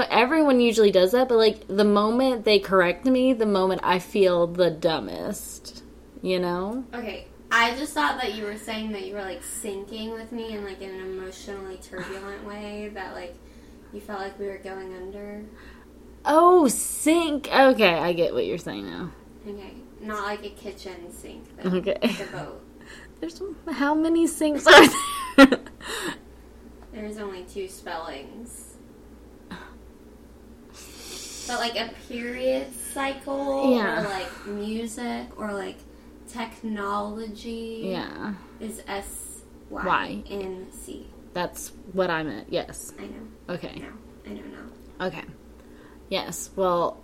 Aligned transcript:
know 0.00 0.06
everyone 0.10 0.60
usually 0.60 0.90
does 0.90 1.12
that, 1.12 1.28
but 1.28 1.36
like 1.36 1.66
the 1.68 1.84
moment 1.84 2.44
they 2.44 2.58
correct 2.58 3.04
me, 3.04 3.32
the 3.32 3.46
moment 3.46 3.80
I 3.84 3.98
feel 3.98 4.46
the 4.46 4.70
dumbest. 4.70 5.82
You 6.22 6.38
know? 6.38 6.84
Okay, 6.92 7.26
I 7.50 7.74
just 7.76 7.94
thought 7.94 8.20
that 8.20 8.34
you 8.34 8.44
were 8.44 8.58
saying 8.58 8.92
that 8.92 9.06
you 9.06 9.14
were 9.14 9.22
like 9.22 9.42
sinking 9.42 10.12
with 10.12 10.32
me 10.32 10.54
in 10.54 10.64
like 10.64 10.82
an 10.82 10.94
emotionally 10.94 11.78
turbulent 11.78 12.44
way 12.44 12.90
that 12.94 13.14
like 13.14 13.34
you 13.92 14.00
felt 14.00 14.20
like 14.20 14.38
we 14.38 14.46
were 14.46 14.58
going 14.58 14.94
under. 14.94 15.44
Oh, 16.24 16.68
sink. 16.68 17.48
Okay, 17.48 17.94
I 17.94 18.12
get 18.12 18.34
what 18.34 18.44
you're 18.44 18.58
saying 18.58 18.86
now. 18.86 19.10
Okay, 19.48 19.72
not 20.00 20.24
like 20.24 20.44
a 20.44 20.50
kitchen 20.50 21.10
sink. 21.10 21.44
Though, 21.56 21.70
Okay. 21.76 21.98
Like 22.02 22.20
a 22.20 22.32
boat. 22.32 22.64
There's 23.20 23.42
how 23.70 23.94
many 23.94 24.26
sinks 24.26 24.66
are 24.66 24.86
there? 25.36 25.60
There's 26.92 27.18
only 27.18 27.44
two 27.44 27.68
spellings. 27.68 28.69
But 31.48 31.58
like 31.58 31.76
a 31.76 31.90
period 32.08 32.68
cycle, 32.92 33.74
Yeah. 33.74 34.00
or 34.00 34.08
like 34.08 34.46
music, 34.46 35.28
or 35.38 35.52
like 35.52 35.76
technology, 36.28 37.82
yeah, 37.84 38.34
is 38.60 38.82
S 38.86 39.42
Y 39.68 40.22
N 40.28 40.66
C. 40.70 41.06
that's 41.32 41.72
what 41.92 42.10
I 42.10 42.22
meant. 42.22 42.48
Yes. 42.50 42.92
I 42.98 43.02
know. 43.02 43.54
Okay. 43.54 43.80
No, 43.80 43.88
I 44.30 44.34
don't 44.34 44.52
know. 44.52 45.06
Okay. 45.06 45.24
Yes. 46.08 46.50
Well, 46.56 47.00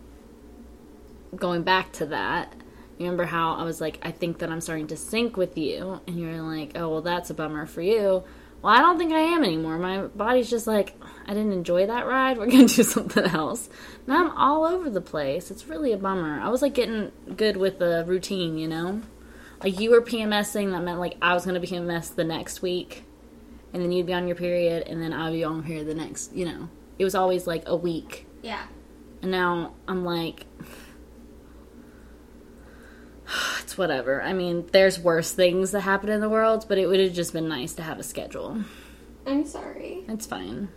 going 1.35 1.63
back 1.63 1.93
to 1.93 2.07
that, 2.07 2.53
you 2.99 3.05
remember 3.05 3.25
how 3.25 3.55
I 3.55 3.63
was 3.65 3.81
like, 3.81 3.99
I 4.03 4.11
think 4.11 4.39
that 4.39 4.51
I'm 4.51 4.61
starting 4.61 4.87
to 4.89 4.97
sync 4.97 5.37
with 5.37 5.57
you, 5.59 6.01
and 6.07 6.19
you 6.19 6.27
were 6.29 6.43
like, 6.43 6.73
oh, 6.77 6.89
well, 6.89 7.03
that's 7.03 7.31
a 7.31 7.35
bummer 7.35 7.67
for 7.67 7.83
you. 7.83 8.23
Well, 8.63 8.73
I 8.75 8.81
don't 8.81 8.99
think 8.99 9.13
I 9.13 9.21
am 9.21 9.45
anymore. 9.45 9.79
My 9.79 10.03
body's 10.03 10.51
just 10.51 10.67
like, 10.67 10.95
I 11.27 11.35
didn't 11.35 11.53
enjoy 11.53 11.87
that 11.87 12.07
ride. 12.07 12.39
We're 12.39 12.47
gonna 12.47 12.69
do 12.69 12.83
something 12.83 13.25
else. 13.25 13.69
Now 14.07 14.25
I'm 14.25 14.31
all 14.37 14.65
over 14.65 14.89
the 14.89 15.01
place. 15.01 15.51
It's 15.51 15.67
really 15.67 15.93
a 15.93 15.99
bummer. 15.99 16.41
I 16.41 16.49
was 16.49 16.63
like 16.63 16.75
getting 16.75 17.13
good 17.37 17.57
with 17.57 17.79
the 17.79 18.05
routine, 18.07 18.57
you 18.59 18.69
know. 18.69 19.03
Like 19.63 19.81
you 19.81 19.91
were 19.91 20.03
PMSing, 20.03 20.73
that 20.73 20.83
meant 20.83 21.01
like 21.01 21.17
I 21.21 21.35
was 21.35 21.45
gonna 21.45 21.61
be 21.61 21.67
PMS 21.67 22.15
the 22.15 22.25
next 22.25 22.63
week, 22.63 23.05
and 23.73 23.83
then 23.83 23.91
you'd 23.93 24.07
be 24.07 24.15
on 24.15 24.27
your 24.27 24.37
period, 24.37 24.87
and 24.87 25.03
then 25.03 25.13
I'd 25.13 25.33
be 25.33 25.45
on 25.45 25.63
period 25.63 25.87
the 25.87 25.95
next. 25.95 26.33
You 26.35 26.47
know, 26.47 26.69
it 26.99 27.05
was 27.05 27.15
always 27.15 27.47
like 27.47 27.65
a 27.67 27.77
week. 27.77 28.27
Yeah. 28.43 28.63
And 29.23 29.31
now 29.31 29.75
I'm 29.89 30.05
like, 30.05 30.47
it's 33.61 33.77
whatever. 33.77 34.23
I 34.23 34.33
mean, 34.33 34.69
there's 34.73 34.99
worse 34.99 35.33
things 35.33 35.73
that 35.73 35.81
happen 35.81 36.11
in 36.11 36.21
the 36.21 36.29
world, 36.29 36.67
but 36.69 36.79
it 36.79 36.87
would 36.87 37.01
have 37.01 37.13
just 37.13 37.33
been 37.33 37.49
nice 37.49 37.73
to 37.75 37.83
have 37.83 37.99
a 37.99 38.03
schedule. 38.03 38.63
I'm 39.27 39.45
sorry. 39.45 40.05
It's 40.09 40.27
fine. 40.27 40.69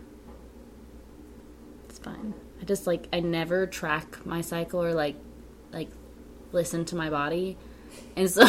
Fine. 2.02 2.32
I 2.60 2.64
just 2.64 2.86
like 2.86 3.08
I 3.12 3.20
never 3.20 3.66
track 3.66 4.24
my 4.24 4.40
cycle 4.40 4.82
or 4.82 4.94
like 4.94 5.16
like 5.70 5.90
listen 6.50 6.86
to 6.86 6.96
my 6.96 7.10
body, 7.10 7.58
and 8.16 8.30
so. 8.30 8.42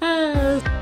Uh, 0.00 0.60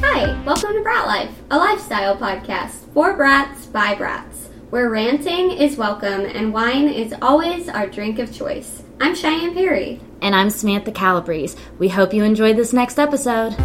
Hi, 0.00 0.42
welcome 0.44 0.72
to 0.74 0.80
Brat 0.82 1.06
Life, 1.06 1.30
a 1.50 1.56
lifestyle 1.56 2.16
podcast 2.16 2.92
for 2.92 3.16
brats 3.16 3.64
by 3.64 3.94
brats, 3.94 4.50
where 4.68 4.90
ranting 4.90 5.52
is 5.52 5.76
welcome 5.78 6.26
and 6.26 6.52
wine 6.52 6.88
is 6.88 7.14
always 7.22 7.70
our 7.70 7.86
drink 7.86 8.18
of 8.18 8.30
choice. 8.30 8.81
I'm 9.02 9.16
Cheyenne 9.16 9.52
Perry. 9.52 9.98
and 10.20 10.32
I'm 10.32 10.48
Samantha 10.48 10.92
Calabrese. 10.92 11.58
We 11.76 11.88
hope 11.88 12.14
you 12.14 12.22
enjoyed 12.22 12.56
this 12.56 12.72
next 12.72 13.00
episode. 13.00 13.52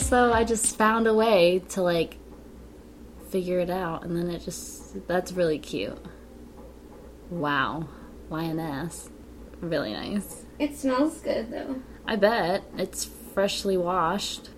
So 0.00 0.32
I 0.32 0.44
just 0.44 0.76
found 0.76 1.06
a 1.08 1.14
way 1.14 1.60
to 1.70 1.82
like 1.82 2.18
figure 3.30 3.58
it 3.58 3.70
out, 3.70 4.04
and 4.04 4.16
then 4.16 4.28
it 4.30 4.42
just 4.42 5.06
that's 5.08 5.32
really 5.32 5.58
cute. 5.58 5.98
Wow, 7.30 7.88
lioness, 8.30 9.10
really 9.60 9.92
nice. 9.92 10.44
It 10.58 10.76
smells 10.76 11.20
good 11.20 11.50
though. 11.50 11.80
I 12.06 12.16
bet 12.16 12.62
it's 12.76 13.04
freshly 13.04 13.76
washed. 13.76 14.50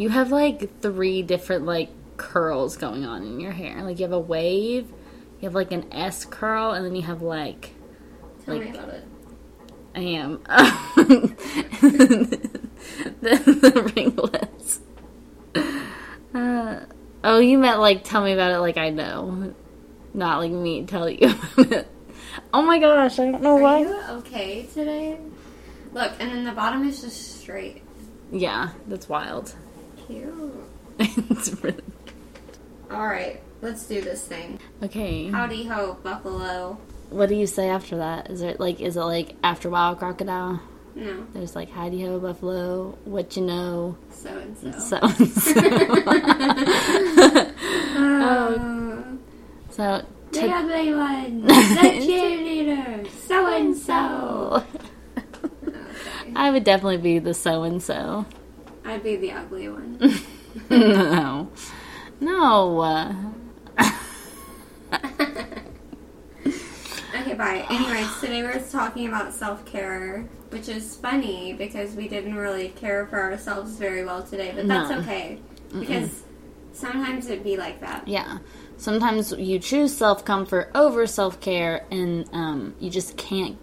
You 0.00 0.08
have 0.08 0.32
like 0.32 0.80
three 0.80 1.20
different 1.22 1.66
like 1.66 1.90
curls 2.16 2.78
going 2.78 3.04
on 3.04 3.22
in 3.22 3.38
your 3.38 3.52
hair. 3.52 3.82
Like 3.82 3.98
you 3.98 4.04
have 4.04 4.14
a 4.14 4.18
wave, 4.18 4.88
you 4.88 5.46
have 5.46 5.54
like 5.54 5.72
an 5.72 5.92
S 5.92 6.24
curl, 6.24 6.70
and 6.72 6.86
then 6.86 6.96
you 6.96 7.02
have 7.02 7.20
like 7.20 7.74
Tell 8.46 8.56
Like- 8.56 8.70
me 8.72 8.78
about 8.78 8.88
it. 8.88 9.04
I 9.94 10.00
am 10.00 10.40
the, 10.96 12.40
the 13.20 13.92
ringlets. 13.94 14.80
Uh, 16.32 16.80
oh, 17.22 17.38
you 17.40 17.58
meant 17.58 17.80
like 17.80 18.02
tell 18.02 18.24
me 18.24 18.32
about 18.32 18.52
it 18.52 18.60
like 18.60 18.78
I 18.78 18.88
know, 18.88 19.52
not 20.14 20.38
like 20.38 20.50
me 20.50 20.86
tell 20.86 21.10
you 21.10 21.28
about 21.28 21.72
it. 21.72 21.88
Oh 22.54 22.62
my 22.62 22.78
gosh, 22.78 23.18
I 23.18 23.30
don't 23.30 23.42
know 23.42 23.58
Are 23.58 23.60
why. 23.60 23.80
you 23.80 24.00
okay 24.20 24.66
today? 24.72 25.18
Look, 25.92 26.12
and 26.20 26.30
then 26.30 26.44
the 26.44 26.52
bottom 26.52 26.88
is 26.88 27.02
just 27.02 27.40
straight. 27.42 27.82
Yeah, 28.32 28.70
that's 28.86 29.10
wild. 29.10 29.54
Cute. 30.10 30.66
it's 30.98 31.62
really 31.62 31.82
All 32.90 33.06
right, 33.06 33.40
let's 33.62 33.86
do 33.86 34.00
this 34.00 34.26
thing. 34.26 34.58
okay. 34.82 35.28
Howdy 35.28 35.64
ho, 35.66 35.96
Buffalo. 36.02 36.76
What 37.10 37.28
do 37.28 37.36
you 37.36 37.46
say 37.46 37.68
after 37.68 37.96
that? 37.98 38.28
Is 38.30 38.42
it 38.42 38.58
like 38.58 38.80
is 38.80 38.96
it 38.96 39.02
like 39.02 39.36
after 39.44 39.70
wild 39.70 39.98
crocodile? 39.98 40.60
No, 40.96 41.24
There's 41.32 41.54
like 41.54 41.70
howdy 41.70 42.02
ho 42.04 42.18
buffalo, 42.18 42.98
what 43.04 43.36
you 43.36 43.42
know, 43.44 43.96
so 44.10 44.28
and 44.36 44.56
so. 44.58 44.72
so 44.72 44.96
and 45.00 45.28
so. 45.28 45.60
Uh, 47.96 49.02
so 49.70 50.04
the 50.32 50.50
ugly 50.52 50.94
one, 50.94 51.42
the 51.46 51.52
cheerleader, 51.52 53.08
so 53.08 53.46
and 53.54 53.76
so. 53.76 54.64
I 56.36 56.50
would 56.50 56.64
definitely 56.64 56.98
be 56.98 57.18
the 57.20 57.34
so 57.34 57.62
and 57.62 57.80
so. 57.82 58.26
I'd 58.90 59.02
be 59.04 59.16
the 59.16 59.32
ugly 59.32 59.68
one. 59.68 59.98
No, 60.68 61.48
no. 62.20 62.80
uh, 62.80 63.14
Okay, 67.14 67.34
bye. 67.34 67.64
Anyways, 67.70 68.18
today 68.20 68.42
we're 68.42 68.60
talking 68.70 69.06
about 69.06 69.32
self 69.32 69.64
care, 69.64 70.26
which 70.48 70.68
is 70.68 70.96
funny 70.96 71.52
because 71.52 71.94
we 71.94 72.08
didn't 72.08 72.34
really 72.34 72.70
care 72.70 73.06
for 73.06 73.20
ourselves 73.20 73.72
very 73.76 74.04
well 74.04 74.22
today, 74.24 74.52
but 74.54 74.66
that's 74.66 74.90
No. 74.90 74.98
okay. 75.00 75.38
Because 75.72 76.22
sometimes 76.72 77.26
it'd 77.28 77.44
be 77.44 77.56
like 77.56 77.80
that. 77.80 78.08
Yeah. 78.08 78.38
Sometimes 78.76 79.32
you 79.32 79.58
choose 79.60 79.96
self 79.96 80.24
comfort 80.24 80.70
over 80.74 81.06
self 81.06 81.40
care, 81.40 81.84
and 81.92 82.28
um, 82.32 82.74
you 82.80 82.90
just 82.90 83.16
can't 83.16 83.56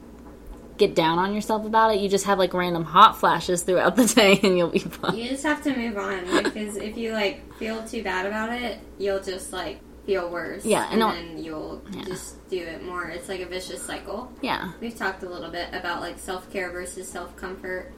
get 0.77 0.95
down 0.95 1.19
on 1.19 1.33
yourself 1.33 1.65
about 1.65 1.93
it. 1.95 1.99
You 2.01 2.09
just 2.09 2.25
have 2.25 2.38
like 2.39 2.53
random 2.53 2.83
hot 2.83 3.17
flashes 3.19 3.63
throughout 3.63 3.95
the 3.95 4.05
day, 4.05 4.39
and 4.43 4.57
you'll 4.57 4.69
be 4.69 4.79
fine. 4.79 5.15
You 5.15 5.29
just 5.29 5.43
have 5.43 5.63
to 5.63 5.75
move 5.75 5.97
on 5.97 6.43
because 6.43 6.75
if 6.77 6.97
you 6.97 7.13
like 7.13 7.51
feel 7.55 7.83
too 7.88 8.03
bad 8.03 8.25
about 8.25 8.51
it, 8.53 8.79
you'll 8.97 9.21
just 9.21 9.51
like 9.53 9.79
feel 10.05 10.29
worse. 10.29 10.63
Yeah, 10.66 10.87
and 10.91 11.01
and 11.03 11.37
then 11.37 11.43
you'll 11.43 11.81
Yeah. 11.91 12.03
just 12.05 12.47
do 12.49 12.57
it 12.59 12.83
more. 12.83 13.05
It's 13.05 13.27
like 13.27 13.41
a 13.41 13.45
vicious 13.45 13.81
cycle. 13.81 14.31
Yeah. 14.41 14.71
We've 14.79 14.95
talked 14.97 15.23
a 15.23 15.29
little 15.29 15.49
bit 15.51 15.67
about 15.73 16.01
like 16.01 16.17
self 16.19 16.51
care 16.51 16.71
versus 16.71 17.07
self 17.07 17.35
comfort 17.35 17.91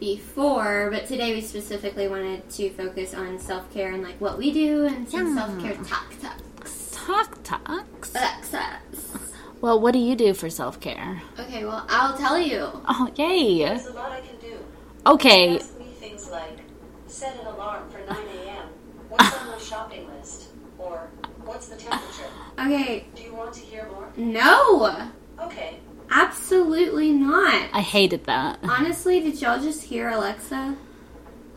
before, 0.00 0.88
but 0.92 1.06
today 1.06 1.32
we 1.34 1.40
specifically 1.40 2.08
wanted 2.08 2.48
to 2.50 2.70
focus 2.70 3.14
on 3.14 3.38
self 3.38 3.72
care 3.72 3.92
and 3.92 4.02
like 4.02 4.20
what 4.20 4.38
we 4.38 4.52
do 4.52 4.84
and 4.86 5.08
some 5.08 5.36
Yeah. 5.36 5.46
self 5.46 5.60
care 5.62 5.74
talk 5.84 6.14
talks. 6.20 6.90
Talk 6.92 7.42
talks. 7.44 8.14
Access. 8.16 9.25
Well, 9.60 9.80
what 9.80 9.92
do 9.92 9.98
you 9.98 10.14
do 10.14 10.34
for 10.34 10.50
self 10.50 10.80
care? 10.80 11.22
Okay, 11.38 11.64
well 11.64 11.84
I'll 11.88 12.16
tell 12.16 12.38
you. 12.38 12.68
Oh, 12.88 13.10
yay. 13.16 13.58
There's 13.64 13.86
a 13.86 13.92
lot 13.92 14.10
I 14.12 14.20
can 14.20 14.36
do. 14.40 14.58
Okay. 15.06 15.56
Ask 15.56 15.78
me 15.78 15.86
things 15.98 16.30
like, 16.30 16.58
set 17.06 17.38
an 17.40 17.46
alarm 17.46 17.88
for 17.90 17.98
9 17.98 18.08
a.m. 18.44 18.68
What's 19.08 19.40
on 19.40 19.46
my 19.48 19.58
shopping 19.58 20.06
list? 20.08 20.48
Or, 20.78 21.08
what's 21.44 21.68
the 21.68 21.76
temperature? 21.76 22.28
Okay, 22.58 23.06
Do 23.14 23.22
you 23.22 23.34
want 23.34 23.52
to 23.54 23.60
hear 23.60 23.88
more? 23.90 24.08
no, 24.16 25.10
Okay. 25.40 25.78
absolutely 26.10 27.12
not. 27.12 27.68
I 27.72 27.80
hated 27.80 28.24
that. 28.24 28.58
Honestly, 28.62 29.20
did 29.20 29.40
y'all 29.40 29.60
just 29.60 29.84
hear 29.84 30.08
Alexa? 30.10 30.76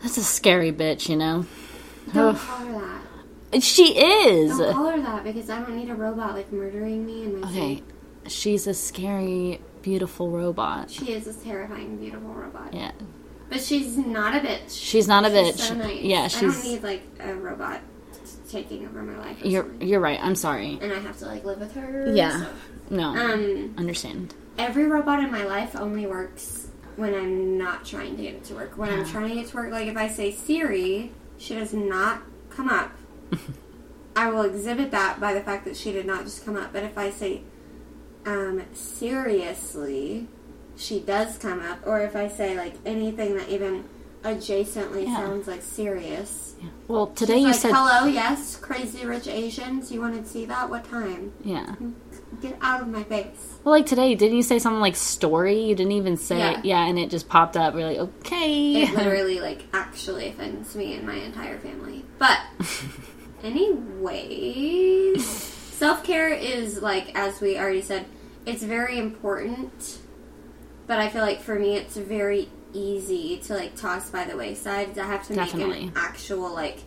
That's 0.02 0.16
a 0.16 0.22
scary 0.24 0.72
bitch, 0.72 1.08
you 1.08 1.16
know? 1.16 1.44
Don't 2.14 2.34
Ugh. 2.34 2.40
call 2.40 2.58
her 2.66 2.72
that. 2.80 3.02
She 3.60 3.98
is. 3.98 4.56
Don't 4.58 4.72
call 4.74 4.90
her 4.90 5.00
that 5.00 5.24
because 5.24 5.50
I 5.50 5.60
don't 5.60 5.74
need 5.76 5.90
a 5.90 5.94
robot 5.94 6.34
like 6.34 6.52
murdering 6.52 7.04
me 7.04 7.24
and 7.24 7.40
my 7.40 7.48
Okay. 7.48 7.74
sleep. 7.76 7.92
She's 8.28 8.66
a 8.66 8.74
scary, 8.74 9.60
beautiful 9.82 10.30
robot. 10.30 10.90
She 10.90 11.12
is 11.12 11.26
a 11.26 11.34
terrifying, 11.34 11.96
beautiful 11.96 12.28
robot. 12.32 12.72
Yeah. 12.72 12.92
But 13.48 13.60
she's 13.60 13.96
not 13.96 14.36
a 14.36 14.40
bitch. 14.46 14.70
She's 14.80 15.08
not 15.08 15.24
a 15.24 15.28
bitch. 15.28 15.56
She's 15.56 15.68
so 15.68 15.74
nice. 15.74 16.00
Yeah, 16.00 16.28
I 16.32 16.40
don't 16.40 16.62
need 16.62 16.82
like 16.84 17.02
a 17.18 17.34
robot 17.34 17.80
taking 18.48 18.86
over 18.86 19.02
my 19.02 19.18
life. 19.18 19.38
You're 19.44 19.64
something. 19.64 19.88
you're 19.88 20.00
right. 20.00 20.20
I'm 20.22 20.36
sorry. 20.36 20.78
and 20.80 20.92
I 20.92 20.98
have 21.00 21.18
to 21.18 21.26
like 21.26 21.44
live 21.44 21.58
with 21.58 21.72
her. 21.74 22.12
Yeah. 22.14 22.42
so- 22.42 22.46
No, 22.90 23.08
Um, 23.16 23.74
understand. 23.78 24.34
every 24.58 24.84
robot 24.86 25.20
in 25.24 25.30
my 25.32 25.44
life 25.44 25.74
only 25.76 26.06
works 26.06 26.68
when 26.96 27.14
I'm 27.14 27.56
not 27.58 27.84
trying 27.84 28.16
to 28.16 28.22
get 28.22 28.34
it 28.34 28.44
to 28.44 28.54
work. 28.54 28.76
When 28.76 28.90
I'm 28.90 29.04
trying 29.04 29.28
to 29.30 29.34
get 29.34 29.46
it 29.46 29.50
to 29.50 29.56
work, 29.56 29.72
like 29.72 29.88
if 29.88 29.96
I 29.96 30.06
say 30.08 30.30
Siri, 30.32 31.10
she 31.38 31.54
does 31.54 31.72
not 31.72 32.22
come 32.50 32.68
up. 32.68 32.90
I 34.16 34.28
will 34.30 34.42
exhibit 34.42 34.90
that 34.90 35.20
by 35.20 35.32
the 35.34 35.40
fact 35.40 35.64
that 35.64 35.76
she 35.76 35.92
did 35.92 36.06
not 36.06 36.24
just 36.24 36.44
come 36.44 36.56
up. 36.56 36.72
But 36.72 36.82
if 36.84 36.98
I 36.98 37.10
say, 37.10 37.42
um, 38.26 38.62
seriously, 38.72 40.26
she 40.76 41.00
does 41.00 41.38
come 41.38 41.60
up. 41.60 41.86
Or 41.86 42.00
if 42.00 42.16
I 42.16 42.28
say 42.28 42.56
like 42.56 42.74
anything 42.84 43.36
that 43.36 43.48
even 43.48 43.84
adjacently 44.22 45.06
Yeah. 45.06 45.16
sounds 45.16 45.46
like 45.48 45.62
serious. 45.62 46.54
Yeah. 46.60 46.68
Well, 46.88 47.06
today 47.06 47.34
She's 47.36 47.40
you 47.42 47.46
like, 47.46 47.56
said. 47.56 47.72
hello, 47.72 48.06
yes, 48.06 48.56
crazy 48.56 49.06
rich 49.06 49.26
Asians. 49.26 49.90
You 49.90 50.00
want 50.00 50.22
to 50.22 50.28
see 50.28 50.44
that? 50.46 50.68
What 50.68 50.84
time? 50.90 51.32
Yeah. 51.42 51.74
Get 52.42 52.58
out 52.60 52.82
of 52.82 52.88
my 52.88 53.02
face. 53.04 53.58
Well, 53.64 53.74
like 53.74 53.86
today, 53.86 54.14
didn't 54.14 54.36
you 54.36 54.42
say 54.42 54.58
something 54.58 54.80
like 54.80 54.96
story? 54.96 55.62
You 55.62 55.74
didn't 55.74 55.92
even 55.92 56.16
say. 56.18 56.38
Yeah. 56.38 56.60
Yeah, 56.62 56.86
and 56.86 56.98
it 56.98 57.08
just 57.10 57.28
popped 57.28 57.56
up. 57.56 57.74
We're 57.74 57.86
like, 57.88 57.98
okay. 57.98 58.82
It 58.82 58.94
literally 58.94 59.40
like 59.40 59.62
actually 59.72 60.28
offends 60.28 60.74
me 60.74 60.94
and 60.94 61.06
my 61.06 61.14
entire 61.14 61.58
family. 61.58 62.04
But 62.18 62.38
anyways, 63.42 65.24
self-care 65.26 66.28
is 66.28 66.82
like 66.82 67.14
as 67.14 67.40
we 67.40 67.58
already 67.58 67.82
said, 67.82 68.06
it's 68.46 68.62
very 68.62 68.98
important. 68.98 69.98
But 70.86 70.98
I 70.98 71.08
feel 71.08 71.22
like 71.22 71.40
for 71.40 71.58
me 71.58 71.76
it's 71.76 71.96
very 71.96 72.48
easy 72.72 73.38
to 73.38 73.54
like 73.54 73.76
toss 73.76 74.10
by 74.10 74.24
the 74.24 74.36
wayside. 74.36 74.98
I 74.98 75.06
have 75.06 75.26
to 75.28 75.34
make 75.34 75.54
an 75.54 75.92
actual 75.96 76.52
like 76.52 76.78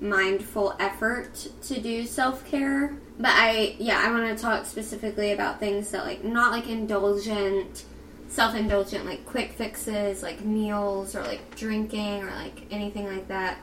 mindful 0.00 0.74
effort 0.80 1.48
to 1.62 1.80
do 1.80 2.04
self-care. 2.04 2.96
But 3.18 3.30
I 3.30 3.76
yeah, 3.78 4.02
I 4.04 4.10
want 4.10 4.36
to 4.36 4.42
talk 4.42 4.66
specifically 4.66 5.32
about 5.32 5.60
things 5.60 5.90
that 5.92 6.04
like 6.04 6.24
not 6.24 6.50
like 6.52 6.68
indulgent 6.68 7.84
self-indulgent 8.28 9.04
like 9.04 9.26
quick 9.26 9.52
fixes 9.52 10.22
like 10.22 10.40
meals 10.40 11.14
or 11.14 11.22
like 11.22 11.54
drinking 11.54 12.22
or 12.22 12.30
like 12.30 12.66
anything 12.70 13.06
like 13.06 13.28
that 13.28 13.58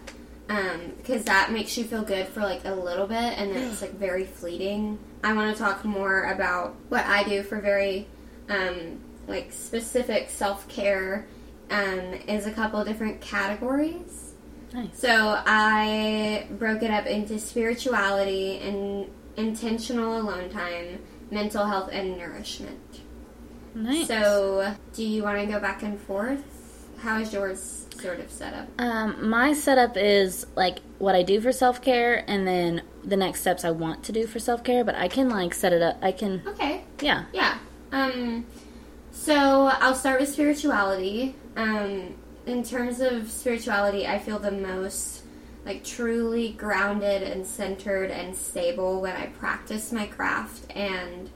um 0.49 0.93
because 0.97 1.23
that 1.25 1.51
makes 1.51 1.77
you 1.77 1.83
feel 1.83 2.01
good 2.03 2.27
for 2.27 2.41
like 2.41 2.65
a 2.65 2.73
little 2.73 3.07
bit 3.07 3.15
and 3.37 3.55
then 3.55 3.69
it's 3.69 3.81
like 3.81 3.93
very 3.93 4.25
fleeting 4.25 4.97
i 5.23 5.31
want 5.31 5.55
to 5.55 5.61
talk 5.61 5.85
more 5.85 6.23
about 6.31 6.75
what 6.89 7.05
i 7.05 7.23
do 7.23 7.43
for 7.43 7.59
very 7.59 8.07
um 8.49 8.99
like 9.27 9.51
specific 9.51 10.29
self-care 10.29 11.27
um 11.69 11.99
is 12.27 12.47
a 12.47 12.51
couple 12.51 12.83
different 12.83 13.21
categories 13.21 14.33
Nice. 14.73 14.99
so 14.99 15.41
i 15.45 16.47
broke 16.51 16.83
it 16.83 16.91
up 16.91 17.05
into 17.05 17.39
spirituality 17.39 18.57
and 18.59 19.09
intentional 19.37 20.19
alone 20.19 20.49
time 20.49 20.99
mental 21.31 21.65
health 21.65 21.89
and 21.91 22.17
nourishment 22.17 23.01
Nice. 23.75 24.07
so, 24.07 24.75
do 24.93 25.03
you 25.03 25.21
want 25.23 25.39
to 25.39 25.45
go 25.45 25.59
back 25.59 25.83
and 25.83 25.99
forth? 26.01 26.43
How 26.97 27.19
is 27.19 27.31
yours 27.31 27.85
sort 27.99 28.19
of 28.19 28.31
setup? 28.31 28.67
Um, 28.79 29.29
my 29.29 29.53
setup 29.53 29.97
is 29.97 30.45
like 30.55 30.79
what 30.97 31.15
I 31.15 31.23
do 31.23 31.41
for 31.41 31.51
self 31.51 31.81
care, 31.81 32.23
and 32.27 32.47
then 32.47 32.81
the 33.03 33.17
next 33.17 33.41
steps 33.41 33.63
I 33.63 33.71
want 33.71 34.03
to 34.05 34.11
do 34.11 34.27
for 34.27 34.39
self 34.39 34.63
care. 34.63 34.83
But 34.83 34.95
I 34.95 35.07
can 35.07 35.29
like 35.29 35.53
set 35.53 35.73
it 35.73 35.81
up. 35.81 35.97
I 36.01 36.11
can, 36.11 36.41
Okay, 36.47 36.83
yeah, 37.01 37.25
yeah. 37.33 37.57
Um, 37.91 38.45
so 39.11 39.71
I'll 39.79 39.95
start 39.95 40.19
with 40.19 40.29
spirituality. 40.29 41.35
Um, 41.55 42.15
in 42.45 42.63
terms 42.63 42.99
of 43.01 43.29
spirituality, 43.29 44.07
I 44.07 44.19
feel 44.19 44.39
the 44.39 44.51
most 44.51 45.23
like 45.65 45.83
truly 45.83 46.53
grounded 46.53 47.21
and 47.21 47.45
centered 47.45 48.09
and 48.11 48.35
stable 48.35 49.01
when 49.01 49.15
I 49.15 49.27
practice 49.27 49.91
my 49.91 50.07
craft 50.07 50.71
and 50.75 51.29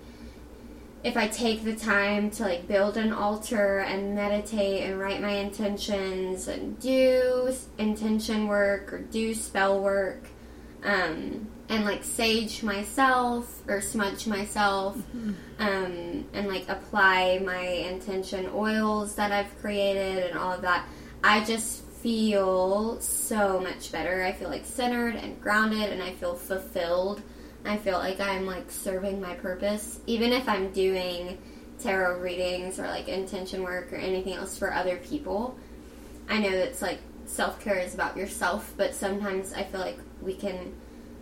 if 1.04 1.18
I 1.18 1.28
take 1.28 1.64
the 1.64 1.76
time 1.76 2.32
to 2.32 2.44
like 2.44 2.68
build 2.68 2.96
an 2.96 3.12
altar 3.12 3.80
and 3.80 4.16
meditate 4.16 4.84
and 4.84 5.00
write 5.00 5.22
my 5.22 5.32
intentions 5.32 6.48
and 6.48 6.80
do 6.80 7.54
intention 7.78 8.48
work 8.48 8.94
or 8.94 9.00
do 9.00 9.34
spell 9.34 9.82
work 9.82 10.28
um, 10.84 11.48
and 11.70 11.86
like 11.86 12.04
sage 12.04 12.64
myself 12.64 13.62
or 13.68 13.82
smudge 13.82 14.28
myself 14.28 14.96
um, 15.60 16.26
and 16.34 16.48
like 16.48 16.68
apply 16.70 17.42
my 17.44 17.66
intention 17.66 18.50
oils 18.54 19.16
that 19.16 19.32
I've 19.32 19.58
created 19.60 20.30
and 20.30 20.38
all 20.38 20.54
of 20.54 20.62
that, 20.62 20.88
I 21.24 21.44
just 21.44 21.84
feel 22.04 23.00
so 23.02 23.60
much 23.60 23.92
better. 23.92 24.24
I 24.24 24.34
feel 24.34 24.50
like 24.50 24.66
centered 24.66 25.16
and 25.16 25.40
grounded 25.42 25.92
and 25.92 26.02
I 26.02 26.14
feel 26.14 26.36
fulfilled. 26.36 27.22
I 27.66 27.78
feel 27.78 27.98
like 27.98 28.20
I'm 28.20 28.46
like 28.46 28.70
serving 28.70 29.22
my 29.22 29.36
purpose. 29.36 30.00
Even 30.06 30.34
if 30.34 30.48
I'm 30.50 30.72
doing 30.72 31.38
tarot 31.80 32.20
readings 32.20 32.80
or 32.80 32.88
like 32.88 33.08
intention 33.08 33.64
work 33.64 33.92
or 33.94 33.96
anything 33.98 34.34
else 34.34 34.58
for 34.58 34.74
other 34.74 34.98
people, 34.98 35.58
I 36.30 36.40
know 36.40 36.50
it's 36.50 36.82
like 36.82 37.00
self 37.26 37.60
care 37.64 37.80
is 37.80 37.94
about 37.94 38.18
yourself, 38.18 38.74
but 38.78 38.94
sometimes 38.94 39.54
I 39.54 39.64
feel 39.64 39.80
like 39.82 39.98
we 40.22 40.34
can 40.34 40.74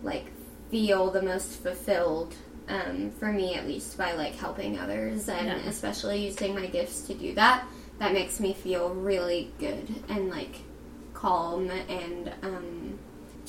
like 0.04 0.26
feel 0.70 1.12
the 1.12 1.22
most 1.22 1.62
fulfilled 1.62 2.34
um, 2.70 3.12
for 3.20 3.32
me 3.32 3.56
at 3.56 3.68
least 3.68 3.98
by 3.98 4.14
like 4.14 4.36
helping 4.36 4.80
others 4.80 5.28
and 5.30 5.48
Yeah. 5.48 5.56
especially 5.68 6.26
using 6.26 6.56
my 6.56 6.66
gifts 6.68 7.02
to 7.08 7.14
do 7.14 7.34
that 7.36 7.66
that 8.00 8.14
makes 8.14 8.40
me 8.40 8.54
feel 8.54 8.90
really 8.94 9.52
good 9.60 9.94
and 10.10 10.30
like 10.30 10.56
calm 11.14 11.70
and 11.70 12.32
um, 12.42 12.98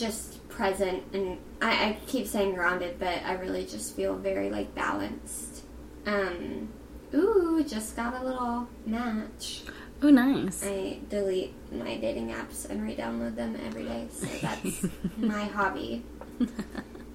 just 0.02 0.46
present 0.48 1.02
and 1.14 1.38
I, 1.60 1.70
I 1.70 1.98
keep 2.06 2.26
saying 2.26 2.54
grounded 2.54 2.98
but 2.98 3.22
i 3.24 3.34
really 3.34 3.64
just 3.64 3.96
feel 3.96 4.14
very 4.16 4.50
like 4.50 4.74
balanced 4.74 5.62
um, 6.04 6.68
ooh 7.14 7.64
just 7.66 7.96
got 7.96 8.20
a 8.20 8.24
little 8.24 8.68
match 8.84 9.62
oh, 10.02 10.10
nice. 10.10 10.64
I 10.64 10.98
delete 11.08 11.54
my 11.72 11.96
dating 11.96 12.30
apps 12.30 12.68
and 12.68 12.82
re-download 12.82 13.36
them 13.36 13.56
every 13.64 13.84
day, 13.84 14.08
so 14.10 14.26
that's 14.40 14.84
my 15.16 15.44
hobby. 15.44 16.04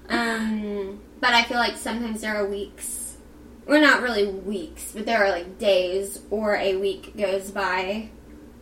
Um, 0.08 1.00
but 1.20 1.34
I 1.34 1.44
feel 1.44 1.58
like 1.58 1.76
sometimes 1.76 2.22
there 2.22 2.34
are 2.34 2.46
weeks, 2.46 3.18
well, 3.66 3.80
not 3.80 4.02
really 4.02 4.26
weeks, 4.26 4.92
but 4.92 5.04
there 5.04 5.24
are 5.24 5.30
like 5.30 5.58
days 5.58 6.22
or 6.30 6.56
a 6.56 6.76
week 6.76 7.16
goes 7.16 7.50
by 7.50 8.08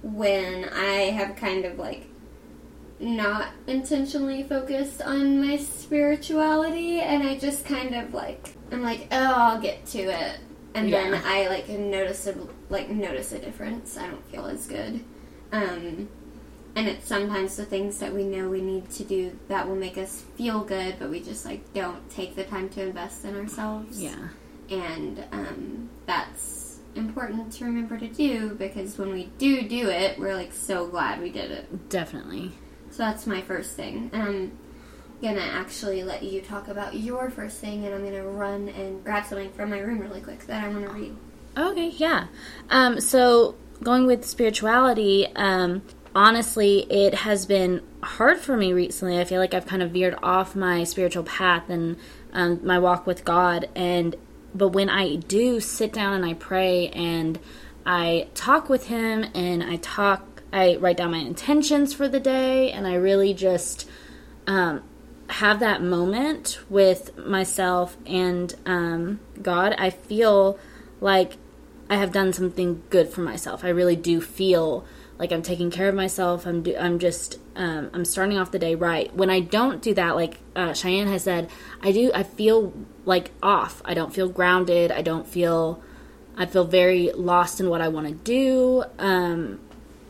when 0.03 0.69
I 0.71 1.11
have 1.13 1.37
kind 1.37 1.65
of 1.65 1.79
like 1.79 2.09
not 2.99 3.49
intentionally 3.67 4.43
focused 4.43 5.03
on 5.03 5.41
my 5.41 5.57
spirituality, 5.57 7.01
and 7.01 7.23
I 7.23 7.39
just 7.39 7.65
kind 7.65 7.95
of 7.95 8.15
like 8.15 8.49
I'm 8.73 8.83
like, 8.83 9.09
oh, 9.13 9.35
I'll 9.35 9.61
get 9.61 9.87
to 9.87 9.99
it, 9.99 10.41
and 10.75 10.93
then 10.93 11.21
I 11.25 11.49
like 11.49 11.69
notice 11.69 12.27
a 12.27 12.35
like 12.69 12.89
notice 12.89 13.33
a 13.33 13.39
difference. 13.39 13.97
I 13.97 14.07
don't 14.09 14.25
feel 14.31 14.47
as 14.47 14.67
good. 14.67 15.05
Um, 15.53 16.09
and 16.75 16.89
it's 16.89 17.07
sometimes 17.07 17.57
the 17.57 17.65
things 17.65 17.99
that 18.01 18.13
we 18.13 18.25
know 18.25 18.51
we 18.51 18.61
need 18.61 18.91
to 18.91 19.05
do 19.05 19.39
that 19.49 19.67
will 19.67 19.77
make 19.77 19.97
us 19.97 20.23
feel 20.37 20.61
good, 20.61 20.97
but 20.99 21.09
we 21.09 21.21
just 21.21 21.47
like 21.47 21.73
don't 21.73 22.09
take 22.11 22.37
the 22.37 22.45
time 22.45 22.69
to 22.71 22.83
invest 22.83 23.25
in 23.25 23.35
ourselves. 23.37 24.03
Yeah, 24.03 24.29
And 24.69 25.25
um, 25.33 25.89
that's 26.05 26.81
important 26.95 27.53
to 27.55 27.65
remember 27.65 27.99
to 27.99 28.09
do 28.09 28.51
because 28.57 28.99
when 28.99 29.13
we 29.13 29.27
do 29.39 29.63
do 29.69 29.89
it, 29.89 30.19
we're 30.19 30.35
like 30.35 30.53
so 30.53 30.87
glad 30.87 31.21
we 31.23 31.31
did 31.31 31.51
it. 31.51 31.89
definitely. 31.89 32.53
So 32.97 33.03
that's 33.03 33.27
my 33.27 33.43
first 33.43 33.77
thing. 33.77 34.09
And 34.15 34.23
I'm 34.23 34.59
gonna 35.21 35.41
actually 35.41 36.03
let 36.03 36.23
you 36.23 36.41
talk 36.41 36.69
about 36.69 36.95
your 36.95 37.29
first 37.29 37.59
thing, 37.59 37.85
and 37.85 37.95
I'm 37.95 38.03
gonna 38.03 38.27
run 38.27 38.71
and 38.71 39.05
grab 39.05 39.27
something 39.27 39.53
from 39.53 39.69
my 39.69 39.81
room 39.81 39.99
really 39.99 40.23
quick 40.23 40.47
that 40.47 40.65
I 40.65 40.69
want 40.69 40.87
to 40.87 40.93
read. 40.93 41.17
Okay, 41.59 41.89
yeah. 41.89 42.29
Um, 42.71 42.99
so 43.03 43.55
going 43.83 44.07
with 44.07 44.25
spirituality, 44.25 45.27
um, 45.37 45.83
honestly, 46.15 46.91
it 46.91 47.13
has 47.13 47.45
been 47.45 47.83
hard 48.03 48.39
for 48.39 48.57
me 48.57 48.73
recently. 48.73 49.21
I 49.21 49.25
feel 49.25 49.41
like 49.41 49.53
I've 49.53 49.67
kind 49.67 49.83
of 49.83 49.91
veered 49.91 50.17
off 50.23 50.57
my 50.57 50.85
spiritual 50.85 51.25
path 51.25 51.69
and 51.69 51.99
um, 52.33 52.61
my 52.65 52.79
walk 52.79 53.07
with 53.07 53.27
God. 53.27 53.69
And 53.75 54.17
but 54.55 54.69
when 54.69 54.89
I 54.89 55.17
do 55.17 55.61
sit 55.61 55.93
down 55.93 56.15
and 56.15 56.25
I 56.25 56.33
pray 56.33 56.89
and 56.89 57.39
I 57.85 58.29
talk 58.33 58.71
with 58.71 58.87
Him 58.87 59.27
and 59.35 59.63
I 59.63 59.77
talk, 59.77 60.36
I 60.57 60.77
write 60.77 60.97
down 60.97 61.11
my 61.11 61.19
intentions 61.19 61.93
for 61.93 62.09
the 62.09 62.19
day, 62.19 62.73
and 62.73 62.87
I 62.87 62.95
really 62.95 63.35
just 63.35 63.87
um, 64.47 64.83
have 65.29 65.61
that 65.61 65.83
moment 65.83 66.61
with 66.71 67.15
myself 67.19 67.99
and 68.07 68.55
um, 68.65 69.21
God, 69.43 69.75
I 69.77 69.91
feel 69.91 70.59
like 70.99 71.37
I 71.91 71.97
have 71.97 72.11
done 72.11 72.33
something 72.33 72.83
good 72.89 73.11
for 73.11 73.21
myself. 73.21 73.65
I 73.65 73.69
really 73.69 73.97
do 73.97 74.23
feel 74.23 74.87
like 75.19 75.31
I'm 75.31 75.43
taking 75.43 75.71
care 75.71 75.91
of 75.91 75.95
myself. 75.95 76.47
I'm 76.47 76.63
do, 76.63 76.75
I'm 76.75 76.99
just 76.99 77.39
um, 77.55 77.91
I'm 77.93 78.07
starting 78.07 78.39
off 78.39 78.51
the 78.51 78.59
day 78.59 78.75
right. 78.75 79.15
When 79.15 79.29
I 79.29 79.41
don't 79.41 79.83
do 79.83 79.93
that, 79.93 80.17
like 80.17 80.39
uh, 80.55 80.73
Cheyenne 80.73 81.09
has 81.09 81.25
said, 81.25 81.51
I 81.83 81.93
do. 81.93 82.11
I 82.15 82.23
feel 82.23 82.73
like 83.05 83.31
off. 83.43 83.83
I 83.85 83.93
don't 83.93 84.15
feel 84.15 84.31
grounded. 84.31 84.91
I 84.91 85.03
don't 85.03 85.27
feel. 85.27 85.83
I 86.35 86.47
feel 86.47 86.65
very 86.65 87.13
lost 87.13 87.61
in 87.61 87.69
what 87.69 87.81
I 87.83 87.89
want 87.89 88.09
to 88.09 88.15
do. 88.15 88.85
Um, 88.99 89.61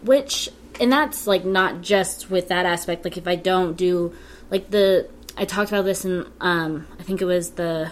which 0.07 0.49
and 0.81 0.91
that's 0.91 1.27
like 1.27 1.45
not 1.45 1.83
just 1.83 2.31
with 2.31 2.49
that 2.49 2.65
aspect. 2.67 3.05
Like 3.05 3.17
if 3.17 3.27
I 3.29 3.37
don't 3.37 3.77
do 3.77 4.15
like 4.51 4.71
the 4.71 5.09
I 5.37 5.45
talked 5.45 5.71
about 5.71 5.85
this 5.85 6.05
in 6.05 6.27
um 6.41 6.87
I 6.99 7.03
think 7.03 7.21
it 7.21 7.27
was 7.27 7.51
the 7.53 7.91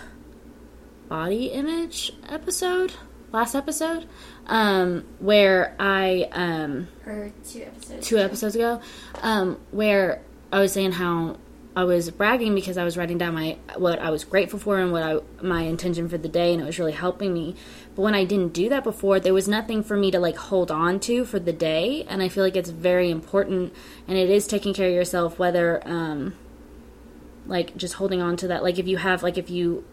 body 1.09 1.47
image 1.47 2.13
episode 2.29 2.93
last 3.33 3.55
episode 3.55 4.07
um 4.47 5.05
where 5.19 5.75
I 5.79 6.29
um 6.33 6.89
Or 7.07 7.33
two 7.49 7.63
episodes. 7.63 8.07
two 8.07 8.19
episodes 8.19 8.55
ago, 8.57 8.81
um, 9.23 9.59
where 9.71 10.23
I 10.53 10.61
was 10.61 10.73
saying 10.73 10.93
how 10.93 11.39
I 11.77 11.83
was 11.85 12.09
bragging 12.11 12.55
because 12.55 12.79
I 12.79 12.85
was 12.85 12.97
writing 12.97 13.19
down 13.19 13.35
my 13.35 13.57
what 13.77 13.99
I 13.99 14.11
was 14.11 14.25
grateful 14.25 14.59
for 14.61 14.79
and 14.79 14.93
what 14.93 15.03
I 15.03 15.19
my 15.43 15.63
intention 15.63 16.09
for 16.09 16.17
the 16.19 16.29
day, 16.29 16.53
and 16.53 16.63
it 16.63 16.65
was 16.65 16.79
really 16.79 16.93
helping 16.93 17.33
me. 17.35 17.57
But 17.95 18.03
when 18.03 18.15
I 18.15 18.25
didn't 18.25 18.53
do 18.53 18.69
that 18.69 18.85
before, 18.85 19.21
there 19.21 19.35
was 19.35 19.47
nothing 19.47 19.83
for 19.83 19.97
me 19.97 20.11
to 20.11 20.19
like 20.19 20.37
hold 20.37 20.71
on 20.71 21.01
to 21.01 21.25
for 21.25 21.39
the 21.39 21.53
day, 21.53 22.05
and 22.09 22.23
I 22.23 22.29
feel 22.29 22.43
like 22.45 22.57
it's 22.57 22.71
very 22.71 23.11
important, 23.11 23.73
and 24.09 24.19
it 24.19 24.31
is 24.31 24.47
taking 24.47 24.75
care 24.75 24.89
of 24.89 24.95
yourself, 24.95 25.39
whether 25.39 25.81
um, 25.87 26.35
like 27.47 27.77
just 27.77 27.95
holding 27.95 28.21
on 28.21 28.37
to 28.39 28.49
that. 28.49 28.63
Like 28.63 28.79
if 28.79 28.89
you 28.89 28.97
have 28.97 29.23
like 29.23 29.39
if 29.39 29.51
you 29.51 29.85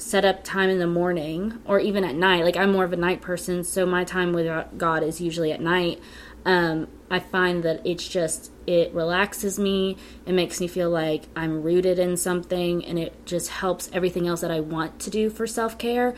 set 0.00 0.24
up 0.24 0.42
time 0.42 0.70
in 0.70 0.78
the 0.78 0.86
morning 0.86 1.58
or 1.64 1.78
even 1.78 2.04
at 2.04 2.14
night. 2.14 2.44
Like 2.44 2.56
I'm 2.56 2.72
more 2.72 2.84
of 2.84 2.92
a 2.92 2.96
night 2.96 3.20
person, 3.20 3.64
so 3.64 3.86
my 3.86 4.04
time 4.04 4.32
with 4.32 4.48
God 4.76 5.02
is 5.02 5.20
usually 5.20 5.52
at 5.52 5.60
night. 5.60 6.00
Um, 6.44 6.88
I 7.10 7.18
find 7.18 7.62
that 7.64 7.82
it's 7.84 8.08
just 8.08 8.50
it 8.66 8.92
relaxes 8.94 9.58
me. 9.58 9.96
It 10.26 10.32
makes 10.32 10.60
me 10.60 10.68
feel 10.68 10.90
like 10.90 11.24
I'm 11.36 11.62
rooted 11.62 11.98
in 11.98 12.16
something, 12.16 12.84
and 12.84 12.98
it 12.98 13.26
just 13.26 13.48
helps 13.48 13.90
everything 13.92 14.26
else 14.26 14.40
that 14.40 14.50
I 14.50 14.60
want 14.60 14.98
to 15.00 15.10
do 15.10 15.28
for 15.30 15.46
self 15.46 15.76
care, 15.78 16.14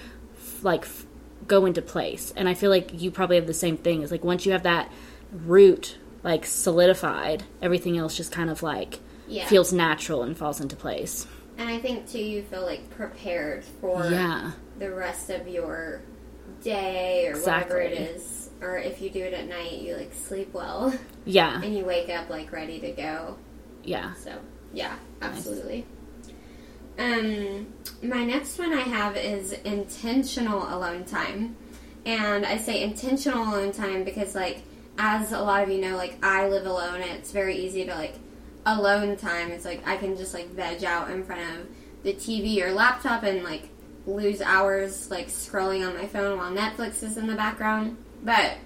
like 0.62 0.86
go 1.52 1.66
into 1.66 1.82
place. 1.82 2.32
And 2.34 2.48
I 2.48 2.54
feel 2.54 2.70
like 2.70 3.02
you 3.02 3.10
probably 3.10 3.36
have 3.36 3.46
the 3.46 3.52
same 3.52 3.76
thing. 3.76 4.00
Is 4.00 4.10
like 4.10 4.24
once 4.24 4.46
you 4.46 4.52
have 4.52 4.62
that 4.62 4.90
root 5.30 5.98
like 6.22 6.46
solidified, 6.46 7.42
everything 7.60 7.98
else 7.98 8.16
just 8.16 8.32
kind 8.32 8.48
of 8.48 8.62
like 8.62 9.00
Yeah. 9.28 9.46
feels 9.46 9.70
natural 9.72 10.22
and 10.22 10.34
falls 10.36 10.60
into 10.62 10.76
place. 10.76 11.26
And 11.58 11.68
I 11.68 11.78
think 11.78 12.08
too, 12.08 12.20
you 12.24 12.42
feel 12.42 12.62
like 12.62 12.88
prepared 12.90 13.64
for 13.82 14.06
Yeah. 14.06 14.52
the 14.78 14.90
rest 14.94 15.28
of 15.28 15.46
your 15.46 16.00
day 16.62 17.26
or 17.28 17.38
whatever 17.38 17.80
it 17.80 17.92
is. 17.92 18.48
Or 18.62 18.78
if 18.78 19.02
you 19.02 19.10
do 19.10 19.20
it 19.20 19.34
at 19.34 19.46
night, 19.48 19.72
you 19.72 19.94
like 19.96 20.14
sleep 20.14 20.54
well 20.54 20.94
Yeah. 21.26 21.60
and 21.62 21.76
you 21.76 21.84
wake 21.84 22.08
up 22.08 22.30
like 22.30 22.50
ready 22.50 22.78
to 22.80 22.92
go. 22.92 23.36
Yeah. 23.84 24.14
So 24.14 24.32
yeah, 24.72 24.94
absolutely. 25.20 25.84
Um, 26.98 27.72
my 28.02 28.24
next 28.24 28.58
one 28.58 28.72
I 28.72 28.82
have 28.82 29.16
is 29.16 29.52
intentional 29.52 30.62
alone 30.74 31.04
time, 31.04 31.56
and 32.04 32.44
I 32.44 32.58
say 32.58 32.82
intentional 32.82 33.42
alone 33.42 33.72
time 33.72 34.04
because 34.04 34.34
like 34.34 34.62
as 34.98 35.32
a 35.32 35.40
lot 35.40 35.62
of 35.62 35.70
you 35.70 35.80
know, 35.80 35.96
like 35.96 36.22
I 36.24 36.48
live 36.48 36.66
alone. 36.66 37.00
And 37.00 37.10
it's 37.12 37.32
very 37.32 37.56
easy 37.56 37.84
to 37.84 37.94
like 37.94 38.14
alone 38.66 39.16
time. 39.16 39.50
It's 39.50 39.64
like 39.64 39.86
I 39.86 39.96
can 39.96 40.16
just 40.16 40.34
like 40.34 40.48
veg 40.50 40.84
out 40.84 41.10
in 41.10 41.24
front 41.24 41.42
of 41.42 41.66
the 42.02 42.14
TV 42.14 42.62
or 42.62 42.72
laptop 42.72 43.22
and 43.22 43.42
like 43.42 43.68
lose 44.06 44.42
hours 44.42 45.10
like 45.10 45.28
scrolling 45.28 45.86
on 45.86 45.94
my 45.94 46.06
phone 46.06 46.38
while 46.38 46.52
Netflix 46.52 47.02
is 47.02 47.16
in 47.16 47.26
the 47.26 47.34
background. 47.34 47.96
But 48.22 48.56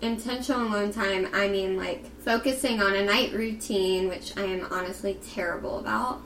intentional 0.00 0.66
alone 0.66 0.92
time, 0.92 1.28
I 1.32 1.48
mean 1.48 1.76
like 1.76 2.04
focusing 2.20 2.80
on 2.80 2.94
a 2.94 3.04
night 3.04 3.32
routine, 3.32 4.08
which 4.08 4.36
I 4.36 4.42
am 4.42 4.66
honestly 4.70 5.18
terrible 5.32 5.78
about, 5.78 6.22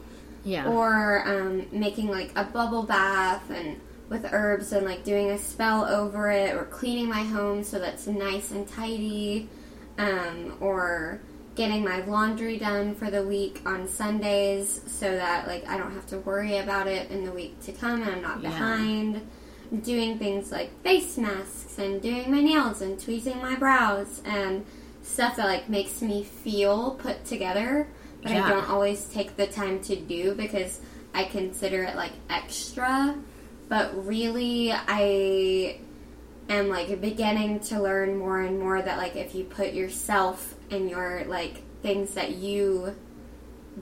Yeah. 0.46 0.68
or 0.68 1.22
um, 1.26 1.66
making 1.72 2.08
like 2.08 2.30
a 2.36 2.44
bubble 2.44 2.84
bath 2.84 3.50
and 3.50 3.80
with 4.08 4.24
herbs 4.32 4.72
and 4.72 4.86
like 4.86 5.02
doing 5.04 5.30
a 5.30 5.38
spell 5.38 5.84
over 5.84 6.30
it, 6.30 6.54
or 6.54 6.64
cleaning 6.66 7.08
my 7.08 7.22
home 7.24 7.64
so 7.64 7.78
that's 7.80 8.06
nice 8.06 8.52
and 8.52 8.66
tidy, 8.68 9.48
um, 9.98 10.56
or 10.60 11.20
getting 11.56 11.82
my 11.82 12.04
laundry 12.04 12.58
done 12.58 12.94
for 12.94 13.10
the 13.10 13.22
week 13.26 13.60
on 13.66 13.88
Sundays 13.88 14.80
so 14.86 15.10
that 15.10 15.48
like 15.48 15.66
I 15.68 15.76
don't 15.76 15.92
have 15.92 16.06
to 16.08 16.18
worry 16.20 16.58
about 16.58 16.86
it 16.86 17.10
in 17.10 17.24
the 17.24 17.32
week 17.32 17.60
to 17.64 17.72
come 17.72 18.02
and 18.02 18.10
I'm 18.10 18.22
not 18.22 18.40
Yeah. 18.42 18.50
behind. 18.50 19.26
Doing 19.82 20.16
things 20.16 20.52
like 20.52 20.70
face 20.84 21.18
masks 21.18 21.76
and 21.78 22.00
doing 22.00 22.30
my 22.30 22.40
nails 22.40 22.82
and 22.82 23.00
tweezing 23.00 23.38
my 23.38 23.56
brows 23.56 24.22
and 24.24 24.64
stuff 25.02 25.34
that 25.36 25.46
like 25.46 25.68
makes 25.68 26.00
me 26.00 26.22
feel 26.22 26.92
put 26.92 27.24
together, 27.24 27.88
but 28.26 28.34
Yeah. 28.34 28.46
I 28.46 28.50
don't 28.50 28.68
always 28.68 29.04
take 29.04 29.36
the 29.36 29.46
time 29.46 29.80
to 29.82 29.94
do 29.94 30.34
because 30.34 30.80
I 31.14 31.24
consider 31.24 31.84
it 31.84 31.94
like 31.94 32.12
extra. 32.28 33.14
But 33.68 34.06
really, 34.06 34.72
I 34.72 35.78
am 36.48 36.68
like 36.68 37.00
beginning 37.00 37.60
to 37.60 37.80
learn 37.80 38.18
more 38.18 38.40
and 38.40 38.58
more 38.58 38.82
that 38.82 38.98
like 38.98 39.14
if 39.14 39.34
you 39.34 39.44
put 39.44 39.72
yourself 39.74 40.54
and 40.70 40.90
your 40.90 41.24
like 41.26 41.62
things 41.82 42.14
that 42.14 42.32
you 42.32 42.96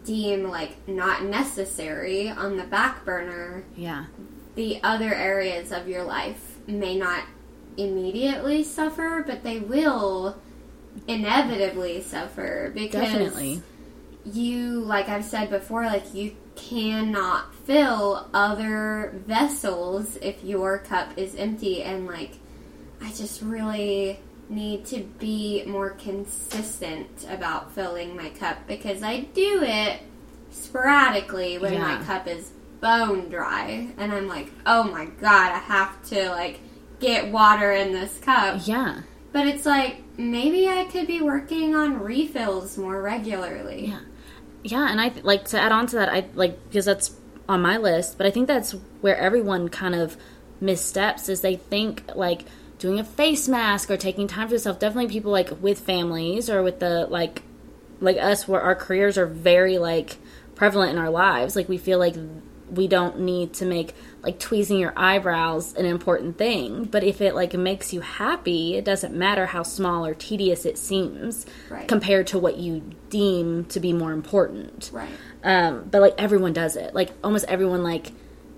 deem 0.05 0.49
like 0.49 0.87
not 0.87 1.25
necessary 1.25 2.29
on 2.29 2.57
the 2.57 2.65
back 2.65 3.05
burner, 3.05 3.65
yeah. 3.77 4.07
the 4.57 4.81
other 4.83 5.15
areas 5.15 5.73
of 5.73 5.89
your 5.89 6.05
life 6.05 6.59
may 6.67 6.97
not 6.97 7.25
immediately 7.77 8.63
suffer, 8.63 9.25
but 9.27 9.43
they 9.43 9.59
will 9.59 10.37
inevitably 11.09 12.01
suffer 12.03 12.71
because 12.75 13.03
Definitely. 13.03 13.63
You, 14.25 14.81
like 14.81 15.09
I've 15.09 15.25
said 15.25 15.51
before, 15.51 15.85
like 15.85 16.15
you 16.15 16.37
cannot 16.57 17.55
fill 17.55 18.29
other 18.33 19.21
vessels 19.27 20.17
if 20.23 20.43
your 20.45 20.79
cup 20.79 21.19
is 21.19 21.35
empty, 21.35 21.83
and 21.83 22.07
like 22.07 22.39
I 23.03 23.09
just 23.13 23.43
really 23.43 24.21
need 24.49 24.85
to 24.87 25.01
be 25.19 25.65
more 25.67 25.91
consistent 25.91 27.27
about 27.29 27.73
filling 27.73 28.17
my 28.17 28.29
cup 28.31 28.59
because 28.67 29.03
I 29.03 29.21
do 29.21 29.63
it 29.63 30.01
sporadically 30.51 31.59
when 31.59 31.73
Yeah. 31.75 31.99
my 31.99 32.05
cup 32.05 32.27
is 32.27 32.51
bone 32.81 33.29
dry 33.31 33.89
and 33.97 34.13
I'm 34.13 34.29
like, 34.29 34.51
"Oh 34.67 34.85
my 34.85 35.07
god, 35.07 35.53
I 35.53 35.59
have 35.59 36.03
to 36.11 36.31
like 36.31 36.61
get 37.01 37.33
water 37.33 37.73
in 37.73 37.93
this 37.93 38.19
cup." 38.19 38.61
Yeah. 38.67 39.01
But 39.33 39.47
it's 39.49 39.67
like 39.67 40.03
maybe 40.17 40.69
I 40.69 40.85
could 40.85 41.07
be 41.07 41.21
working 41.21 41.75
on 41.75 42.01
refills 42.01 42.77
more 42.79 43.01
regularly. 43.03 43.89
Yeah. 43.89 44.01
Yeah, 44.65 44.91
and 44.91 44.99
I 45.01 45.13
like 45.23 45.45
to 45.49 45.61
add 45.61 45.73
on 45.73 45.87
to 45.89 45.97
that. 45.97 46.09
I 46.09 46.25
like 46.35 46.63
because 46.69 46.87
that's 46.87 47.15
on 47.49 47.61
my 47.61 47.77
list, 47.77 48.17
but 48.17 48.27
I 48.27 48.31
think 48.31 48.49
that's 48.49 48.73
where 49.03 49.17
everyone 49.17 49.69
kind 49.69 49.95
of 49.95 50.17
missteps 50.61 51.29
is 51.29 51.43
they 51.43 51.57
think 51.57 52.03
like 52.15 52.47
doing 52.79 52.99
a 52.99 53.05
face 53.05 53.47
mask 53.47 53.91
or 53.91 53.99
taking 53.99 54.27
time 54.27 54.49
for 54.49 54.55
yourself. 54.55 54.79
Definitely 54.79 55.13
people 55.13 55.31
like 55.31 55.51
with 55.61 55.79
families 55.79 56.49
or 56.49 56.63
with 56.63 56.81
the 56.81 57.07
like 57.11 57.43
like 58.01 58.17
us 58.17 58.49
where 58.49 58.63
our 58.63 58.75
careers 58.75 59.19
are 59.19 59.27
very 59.27 59.77
like 59.77 60.17
prevalent 60.55 60.93
in 60.93 60.99
our 60.99 61.11
lives. 61.11 61.55
Like 61.55 61.69
we 61.69 61.77
feel 61.77 61.99
like 61.99 62.15
we 62.71 62.89
don't 62.89 63.21
need 63.21 63.53
to 63.55 63.65
make 63.65 63.95
like 64.23 64.39
tweezing 64.39 64.79
your 64.79 64.93
eyebrows 64.97 65.75
an 65.75 65.85
important 65.85 66.39
thing, 66.39 66.85
but 66.85 67.05
if 67.05 67.21
it 67.21 67.35
like 67.35 67.53
makes 67.55 67.93
you 67.93 68.01
happy, 68.01 68.75
it 68.77 68.85
doesn't 68.85 69.15
matter 69.15 69.47
how 69.47 69.63
small 69.63 70.07
or 70.07 70.15
tedious 70.15 70.65
it 70.65 70.79
seems 70.79 71.45
Right. 71.69 71.87
compared 71.87 72.27
to 72.29 72.39
what 72.39 72.57
you 72.57 72.83
deem 73.11 73.65
to 73.67 73.81
be 73.81 73.93
more 73.93 74.13
important. 74.13 74.91
Right. 74.93 75.11
Um, 75.43 75.89
but 75.91 76.01
like 76.01 76.15
everyone 76.17 76.53
does 76.55 76.77
it. 76.77 76.95
Like 76.95 77.11
almost 77.23 77.45
everyone 77.49 77.83
like, 77.83 78.13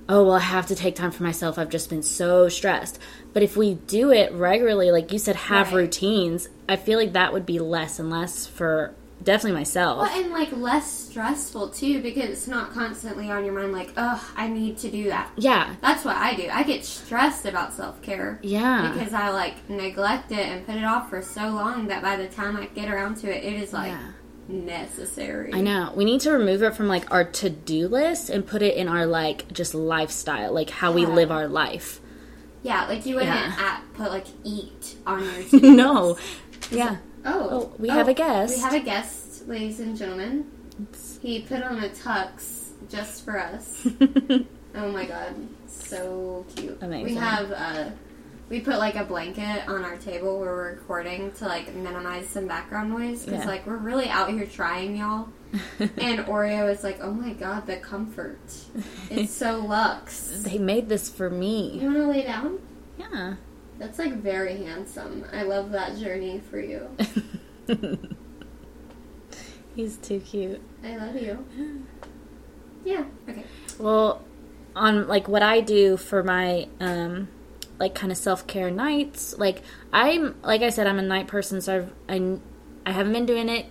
oh 0.09 0.23
well, 0.25 0.37
I 0.37 0.41
have 0.41 0.67
to 0.69 0.77
take 0.77 0.95
time 0.95 1.11
for 1.11 1.25
myself. 1.25 1.59
I've 1.59 1.69
just 1.71 1.91
been 1.91 2.05
so 2.05 2.49
stressed. 2.49 3.01
But 3.33 3.43
if 3.43 3.57
we 3.57 3.75
do 3.75 4.13
it 4.13 4.31
regularly, 4.33 4.93
like 4.93 5.13
you 5.13 5.19
said, 5.19 5.35
have 5.37 5.69
Right. 5.73 5.79
routines. 5.79 6.49
I 6.69 6.77
feel 6.77 6.99
like 6.99 7.15
that 7.15 7.33
would 7.33 7.45
be 7.45 7.59
less 7.59 7.99
and 7.99 8.09
less 8.09 8.47
for 8.47 8.95
definitely 9.23 9.59
myself. 9.59 10.03
Well, 10.03 10.21
and 10.23 10.33
like 10.33 10.53
less 10.53 10.91
stressful 11.09 11.71
too 11.71 12.03
because 12.03 12.31
it's 12.31 12.47
not 12.47 12.73
constantly 12.73 13.31
on 13.31 13.45
your 13.45 13.55
mind 13.55 13.73
like, 13.73 13.91
oh, 13.97 14.33
I 14.37 14.49
need 14.49 14.79
to 14.79 14.91
do 14.91 15.05
that." 15.05 15.31
yeah, 15.37 15.75
That's 15.81 16.05
what 16.05 16.17
I 16.17 16.35
do. 16.35 16.49
I 16.53 16.63
get 16.63 16.85
stressed 16.85 17.47
about 17.47 17.73
self-care. 17.75 18.39
yeah, 18.43 18.93
because 18.93 19.13
I 19.13 19.31
like 19.31 19.69
neglect 19.69 20.31
it 20.33 20.47
and 20.47 20.67
put 20.67 20.77
it 20.77 20.85
off 20.85 21.11
for 21.11 21.23
so 21.23 21.49
long 21.49 21.89
that 21.89 22.03
by 22.03 22.17
the 22.17 22.29
time 22.29 22.57
I 22.57 22.67
get 22.67 22.89
around 22.91 23.17
to 23.19 23.35
it, 23.35 23.45
it 23.45 23.61
is 23.61 23.73
like 23.73 23.93
yeah. 23.93 24.13
necessary. 24.49 25.53
I 25.53 25.61
know. 25.61 25.93
We 25.97 26.05
need 26.05 26.21
to 26.23 26.31
remove 26.33 26.63
it 26.63 26.75
from 26.75 26.89
like 26.89 27.11
our 27.11 27.25
to 27.25 27.51
do 27.51 27.89
list 27.89 28.31
and 28.31 28.47
put 28.47 28.63
it 28.63 28.77
in 28.77 28.89
our 28.89 29.07
like 29.07 29.53
just 29.53 29.75
lifestyle, 29.75 30.53
like 30.53 30.71
how 30.71 30.93
we 30.93 31.07
live 31.07 31.31
our 31.31 31.49
life. 31.49 32.01
Yeah, 32.63 32.87
like 32.87 33.07
you 33.07 33.15
wouldn't 33.17 33.35
Yeah. 33.35 33.55
at, 33.59 33.83
put 33.95 34.11
like 34.11 34.27
eat 34.45 34.97
on 35.07 35.23
your 35.25 35.61
no. 35.75 36.19
Yeah. 36.71 36.97
Oh, 37.27 37.49
Oh, 37.51 37.73
we 37.79 37.89
have 37.89 38.09
a 38.09 38.15
guest. 38.15 38.55
We 38.57 38.63
have 38.63 38.73
a 38.75 38.81
guest, 38.81 39.47
ladies 39.49 39.81
and 39.81 39.97
gentlemen. 39.97 40.51
He 41.21 41.41
put 41.43 41.63
on 41.63 41.83
a 41.83 41.89
tux 41.89 42.71
just 42.89 43.25
for 43.25 43.39
us. 43.39 43.87
Oh 44.79 44.93
my 44.93 45.07
god, 45.07 45.35
so 45.67 46.45
cute. 46.55 46.77
Amazing. 46.83 47.07
We 47.07 47.15
have 47.15 47.51
uh 47.51 47.89
we 48.51 48.61
put 48.61 48.77
like 48.77 48.95
a 48.95 49.05
blanket 49.05 49.67
on 49.67 49.83
our 49.85 49.97
table 49.97 50.39
where 50.39 50.51
we're 50.55 50.73
recording 50.75 51.33
to 51.39 51.47
like 51.47 51.75
minimize 51.75 52.29
some 52.29 52.47
background 52.47 52.91
noise 52.91 53.25
because 53.25 53.41
Yeah. 53.45 53.47
like 53.49 53.67
we're 53.67 53.79
really 53.79 54.11
out 54.11 54.29
here 54.29 54.45
trying, 54.45 54.95
y'all. 54.99 55.29
and 55.79 56.19
Oreo 56.27 56.71
is 56.71 56.85
like, 56.85 56.99
oh 57.01 57.11
my 57.11 57.33
god, 57.33 57.67
the 57.67 57.79
comfort. 57.79 58.39
It's 59.09 59.33
so 59.33 59.61
luxe. 59.67 60.43
they 60.45 60.59
made 60.59 60.91
this 60.91 61.09
for 61.09 61.31
me. 61.31 61.79
You 61.79 61.87
want 61.87 61.97
to 61.97 62.07
lay 62.09 62.25
down? 62.25 62.59
Yeah. 62.99 63.37
That's 63.79 63.99
like 63.99 64.15
very 64.15 64.57
handsome. 64.65 65.25
I 65.33 65.43
love 65.43 65.71
that 65.73 65.99
journey 65.99 66.41
for 66.51 66.59
you. 66.59 66.89
He's 69.77 69.99
too 69.99 70.21
cute. 70.21 70.63
I 70.83 70.97
love 70.97 71.17
you. 71.17 71.47
Yeah. 72.85 73.05
Okay. 73.29 73.43
Well, 73.81 74.23
on 74.77 75.09
like 75.09 75.27
what 75.27 75.43
I 75.43 75.61
do 75.61 75.97
for 75.97 76.23
my 76.23 76.69
um 76.79 77.27
like 77.81 77.97
kind 77.97 78.13
of 78.13 78.17
self-care 78.17 78.71
nights, 78.71 79.37
like 79.37 79.63
I'm 79.93 80.37
like 80.43 80.63
I 80.63 80.71
said 80.71 80.87
I'm 80.87 81.01
a 81.01 81.03
night 81.03 81.27
person 81.27 81.61
so 81.61 81.79
I've 81.79 81.93
I, 82.09 82.39
I 82.89 82.93
haven't 82.93 83.13
been 83.13 83.27
doing 83.27 83.49
it 83.49 83.67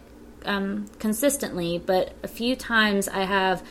um 0.46 0.88
consistently, 1.00 1.78
but 1.78 2.12
a 2.24 2.28
few 2.28 2.58
times 2.58 3.08
I 3.08 3.24
have 3.24 3.64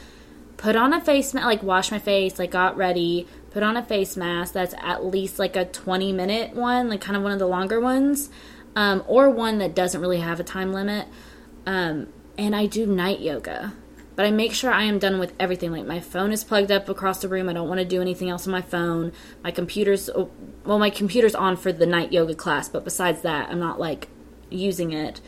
put 0.56 0.76
on 0.76 0.94
a 0.94 1.00
face 1.02 1.34
mask, 1.34 1.44
like 1.44 1.62
wash 1.62 1.90
my 1.90 1.98
face, 1.98 2.38
like 2.38 2.50
got 2.50 2.78
ready, 2.78 3.26
put 3.54 3.62
on 3.62 3.76
a 3.76 3.84
face 3.84 4.16
mask 4.16 4.52
that's 4.52 4.74
at 4.78 5.06
least 5.06 5.38
like 5.38 5.54
a 5.54 5.64
20 5.64 6.12
minute 6.12 6.54
one, 6.54 6.88
like 6.88 7.00
kind 7.00 7.16
of 7.16 7.22
one 7.22 7.30
of 7.30 7.38
the 7.38 7.46
longer 7.46 7.80
ones, 7.80 8.28
um, 8.74 9.04
or 9.06 9.30
one 9.30 9.58
that 9.58 9.76
doesn't 9.76 10.00
really 10.00 10.18
have 10.18 10.40
a 10.40 10.44
time 10.44 10.72
limit. 10.72 11.06
Um, 11.64 12.08
and 12.36 12.54
I 12.54 12.66
do 12.66 12.84
night 12.84 13.20
yoga. 13.20 13.72
But 14.16 14.26
I 14.26 14.32
make 14.32 14.52
sure 14.52 14.72
I 14.72 14.82
am 14.84 14.98
done 14.98 15.20
with 15.20 15.34
everything. 15.38 15.70
Like 15.70 15.86
my 15.86 16.00
phone 16.00 16.32
is 16.32 16.42
plugged 16.42 16.72
up 16.72 16.88
across 16.88 17.20
the 17.20 17.28
room. 17.28 17.48
I 17.48 17.52
don't 17.52 17.68
want 17.68 17.78
to 17.78 17.84
do 17.84 18.00
anything 18.00 18.28
else 18.28 18.44
on 18.46 18.50
my 18.50 18.60
phone. 18.60 19.12
My 19.44 19.52
computer's 19.52 20.10
well, 20.64 20.78
my 20.78 20.90
computer's 20.90 21.36
on 21.36 21.56
for 21.56 21.72
the 21.72 21.86
night 21.86 22.12
yoga 22.12 22.34
class, 22.34 22.68
but 22.68 22.84
besides 22.84 23.22
that, 23.22 23.50
I'm 23.50 23.60
not 23.60 23.78
like 23.78 24.08
using 24.50 24.92
it. 24.92 25.20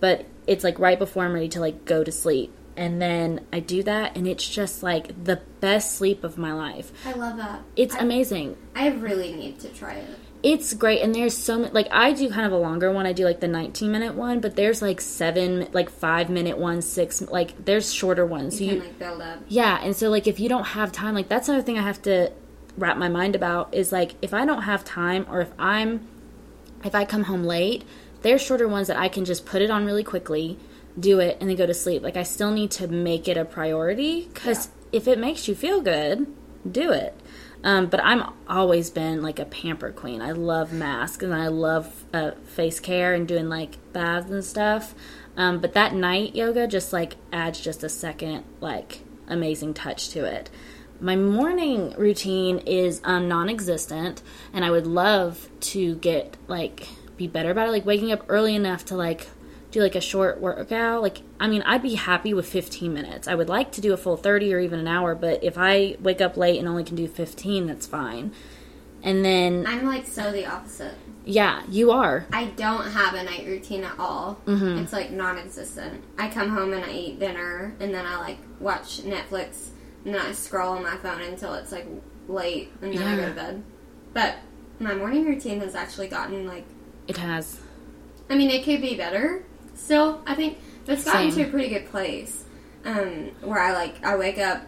But 0.00 0.24
it's 0.46 0.64
like 0.64 0.78
right 0.78 0.98
before 0.98 1.24
I'm 1.24 1.34
ready 1.34 1.48
to 1.50 1.60
like 1.60 1.84
go 1.84 2.02
to 2.02 2.12
sleep. 2.12 2.54
And 2.76 3.00
then 3.00 3.46
I 3.52 3.60
do 3.60 3.82
that 3.84 4.16
and 4.16 4.26
it's 4.26 4.48
just 4.48 4.82
like 4.82 5.24
the 5.24 5.40
best 5.60 5.96
sleep 5.96 6.24
of 6.24 6.36
my 6.36 6.52
life. 6.52 6.90
I 7.06 7.12
love 7.12 7.36
that. 7.36 7.62
It's 7.76 7.94
I, 7.94 8.00
amazing. 8.00 8.56
I 8.74 8.88
really 8.88 9.32
need 9.32 9.60
to 9.60 9.68
try 9.68 9.94
it. 9.94 10.18
It's 10.42 10.74
great, 10.74 11.00
and 11.00 11.14
there's 11.14 11.34
so 11.34 11.58
many. 11.58 11.72
Like 11.72 11.88
I 11.90 12.12
do 12.12 12.28
kind 12.28 12.44
of 12.44 12.52
a 12.52 12.58
longer 12.58 12.92
one. 12.92 13.06
I 13.06 13.14
do 13.14 13.24
like 13.24 13.40
the 13.40 13.48
19 13.48 13.90
minute 13.90 14.14
one, 14.14 14.40
but 14.40 14.56
there's 14.56 14.82
like 14.82 15.00
seven, 15.00 15.68
like 15.72 15.88
five 15.88 16.28
minute 16.28 16.58
ones, 16.58 16.86
six. 16.86 17.22
Like 17.22 17.64
there's 17.64 17.94
shorter 17.94 18.26
ones. 18.26 18.60
You 18.60 18.68
So 18.68 18.74
can 18.76 18.84
like 18.84 18.98
build 18.98 19.22
up. 19.22 19.38
yeah, 19.48 19.80
and 19.82 19.96
so 19.96 20.10
like 20.10 20.26
if 20.26 20.38
you 20.38 20.50
don't 20.50 20.64
have 20.64 20.92
time, 20.92 21.14
like 21.14 21.28
that's 21.30 21.48
another 21.48 21.64
thing 21.64 21.78
I 21.78 21.82
have 21.82 22.02
to 22.02 22.30
wrap 22.76 22.98
my 22.98 23.08
mind 23.08 23.34
about 23.34 23.72
is 23.72 23.90
like 23.90 24.16
if 24.20 24.34
I 24.34 24.44
don't 24.44 24.62
have 24.62 24.84
time 24.84 25.24
or 25.30 25.40
if 25.40 25.50
I'm 25.58 26.06
if 26.84 26.94
I 26.94 27.06
come 27.06 27.22
home 27.24 27.44
late, 27.44 27.84
there's 28.20 28.42
shorter 28.42 28.68
ones 28.68 28.88
that 28.88 28.98
I 28.98 29.08
can 29.08 29.24
just 29.24 29.46
put 29.46 29.62
it 29.62 29.70
on 29.70 29.86
really 29.86 30.04
quickly, 30.04 30.58
do 30.98 31.20
it, 31.20 31.38
and 31.40 31.48
then 31.48 31.56
go 31.56 31.66
to 31.66 31.74
sleep. 31.74 32.02
Like 32.02 32.16
I 32.16 32.22
still 32.22 32.50
need 32.50 32.70
to 32.72 32.88
make 32.88 33.28
it 33.28 33.36
a 33.36 33.44
priority 33.44 34.28
because 34.32 34.68
if 34.92 35.08
it 35.08 35.18
makes 35.18 35.48
you 35.48 35.54
feel 35.54 35.80
good, 35.80 36.26
do 36.70 36.92
it. 36.92 37.18
Um, 37.64 37.86
but 37.86 38.00
I'm 38.04 38.30
always 38.46 38.90
been 38.90 39.22
like 39.22 39.38
a 39.38 39.46
pamper 39.46 39.90
queen. 39.90 40.20
I 40.20 40.32
love 40.32 40.72
masks 40.72 41.24
and 41.24 41.34
I 41.34 41.48
love 41.48 42.04
uh, 42.12 42.32
face 42.44 42.78
care 42.78 43.14
and 43.14 43.26
doing 43.26 43.48
like 43.48 43.78
baths 43.94 44.30
and 44.30 44.44
stuff. 44.44 44.94
Um, 45.36 45.60
but 45.60 45.72
that 45.72 45.94
night 45.94 46.36
yoga 46.36 46.66
just 46.66 46.92
like 46.92 47.16
adds 47.32 47.60
just 47.60 47.82
a 47.82 47.88
second 47.88 48.44
like 48.60 49.00
amazing 49.26 49.74
touch 49.74 50.10
to 50.10 50.24
it. 50.24 50.50
My 51.00 51.16
morning 51.16 51.94
routine 51.96 52.58
is 52.58 53.00
um, 53.02 53.28
non-existent, 53.28 54.22
and 54.52 54.64
I 54.64 54.70
would 54.70 54.86
love 54.86 55.48
to 55.60 55.96
get 55.96 56.36
like 56.46 56.86
be 57.16 57.26
better 57.26 57.50
about 57.50 57.68
it. 57.68 57.72
Like 57.72 57.86
waking 57.86 58.12
up 58.12 58.24
early 58.28 58.54
enough 58.54 58.84
to 58.86 58.96
like 58.96 59.28
do 59.74 59.82
like 59.82 59.94
a 59.96 60.00
short 60.00 60.40
workout. 60.40 61.02
Like 61.02 61.18
I 61.38 61.46
mean, 61.48 61.62
I'd 61.62 61.82
be 61.82 61.94
happy 61.96 62.32
with 62.32 62.46
15 62.46 62.92
minutes. 62.94 63.28
I 63.28 63.34
would 63.34 63.48
like 63.48 63.72
to 63.72 63.80
do 63.80 63.92
a 63.92 63.96
full 63.96 64.16
30 64.16 64.54
or 64.54 64.60
even 64.60 64.78
an 64.78 64.88
hour, 64.88 65.14
but 65.14 65.42
if 65.44 65.58
I 65.58 65.96
wake 66.00 66.20
up 66.20 66.36
late 66.36 66.58
and 66.58 66.66
only 66.68 66.84
can 66.84 66.96
do 66.96 67.06
15, 67.08 67.66
that's 67.66 67.86
fine. 67.86 68.32
And 69.02 69.22
then 69.24 69.66
I'm 69.66 69.84
like 69.84 70.06
so 70.06 70.32
the 70.32 70.46
opposite. 70.46 70.94
yeah, 71.26 71.62
you 71.68 71.90
are. 71.90 72.24
I 72.32 72.46
don't 72.46 72.90
have 72.92 73.12
a 73.14 73.22
night 73.22 73.44
routine 73.46 73.84
at 73.84 73.98
all. 73.98 74.38
Mhm. 74.46 74.82
It's 74.82 74.92
like 74.94 75.10
non-existent. 75.10 76.02
I 76.18 76.28
come 76.30 76.48
home 76.50 76.72
and 76.72 76.82
I 76.84 76.90
eat 76.92 77.18
dinner, 77.18 77.74
and 77.80 77.92
then 77.92 78.06
I 78.06 78.16
like 78.18 78.38
watch 78.60 79.02
Netflix, 79.02 79.68
and 80.04 80.14
then 80.14 80.20
I 80.22 80.32
scroll 80.32 80.72
on 80.76 80.82
my 80.84 80.96
phone 80.98 81.20
until 81.20 81.52
it's 81.54 81.70
like 81.72 81.86
late, 82.28 82.70
and 82.80 82.96
then 82.96 83.06
I 83.06 83.16
go 83.16 83.28
to 83.28 83.34
bed. 83.34 83.62
But 84.14 84.36
my 84.78 84.94
morning 84.94 85.26
routine 85.26 85.60
has 85.60 85.74
actually 85.74 86.08
gotten 86.08 86.46
like, 86.46 86.64
It 87.08 87.16
has. 87.18 87.60
I 88.30 88.36
mean, 88.36 88.48
it 88.48 88.64
could 88.64 88.80
be 88.80 88.96
better. 88.96 89.44
Still, 89.74 90.22
I 90.26 90.34
think 90.34 90.58
it's 90.86 91.04
gotten 91.04 91.30
Same. 91.30 91.44
to 91.44 91.48
a 91.48 91.50
pretty 91.50 91.68
good 91.68 91.86
place. 91.90 92.44
Um, 92.84 93.30
where 93.40 93.60
I 93.60 93.72
like 93.72 94.04
I 94.04 94.16
wake 94.16 94.38
up. 94.38 94.62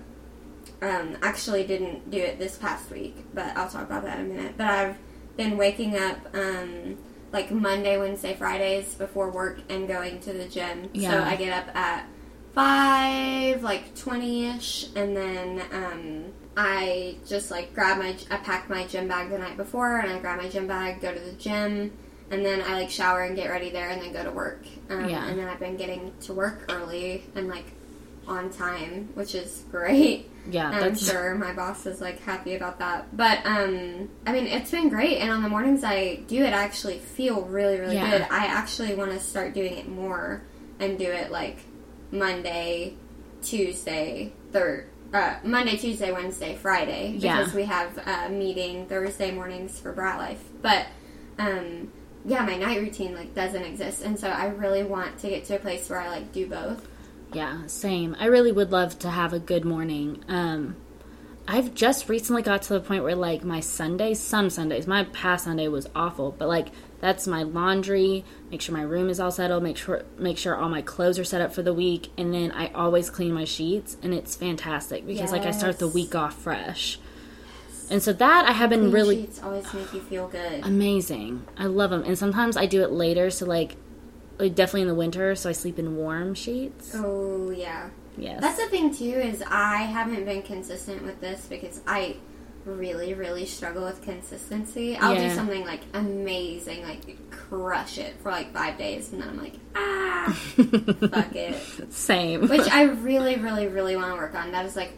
Um, 0.83 1.17
actually 1.23 1.67
didn't 1.67 2.11
do 2.11 2.19
it 2.19 2.39
this 2.39 2.59
past 2.59 2.91
week, 2.91 3.17
but 3.33 3.57
I'll 3.57 3.69
talk 3.69 3.85
about 3.85 4.05
that 4.05 4.19
in 4.19 4.27
a 4.27 4.29
minute. 4.29 4.55
But 4.59 4.67
I've 4.67 4.97
been 5.37 5.57
waking 5.57 5.97
up 5.97 6.19
um, 6.35 6.99
like 7.33 7.51
Monday, 7.51 7.97
Wednesday, 7.97 8.35
Fridays 8.35 8.95
before 8.95 9.31
work 9.31 9.61
and 9.71 9.89
going 9.89 10.21
to 10.21 10.33
the 10.33 10.47
gym. 10.47 10.91
So 10.95 11.23
I 11.23 11.37
get 11.37 11.53
up 11.53 11.75
at 11.75 12.07
five, 12.53 13.63
like 13.63 13.95
twenty 13.95 14.47
ish, 14.47 14.89
and 14.97 15.17
then 15.17 15.63
um, 15.73 16.25
I 16.57 17.17
just 17.27 17.51
like 17.51 17.75
grab 17.75 17.99
my 17.99 18.17
I 18.31 18.37
pack 18.39 18.69
my 18.71 18.87
gym 18.87 19.09
bag 19.09 19.31
the 19.31 19.39
night 19.39 19.57
before, 19.57 19.99
and 19.99 20.11
I 20.11 20.19
grab 20.19 20.41
my 20.41 20.49
gym 20.49 20.67
bag, 20.67 21.01
go 21.01 21.13
to 21.13 21.21
the 21.21 21.33
gym, 21.33 21.93
and 22.31 22.45
then 22.45 22.61
I 22.63 22.75
like 22.75 22.91
shower 22.91 23.23
and 23.23 23.37
get 23.37 23.51
ready 23.51 23.71
there, 23.71 23.91
and 23.91 24.01
then 24.03 24.13
go 24.13 24.25
to 24.25 24.31
work. 24.31 24.65
Um, 24.91 25.09
Yeah. 25.09 25.27
And 25.27 25.39
then 25.39 25.49
I've 25.49 25.61
been 25.61 25.77
getting 25.77 26.13
to 26.23 26.33
work 26.35 26.71
early 26.73 27.25
and 27.35 27.49
like 27.49 27.67
on 28.27 28.51
time, 28.51 29.09
which 29.15 29.35
is 29.37 29.65
great. 29.71 30.29
Yeah, 30.51 30.71
I'm 30.71 30.95
sure 30.97 31.35
my 31.37 31.53
boss 31.53 31.87
is 31.87 32.01
like 32.01 32.21
happy 32.21 32.55
about 32.55 32.79
that. 32.81 33.17
But 33.17 33.45
um, 33.47 34.09
I 34.27 34.33
mean, 34.33 34.47
it's 34.47 34.71
been 34.71 34.89
great. 34.89 35.19
And 35.19 35.31
on 35.31 35.43
the 35.43 35.49
mornings 35.49 35.83
I 35.85 36.17
do 36.29 36.43
it, 36.45 36.53
I 36.53 36.63
actually 36.65 36.99
feel 36.99 37.43
really, 37.43 37.79
really 37.81 37.95
Yeah. 37.95 38.11
good. 38.11 38.23
I 38.31 38.47
actually 38.47 38.95
want 38.95 39.13
to 39.13 39.21
start 39.21 39.55
doing 39.55 39.77
it 39.77 39.89
more 39.89 40.43
and 40.81 40.99
do 40.99 41.05
it 41.11 41.31
like 41.33 41.59
Monday, 42.13 42.95
Tuesday, 43.43 44.33
third. 44.53 44.87
Uh, 45.15 45.37
Monday, 45.45 45.77
Tuesday, 45.77 46.13
Wednesday, 46.13 46.57
Friday 46.57 47.15
Yeah. 47.19 47.39
because 47.39 47.55
we 47.55 47.65
have 47.65 47.97
a 47.99 48.29
meeting 48.29 48.87
Thursday 48.87 49.31
mornings 49.31 49.79
for 49.79 49.93
Brat 49.93 50.19
Life. 50.19 50.43
But 50.63 50.87
um, 51.39 51.93
yeah, 52.27 52.45
my 52.45 52.57
night 52.57 52.81
routine 52.81 53.15
like 53.15 53.35
doesn't 53.35 53.63
exist, 53.63 54.03
and 54.03 54.19
so 54.19 54.29
I 54.29 54.47
really 54.49 54.83
want 54.83 55.19
to 55.21 55.29
get 55.29 55.45
to 55.47 55.57
a 55.57 55.59
place 55.59 55.89
where 55.89 56.01
I 56.01 56.09
like 56.09 56.33
do 56.33 56.47
both. 56.47 56.87
Yeah, 57.33 57.67
same. 57.67 58.17
I 58.19 58.27
really 58.27 58.53
would 58.53 58.73
love 58.73 58.99
to 59.01 59.11
have 59.11 59.33
a 59.33 59.39
good 59.39 59.65
morning. 59.65 60.25
Um, 60.29 60.77
I've 61.49 61.75
just 61.75 62.09
recently 62.09 62.43
got 62.43 62.63
to 62.63 62.75
the 62.75 62.81
point 62.81 63.05
where 63.05 63.15
like 63.15 63.45
my 63.45 63.61
Sundays, 63.61 64.19
some 64.19 64.51
Sundays, 64.51 64.87
my 64.87 65.05
past 65.05 65.45
Sunday 65.45 65.69
was 65.69 65.89
awful, 65.95 66.33
but 66.33 66.49
like 66.49 66.69
that's 67.01 67.27
my 67.29 67.45
laundry, 67.45 68.25
make 68.51 68.61
sure 68.61 68.75
my 68.75 68.83
room 68.83 69.09
is 69.09 69.21
all 69.21 69.31
settled, 69.31 69.63
make 69.63 69.77
sure 69.77 70.05
make 70.19 70.39
sure 70.39 70.57
all 70.57 70.69
my 70.69 70.83
clothes 70.83 71.19
are 71.21 71.25
set 71.25 71.41
up 71.41 71.55
for 71.55 71.63
the 71.63 71.75
week, 71.75 72.11
and 72.19 72.35
then 72.35 72.51
I 72.51 72.69
always 72.73 73.11
clean 73.11 73.33
my 73.33 73.45
sheets 73.45 73.97
and 74.03 74.13
it's 74.13 74.35
fantastic 74.35 75.07
because 75.07 75.31
like 75.31 75.43
I 75.43 75.53
start 75.53 75.79
the 75.79 75.89
week 75.89 76.17
off 76.17 76.35
fresh. 76.35 76.99
And 77.91 78.03
so 78.03 78.13
that 78.13 78.47
I 78.49 78.53
have 78.53 78.71
been 78.71 78.81
Clean 78.81 78.93
really 78.93 79.21
sheets 79.23 79.43
always 79.43 79.73
make 79.73 79.93
you 79.93 80.01
feel 80.01 80.29
good. 80.29 80.65
amazing. 80.65 81.47
I 81.57 81.67
love 81.67 81.91
them. 81.91 82.03
And 82.05 82.19
sometimes 82.19 82.57
I 82.57 82.67
do 82.67 82.83
it 82.83 82.91
later 82.91 83.31
so 83.31 83.47
like 83.47 83.77
definitely 84.39 84.83
in 84.83 84.89
the 84.89 84.95
winter 84.95 85.35
so 85.35 85.49
I 85.49 85.53
sleep 85.53 85.79
in 85.79 85.97
warm 85.97 86.35
sheets. 86.35 86.93
Oh 86.95 87.51
yeah. 87.51 87.91
Yes. 88.19 88.41
That's 88.41 88.59
the 88.63 88.67
thing 88.69 88.95
too 88.95 89.05
is 89.05 89.43
I 89.47 89.83
haven't 89.83 90.25
been 90.25 90.43
consistent 90.43 91.03
with 91.05 91.21
this 91.21 91.47
because 91.47 91.81
I 91.87 92.17
really 92.65 93.15
really 93.15 93.47
struggle 93.47 93.85
with 93.85 94.03
consistency. 94.03 94.97
I'll 94.97 95.15
Yeah. 95.15 95.29
do 95.29 95.35
something 95.37 95.65
like 95.65 95.83
amazing, 95.95 96.83
like 96.83 97.31
crush 97.31 97.99
it 97.99 98.15
for 98.23 98.33
like 98.33 98.53
5 98.53 98.77
days 98.79 99.13
and 99.13 99.23
then 99.23 99.29
I'm 99.29 99.39
like, 99.39 99.55
ah, 99.77 100.33
fuck 101.11 101.37
it. 101.37 101.93
Same. 101.93 102.49
Which 102.49 102.69
I 102.69 102.83
really 102.85 103.37
really 103.37 103.69
really 103.69 103.95
want 103.97 104.09
to 104.11 104.17
work 104.17 104.35
on. 104.35 104.51
That 104.53 104.67
is 104.67 104.75
like 104.75 104.93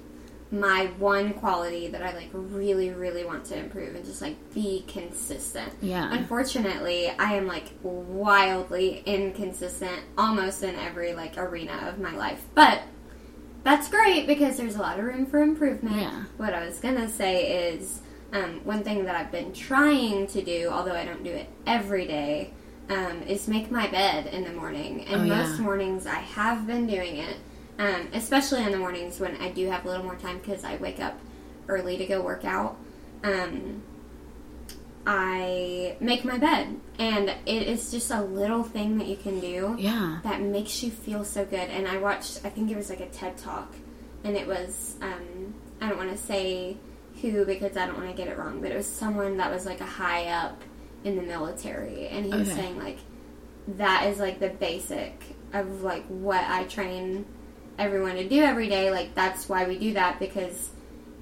my 0.51 0.87
one 0.99 1.35
quality 1.35 1.89
that 1.89 2.03
I 2.03 2.15
like 2.15 2.31
really 2.33 2.91
really 2.91 3.25
want 3.25 3.45
to 3.47 3.57
improve 3.59 3.95
and 3.95 4.05
just 4.05 4.23
like 4.23 4.37
be 4.55 4.85
consistent. 4.89 5.73
Yeah. 5.83 6.11
Unfortunately, 6.13 7.11
I 7.11 7.35
am 7.35 7.47
like 7.47 7.67
wildly 7.83 9.03
inconsistent 9.05 10.01
almost 10.17 10.63
in 10.63 10.75
every 10.77 11.13
like 11.15 11.37
arena 11.37 11.87
of 11.89 11.99
my 11.99 12.17
life. 12.17 12.43
But 12.55 12.83
that's 13.65 13.89
great 13.89 14.27
because 14.27 14.57
there's 14.57 14.77
a 14.77 14.81
lot 14.81 14.99
of 14.99 15.05
room 15.05 15.27
for 15.27 15.43
improvement. 15.43 15.97
Yeah. 15.97 16.25
What 16.39 16.55
I 16.55 16.65
was 16.65 16.79
gonna 16.81 17.09
say 17.09 17.71
is 17.73 18.01
um, 18.33 18.61
one 18.65 18.83
thing 18.85 19.05
that 19.05 19.17
I've 19.17 19.33
been 19.33 19.53
trying 19.53 20.27
to 20.29 20.43
do, 20.43 20.69
although 20.71 20.93
I 20.95 21.05
don't 21.05 21.25
do 21.25 21.31
it 21.31 21.49
every 21.67 22.07
day, 22.07 22.53
um, 22.91 23.23
is 23.23 23.49
make 23.49 23.71
my 23.71 23.87
bed 23.89 24.27
in 24.27 24.45
the 24.45 24.53
morning. 24.53 25.05
And 25.07 25.23
Oh, 25.23 25.25
yeah. 25.25 25.43
most 25.47 25.61
mornings 25.61 26.07
I 26.07 26.15
have 26.21 26.67
been 26.67 26.87
doing 26.87 27.17
it, 27.19 27.37
um, 27.79 28.09
especially 28.13 28.65
in 28.65 28.73
the 28.73 28.79
mornings 28.79 29.21
when 29.21 29.37
I 29.37 29.51
do 29.51 29.69
have 29.69 29.85
a 29.85 29.89
little 29.89 30.05
more 30.05 30.17
time 30.17 30.39
because 30.39 30.65
I 30.65 30.77
wake 30.77 31.01
up 31.01 31.19
early 31.69 31.97
to 31.99 32.07
go 32.07 32.21
work 32.21 32.45
out. 32.45 32.77
Um, 33.23 33.83
I 35.07 35.97
make 36.01 36.25
my 36.25 36.39
bed, 36.39 36.79
and 36.99 37.31
it 37.47 37.63
is 37.63 37.91
just 37.91 38.11
a 38.11 38.21
little 38.21 38.63
thing 38.63 38.99
that 38.99 39.07
you 39.07 39.17
can 39.17 39.41
do 39.41 39.77
yeah. 39.79 40.19
that 40.23 40.43
makes 40.43 40.83
you 40.83 40.91
feel 40.91 41.25
so 41.25 41.45
good. 41.45 41.71
And 41.71 41.89
I 41.89 41.99
watched, 41.99 42.41
I 42.45 42.51
think 42.51 42.71
it 42.71 42.77
was 42.77 42.91
like 42.91 43.01
a 43.01 43.09
TED 43.09 43.39
talk, 43.39 43.75
and 44.25 44.37
it 44.37 44.47
was, 44.47 44.97
um, 45.01 45.55
I 45.81 45.89
don't 45.89 45.97
want 45.97 46.11
to 46.11 46.19
say 46.19 46.77
who 47.23 47.45
because 47.45 47.77
I 47.77 47.87
don't 47.87 47.97
want 47.97 48.11
to 48.11 48.17
get 48.17 48.29
it 48.29 48.37
wrong, 48.37 48.61
but 48.61 48.71
it 48.71 48.77
was 48.77 48.87
someone 48.87 49.39
that 49.39 49.51
was 49.51 49.65
like 49.65 49.81
a 49.81 49.87
high 49.87 50.27
up 50.27 50.63
in 51.05 51.17
the 51.17 51.23
military, 51.23 52.09
and 52.09 52.27
he 52.27 52.33
was 52.33 52.51
saying 52.51 52.79
like 52.79 52.99
that 53.77 54.07
is 54.07 54.19
like 54.19 54.41
the 54.41 54.51
basic 54.51 55.23
of 55.53 55.83
like 55.83 56.05
what 56.07 56.45
I 56.45 56.65
train 56.65 57.25
everyone 57.79 58.17
to 58.17 58.29
do 58.29 58.43
every 58.43 58.69
day. 58.69 58.91
Like 58.91 59.15
that's 59.15 59.49
why 59.49 59.67
we 59.67 59.79
do 59.79 59.95
that 59.95 60.19
because 60.19 60.71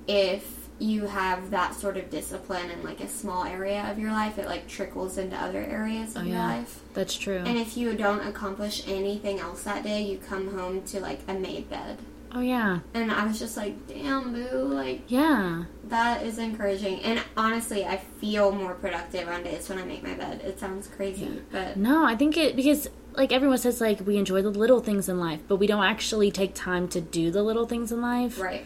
if 0.09 0.55
you 0.79 1.07
have 1.07 1.51
that 1.51 1.75
sort 1.75 1.97
of 1.97 2.11
discipline 2.11 2.71
in 2.71 2.83
like 2.83 3.01
a 3.01 3.09
small 3.09 3.45
area 3.45 3.91
of 3.91 3.99
your 3.99 4.11
life, 4.13 4.39
it 4.39 4.47
like 4.47 4.69
trickles 4.69 5.17
into 5.19 5.35
other 5.37 5.63
areas 5.63 6.15
of 6.17 6.23
Oh, 6.23 6.25
your 6.27 6.37
yeah. 6.37 6.47
life. 6.59 6.81
That's 6.93 7.15
true. 7.17 7.39
And 7.39 7.57
if 7.57 7.77
you 7.77 7.95
don't 7.95 8.27
accomplish 8.27 8.87
anything 8.87 9.41
else 9.41 9.63
that 9.63 9.83
day, 9.85 10.03
you 10.03 10.19
come 10.19 10.55
home 10.57 10.83
to 10.89 11.01
like 11.01 11.21
a 11.29 11.35
made 11.35 11.71
bed. 11.71 11.99
Oh 12.33 12.41
yeah. 12.41 12.81
And 12.95 13.11
I 13.11 13.27
was 13.27 13.39
just 13.39 13.57
like, 13.57 13.87
damn, 13.87 14.33
boo, 14.33 14.65
like 14.65 15.03
Yeah. 15.09 15.65
that 15.85 16.23
is 16.25 16.39
encouraging. 16.39 17.01
And 17.01 17.23
honestly, 17.37 17.85
I 17.85 17.97
feel 18.21 18.53
more 18.53 18.75
productive 18.75 19.29
on 19.29 19.43
days 19.43 19.69
when 19.69 19.79
I 19.79 19.85
make 19.85 20.03
my 20.03 20.15
bed. 20.15 20.41
It 20.45 20.59
sounds 20.59 20.89
crazy, 20.89 21.43
but 21.51 21.77
No, 21.77 22.05
I 22.05 22.17
think 22.17 22.37
it 22.37 22.57
because 22.57 22.89
like 23.15 23.33
everyone 23.33 23.59
says 23.59 23.81
like 23.81 24.07
we 24.07 24.17
enjoy 24.19 24.43
the 24.43 24.51
little 24.51 24.81
things 24.81 25.09
in 25.09 25.19
life, 25.19 25.41
but 25.49 25.57
we 25.57 25.67
don't 25.67 25.85
actually 25.85 26.31
take 26.31 26.55
time 26.55 26.89
to 26.89 27.01
do 27.01 27.31
the 27.31 27.43
little 27.43 27.67
things 27.67 27.91
in 27.93 28.01
life. 28.01 28.39
right. 28.41 28.65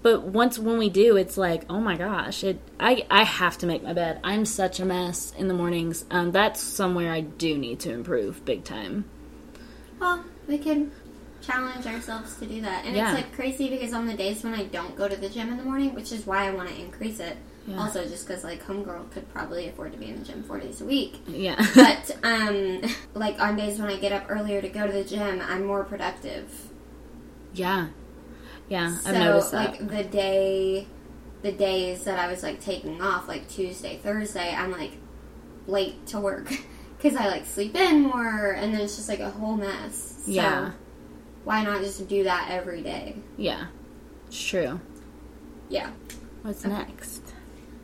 But 0.00 0.22
once 0.22 0.60
when 0.60 0.78
we 0.78 0.88
do, 0.88 1.16
it's 1.16 1.36
like, 1.36 1.64
oh 1.68 1.80
my 1.80 1.96
gosh, 1.96 2.44
it 2.44 2.60
I 2.78 3.04
I 3.10 3.24
have 3.24 3.58
to 3.58 3.66
make 3.66 3.82
my 3.82 3.92
bed. 3.92 4.20
I'm 4.22 4.44
such 4.44 4.78
a 4.78 4.84
mess 4.84 5.32
in 5.36 5.48
the 5.48 5.54
mornings. 5.54 6.04
Um, 6.10 6.30
that's 6.30 6.60
somewhere 6.60 7.12
I 7.12 7.20
do 7.22 7.58
need 7.58 7.80
to 7.80 7.92
improve 7.92 8.44
big 8.44 8.62
time. 8.62 9.06
Well, 10.00 10.24
we 10.46 10.58
can 10.58 10.92
challenge 11.42 11.86
ourselves 11.86 12.36
to 12.36 12.46
do 12.46 12.60
that. 12.62 12.84
And 12.84 12.94
Yeah. 12.96 13.12
it's 13.12 13.22
like 13.22 13.34
crazy 13.34 13.68
because 13.68 13.92
on 13.92 14.06
the 14.06 14.14
days 14.14 14.42
when 14.44 14.54
I 14.54 14.64
don't 14.64 14.96
go 14.96 15.08
to 15.08 15.16
the 15.16 15.28
gym 15.28 15.50
in 15.50 15.56
the 15.58 15.64
morning, 15.64 15.94
which 15.94 16.12
is 16.12 16.26
why 16.26 16.46
I 16.46 16.50
want 16.50 16.68
to 16.68 16.74
increase 16.80 17.20
it. 17.20 17.36
Yeah. 17.66 17.78
Also, 17.80 18.04
just 18.04 18.26
because 18.26 18.42
like 18.42 18.64
homegirl 18.66 19.10
could 19.12 19.32
probably 19.32 19.68
afford 19.68 19.92
to 19.92 19.98
be 19.98 20.06
in 20.06 20.18
the 20.18 20.24
gym 20.24 20.42
four 20.42 20.58
days 20.58 20.80
a 20.80 20.84
week. 20.84 21.20
Yeah. 21.28 21.54
But 21.74 22.16
um, 22.24 22.82
like 23.14 23.40
on 23.40 23.56
days 23.56 23.78
when 23.78 23.88
I 23.90 23.96
get 23.98 24.12
up 24.12 24.24
earlier 24.28 24.60
to 24.62 24.68
go 24.68 24.86
to 24.86 24.92
the 24.92 25.04
gym, 25.04 25.40
I'm 25.46 25.64
more 25.64 25.84
productive. 25.84 26.50
yeah. 27.52 27.88
Yeah, 28.68 28.96
so 28.96 29.10
I've 29.10 29.16
noticed 29.18 29.50
that. 29.52 29.70
like 29.82 29.88
the 29.90 30.04
day, 30.04 30.86
the 31.42 31.52
days 31.52 32.04
that 32.04 32.18
I 32.18 32.28
was 32.28 32.42
like 32.42 32.60
taking 32.60 33.02
off, 33.02 33.28
like 33.28 33.46
Tuesday, 33.48 33.98
Thursday, 34.02 34.54
I'm 34.54 34.70
like 34.72 34.92
late 35.66 36.06
to 36.06 36.20
work 36.20 36.50
because 36.96 37.14
I 37.16 37.26
like 37.26 37.44
sleep 37.44 37.74
in 37.76 38.00
more, 38.02 38.52
and 38.52 38.72
then 38.72 38.80
it's 38.80 38.96
just 38.96 39.08
like 39.10 39.20
a 39.20 39.28
whole 39.30 39.56
mess. 39.56 40.14
So, 40.24 40.30
Yeah. 40.30 40.70
Why 41.44 41.62
not 41.64 41.80
just 41.80 42.08
do 42.08 42.24
that 42.24 42.48
every 42.50 42.82
day? 42.82 43.16
yeah. 43.36 43.66
It's 44.28 44.42
true. 44.42 44.80
Yeah. 45.68 45.90
What's 46.42 46.64
Okay. 46.64 46.72
next? 46.74 47.22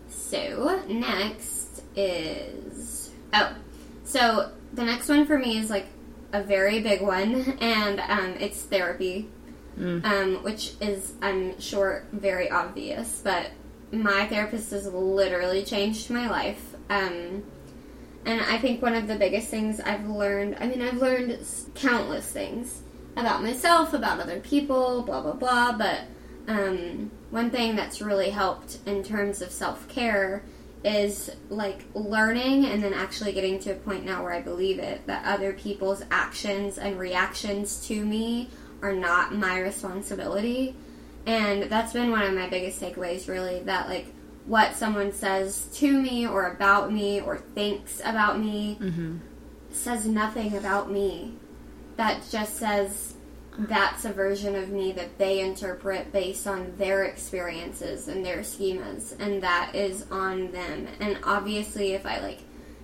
So 0.08 0.82
next 0.88 1.82
is 1.96 3.10
oh, 3.34 3.54
so 4.04 4.50
the 4.72 4.84
next 4.84 5.08
one 5.08 5.26
for 5.26 5.38
me 5.38 5.58
is 5.58 5.68
like 5.70 5.86
a 6.32 6.42
very 6.42 6.80
big 6.80 7.00
one, 7.02 7.34
and 7.60 8.00
um, 8.00 8.34
it's 8.40 8.62
therapy, 8.62 9.28
Mm. 9.78 10.04
um, 10.04 10.42
which 10.42 10.72
is 10.80 11.14
I'm 11.22 11.60
sure 11.60 12.04
very 12.12 12.50
obvious, 12.50 13.20
but 13.22 13.50
my 13.92 14.26
therapist 14.26 14.70
has 14.72 14.86
literally 14.92 15.64
changed 15.64 16.10
my 16.10 16.28
life. 16.28 16.74
Um, 16.90 17.44
and 18.24 18.40
I 18.40 18.58
think 18.58 18.82
one 18.82 18.94
of 18.94 19.06
the 19.06 19.14
biggest 19.16 19.48
things 19.48 19.78
I've 19.80 20.08
learned, 20.08 20.56
I 20.60 20.66
mean, 20.66 20.82
I've 20.82 20.96
learned 20.96 21.38
countless 21.74 22.30
things 22.32 22.80
about 23.18 23.42
myself, 23.42 23.92
about 23.92 24.20
other 24.20 24.40
people, 24.40 25.02
blah, 25.02 25.20
blah, 25.20 25.32
blah. 25.32 25.72
But 25.72 26.00
um, 26.46 27.10
one 27.30 27.50
thing 27.50 27.76
that's 27.76 28.00
really 28.00 28.30
helped 28.30 28.78
in 28.86 29.02
terms 29.02 29.42
of 29.42 29.50
self 29.50 29.88
care 29.88 30.42
is 30.84 31.30
like 31.50 31.84
learning 31.94 32.64
and 32.66 32.82
then 32.82 32.94
actually 32.94 33.32
getting 33.32 33.58
to 33.58 33.72
a 33.72 33.74
point 33.74 34.04
now 34.04 34.22
where 34.22 34.32
I 34.32 34.40
believe 34.40 34.78
it 34.78 35.04
that 35.08 35.24
other 35.24 35.52
people's 35.52 36.02
actions 36.10 36.78
and 36.78 36.98
reactions 36.98 37.84
to 37.88 38.04
me 38.04 38.48
are 38.80 38.92
not 38.92 39.34
my 39.34 39.58
responsibility. 39.58 40.76
And 41.26 41.64
that's 41.64 41.92
been 41.92 42.10
one 42.12 42.22
of 42.22 42.32
my 42.32 42.48
biggest 42.48 42.80
takeaways, 42.80 43.28
really, 43.28 43.60
that 43.64 43.88
like 43.88 44.06
what 44.46 44.76
someone 44.76 45.12
says 45.12 45.66
to 45.74 46.00
me 46.00 46.26
or 46.26 46.46
about 46.52 46.90
me 46.92 47.20
or 47.20 47.38
thinks 47.38 48.00
about 48.04 48.38
me 48.40 48.78
Mm-hmm. 48.80 49.16
says 49.70 50.06
nothing 50.06 50.56
about 50.56 50.90
me. 50.90 51.34
That 51.98 52.22
just 52.30 52.56
says 52.56 53.14
that's 53.58 54.04
a 54.04 54.12
version 54.12 54.54
of 54.54 54.68
me 54.68 54.92
that 54.92 55.18
they 55.18 55.40
interpret 55.40 56.12
based 56.12 56.46
on 56.46 56.72
their 56.76 57.04
experiences 57.04 58.06
and 58.06 58.24
their 58.24 58.38
schemas, 58.38 59.18
and 59.18 59.42
that 59.42 59.74
is 59.74 60.06
on 60.10 60.52
them. 60.52 60.86
And 61.00 61.18
obviously, 61.24 61.94
if 61.94 62.06
I 62.06 62.20
like 62.20 62.38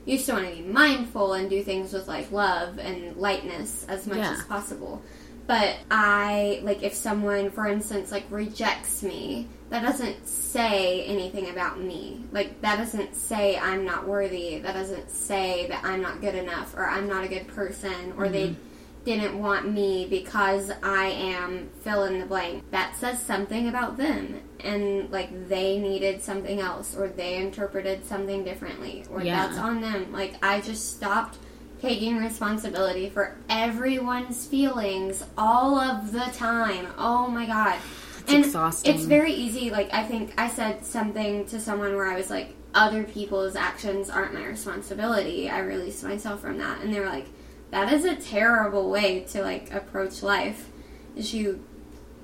used 0.04 0.26
to 0.26 0.32
want 0.32 0.48
to 0.48 0.54
be 0.56 0.62
mindful 0.62 1.34
and 1.34 1.48
do 1.48 1.62
things 1.62 1.92
with 1.92 2.08
like 2.08 2.30
love 2.32 2.78
and 2.78 3.16
lightness 3.16 3.86
as 3.88 4.06
much 4.06 4.18
Yeah. 4.18 4.32
as 4.32 4.42
possible. 4.44 5.00
But 5.46 5.76
I 5.90 6.60
like 6.64 6.82
if 6.82 6.94
someone, 6.94 7.50
for 7.50 7.66
instance, 7.68 8.10
like 8.10 8.24
rejects 8.30 9.02
me, 9.02 9.48
that 9.70 9.82
doesn't 9.82 10.26
say 10.26 11.04
anything 11.04 11.50
about 11.50 11.80
me. 11.80 12.24
Like 12.32 12.60
that 12.62 12.78
doesn't 12.78 13.14
say 13.14 13.56
I'm 13.58 13.84
not 13.84 14.08
worthy. 14.08 14.58
That 14.58 14.74
doesn't 14.74 15.10
say 15.10 15.68
that 15.68 15.84
I'm 15.84 16.02
not 16.02 16.20
good 16.20 16.34
enough 16.34 16.74
or 16.74 16.86
I'm 16.86 17.06
not 17.06 17.24
a 17.24 17.28
good 17.28 17.46
person 17.46 18.14
or 18.16 18.28
they 18.28 18.48
mm-hmm. 18.48 18.73
Didn't 19.04 19.38
want 19.38 19.70
me 19.70 20.06
because 20.08 20.70
I 20.82 21.06
am 21.06 21.68
fill 21.82 22.04
in 22.04 22.18
the 22.20 22.26
blank. 22.26 22.68
That 22.70 22.96
says 22.96 23.20
something 23.20 23.68
about 23.68 23.96
them 23.96 24.40
and 24.60 25.10
like 25.10 25.48
they 25.48 25.78
needed 25.78 26.22
something 26.22 26.60
else 26.60 26.96
or 26.96 27.08
they 27.08 27.36
interpreted 27.36 28.04
something 28.06 28.44
differently 28.44 29.04
or 29.10 29.22
Yeah. 29.22 29.46
that's 29.46 29.58
on 29.58 29.80
them. 29.80 30.10
Like 30.12 30.34
I 30.42 30.60
just 30.60 30.96
stopped 30.96 31.36
taking 31.82 32.16
responsibility 32.16 33.10
for 33.10 33.36
everyone's 33.50 34.46
feelings 34.46 35.22
all 35.36 35.76
of 35.78 36.12
the 36.12 36.24
time. 36.32 36.86
Oh 36.96 37.28
my 37.28 37.44
god. 37.46 37.78
and 38.26 38.44
exhausting. 38.46 38.94
it's 38.94 39.04
very 39.04 39.32
easy 39.34 39.68
like 39.70 39.92
I 39.92 40.02
think 40.02 40.32
I 40.40 40.48
said 40.48 40.82
something 40.82 41.44
to 41.46 41.60
someone 41.60 41.94
where 41.94 42.06
I 42.06 42.16
was 42.16 42.30
like 42.30 42.54
other 42.74 43.04
people's 43.04 43.54
actions 43.54 44.08
aren't 44.08 44.32
my 44.32 44.46
responsibility. 44.46 45.50
I 45.50 45.58
released 45.60 46.02
myself 46.02 46.40
from 46.40 46.56
that 46.58 46.80
and 46.80 46.92
they 46.92 47.00
were 47.00 47.06
like 47.06 47.26
that 47.70 47.92
is 47.92 48.04
a 48.04 48.16
terrible 48.16 48.90
way 48.90 49.20
to 49.30 49.42
like 49.42 49.72
approach 49.72 50.22
life. 50.22 50.70
Is 51.16 51.32
you 51.32 51.64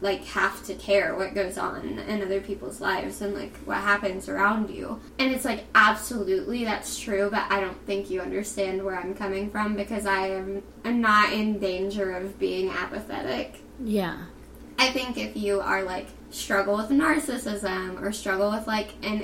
like 0.00 0.24
have 0.24 0.64
to 0.64 0.74
care 0.74 1.14
what 1.14 1.34
goes 1.34 1.58
on 1.58 1.98
in 1.98 2.22
other 2.22 2.40
people's 2.40 2.80
lives 2.80 3.20
and 3.20 3.34
like 3.34 3.54
what 3.58 3.78
happens 3.78 4.28
around 4.28 4.70
you. 4.70 5.00
And 5.18 5.30
it's 5.32 5.44
like 5.44 5.64
absolutely 5.74 6.64
that's 6.64 6.98
true, 6.98 7.28
but 7.30 7.44
I 7.50 7.60
don't 7.60 7.86
think 7.86 8.10
you 8.10 8.20
understand 8.20 8.82
where 8.82 8.98
I'm 8.98 9.14
coming 9.14 9.50
from 9.50 9.76
because 9.76 10.06
I 10.06 10.28
am 10.28 10.62
I'm 10.84 11.00
not 11.00 11.32
in 11.32 11.58
danger 11.58 12.12
of 12.12 12.38
being 12.38 12.70
apathetic. 12.70 13.60
Yeah. 13.78 14.24
I 14.78 14.90
think 14.90 15.18
if 15.18 15.36
you 15.36 15.60
are 15.60 15.82
like 15.82 16.08
struggle 16.30 16.76
with 16.76 16.88
narcissism 16.88 18.00
or 18.00 18.12
struggle 18.12 18.50
with 18.50 18.66
like 18.66 18.94
an 19.02 19.22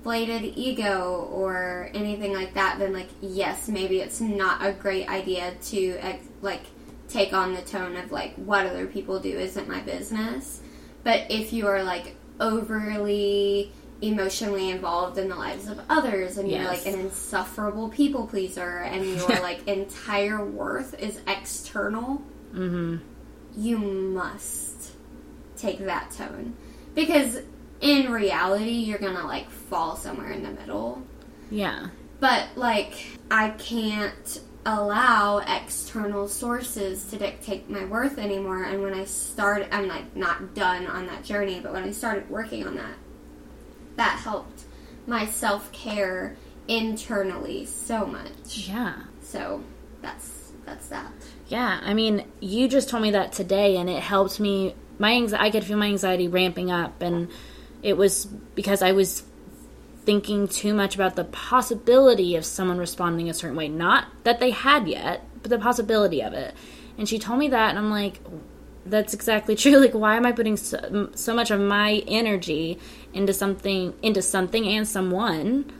inflated 0.00 0.54
ego 0.56 1.28
or 1.30 1.90
anything 1.92 2.32
like 2.32 2.54
that, 2.54 2.78
then 2.78 2.92
like 2.92 3.08
yes, 3.20 3.68
maybe 3.68 4.00
it's 4.00 4.20
not 4.20 4.64
a 4.64 4.72
great 4.72 5.06
idea 5.08 5.54
to 5.62 6.00
like 6.40 6.62
take 7.08 7.34
on 7.34 7.52
the 7.52 7.60
tone 7.62 7.96
of 7.96 8.10
like 8.10 8.34
what 8.36 8.64
other 8.66 8.86
people 8.86 9.20
do 9.20 9.38
isn't 9.38 9.68
my 9.68 9.80
business. 9.80 10.62
But 11.04 11.30
if 11.30 11.52
you 11.52 11.66
are 11.66 11.82
like 11.82 12.16
overly 12.40 13.72
emotionally 14.00 14.70
involved 14.70 15.18
in 15.18 15.28
the 15.28 15.36
lives 15.36 15.68
of 15.68 15.78
others 15.90 16.38
and 16.38 16.50
you're 16.50 16.64
like 16.64 16.86
an 16.86 16.98
insufferable 16.98 17.90
people 17.90 18.26
pleaser 18.26 18.78
and 18.78 19.04
your 19.04 19.28
like 19.42 19.68
entire 19.68 20.42
worth 20.44 20.98
is 20.98 21.20
external 21.26 22.22
Mm-hmm. 22.54 22.96
you 23.56 23.78
must 23.78 24.90
take 25.56 25.78
that 25.80 26.10
tone 26.10 26.56
because 26.96 27.42
in 27.80 28.10
reality 28.12 28.70
you're 28.72 28.98
gonna 28.98 29.26
like 29.26 29.48
fall 29.50 29.96
somewhere 29.96 30.30
in 30.32 30.42
the 30.42 30.50
middle 30.50 31.02
Yeah. 31.50 31.88
but 32.20 32.48
like 32.56 32.92
i 33.30 33.50
can't 33.50 34.40
allow 34.66 35.38
external 35.38 36.28
sources 36.28 37.04
to 37.06 37.16
dictate 37.16 37.70
my 37.70 37.84
worth 37.86 38.18
anymore 38.18 38.64
and 38.64 38.82
when 38.82 38.92
i 38.92 39.04
started 39.06 39.74
i'm 39.74 39.88
like 39.88 40.14
not 40.14 40.54
done 40.54 40.86
on 40.86 41.06
that 41.06 41.24
journey 41.24 41.60
but 41.60 41.72
when 41.72 41.82
i 41.84 41.90
started 41.90 42.28
working 42.28 42.66
on 42.66 42.74
that 42.76 42.94
that 43.96 44.18
helped 44.18 44.64
my 45.06 45.24
self-care 45.26 46.36
internally 46.68 47.64
so 47.64 48.04
much 48.06 48.68
Yeah. 48.68 48.94
so 49.22 49.62
that's 50.02 50.52
that's 50.66 50.88
that 50.88 51.10
Yeah, 51.48 51.80
I 51.82 51.94
mean, 51.94 52.26
you 52.40 52.68
just 52.68 52.88
told 52.90 53.02
me 53.02 53.10
that 53.10 53.32
today, 53.32 53.76
and 53.76 53.90
it 53.90 54.00
helped 54.00 54.38
me. 54.38 54.76
My 55.00 55.12
anxiety, 55.14 55.44
I 55.44 55.50
could 55.50 55.64
feel 55.64 55.76
my 55.78 55.86
anxiety 55.86 56.28
ramping 56.28 56.70
up, 56.70 57.02
and 57.02 57.28
it 57.82 57.96
was 57.96 58.26
because 58.54 58.82
I 58.82 58.92
was 58.92 59.22
thinking 60.04 60.48
too 60.48 60.74
much 60.74 60.94
about 60.94 61.16
the 61.16 61.24
possibility 61.24 62.36
of 62.36 62.44
someone 62.44 62.78
responding 62.78 63.28
a 63.28 63.34
certain 63.34 63.56
way. 63.56 63.68
Not 63.68 64.06
that 64.24 64.40
they 64.40 64.50
had 64.50 64.88
yet, 64.88 65.24
but 65.42 65.50
the 65.50 65.58
possibility 65.58 66.22
of 66.22 66.32
it. 66.32 66.54
And 66.98 67.08
she 67.08 67.18
told 67.18 67.38
me 67.38 67.48
that, 67.48 67.70
and 67.70 67.78
I'm 67.78 67.90
like, 67.90 68.20
that's 68.86 69.14
exactly 69.14 69.54
true. 69.56 69.76
Like, 69.76 69.94
why 69.94 70.16
am 70.16 70.26
I 70.26 70.32
putting 70.32 70.56
so, 70.56 71.10
so 71.14 71.34
much 71.34 71.50
of 71.50 71.60
my 71.60 72.02
energy 72.06 72.78
into 73.12 73.32
something, 73.32 73.94
into 74.02 74.22
something 74.22 74.66
and 74.66 74.86
someone 74.86 75.70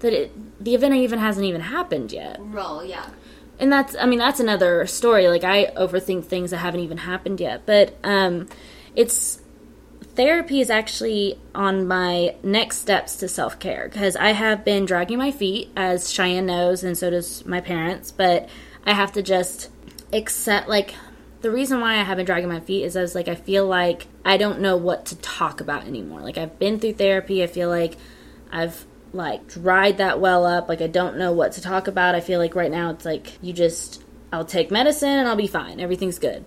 that 0.00 0.12
it, 0.12 0.62
the 0.64 0.74
event 0.74 0.94
even 0.94 1.18
hasn't 1.18 1.46
even 1.46 1.60
happened 1.60 2.12
yet? 2.12 2.38
roll 2.40 2.84
yeah 2.84 3.10
and 3.60 3.70
that's 3.70 3.94
i 4.00 4.06
mean 4.06 4.18
that's 4.18 4.40
another 4.40 4.86
story 4.86 5.28
like 5.28 5.44
i 5.44 5.66
overthink 5.76 6.24
things 6.24 6.50
that 6.50 6.56
haven't 6.56 6.80
even 6.80 6.96
happened 6.96 7.38
yet 7.38 7.64
but 7.66 7.94
um 8.02 8.48
it's 8.96 9.40
therapy 10.20 10.60
is 10.60 10.68
actually 10.68 11.40
on 11.54 11.88
my 11.88 12.34
next 12.42 12.76
steps 12.76 13.16
to 13.16 13.26
self-care 13.26 13.88
because 13.90 14.16
i 14.16 14.32
have 14.32 14.66
been 14.66 14.84
dragging 14.84 15.16
my 15.16 15.30
feet 15.30 15.70
as 15.74 16.12
cheyenne 16.12 16.44
knows 16.44 16.84
and 16.84 16.98
so 16.98 17.08
does 17.08 17.46
my 17.46 17.58
parents 17.58 18.10
but 18.10 18.46
i 18.84 18.92
have 18.92 19.10
to 19.10 19.22
just 19.22 19.70
accept 20.12 20.68
like 20.68 20.94
the 21.40 21.50
reason 21.50 21.80
why 21.80 21.94
i 21.94 22.02
have 22.02 22.18
been 22.18 22.26
dragging 22.26 22.50
my 22.50 22.60
feet 22.60 22.84
is 22.84 22.98
i 22.98 23.00
was 23.00 23.14
like 23.14 23.28
i 23.28 23.34
feel 23.34 23.66
like 23.66 24.08
i 24.22 24.36
don't 24.36 24.60
know 24.60 24.76
what 24.76 25.06
to 25.06 25.16
talk 25.20 25.62
about 25.62 25.86
anymore 25.86 26.20
like 26.20 26.36
i've 26.36 26.58
been 26.58 26.78
through 26.78 26.92
therapy 26.92 27.42
i 27.42 27.46
feel 27.46 27.70
like 27.70 27.96
i've 28.52 28.84
like 29.12 29.48
dried 29.48 29.98
that 29.98 30.20
well 30.20 30.46
up. 30.46 30.68
Like 30.68 30.80
I 30.80 30.86
don't 30.86 31.16
know 31.16 31.32
what 31.32 31.52
to 31.52 31.60
talk 31.60 31.88
about. 31.88 32.14
I 32.14 32.20
feel 32.20 32.38
like 32.38 32.54
right 32.54 32.70
now 32.70 32.90
it's 32.90 33.04
like 33.04 33.42
you 33.42 33.52
just 33.52 34.02
I'll 34.32 34.44
take 34.44 34.70
medicine 34.70 35.08
and 35.08 35.28
I'll 35.28 35.36
be 35.36 35.46
fine. 35.46 35.80
Everything's 35.80 36.18
good. 36.18 36.44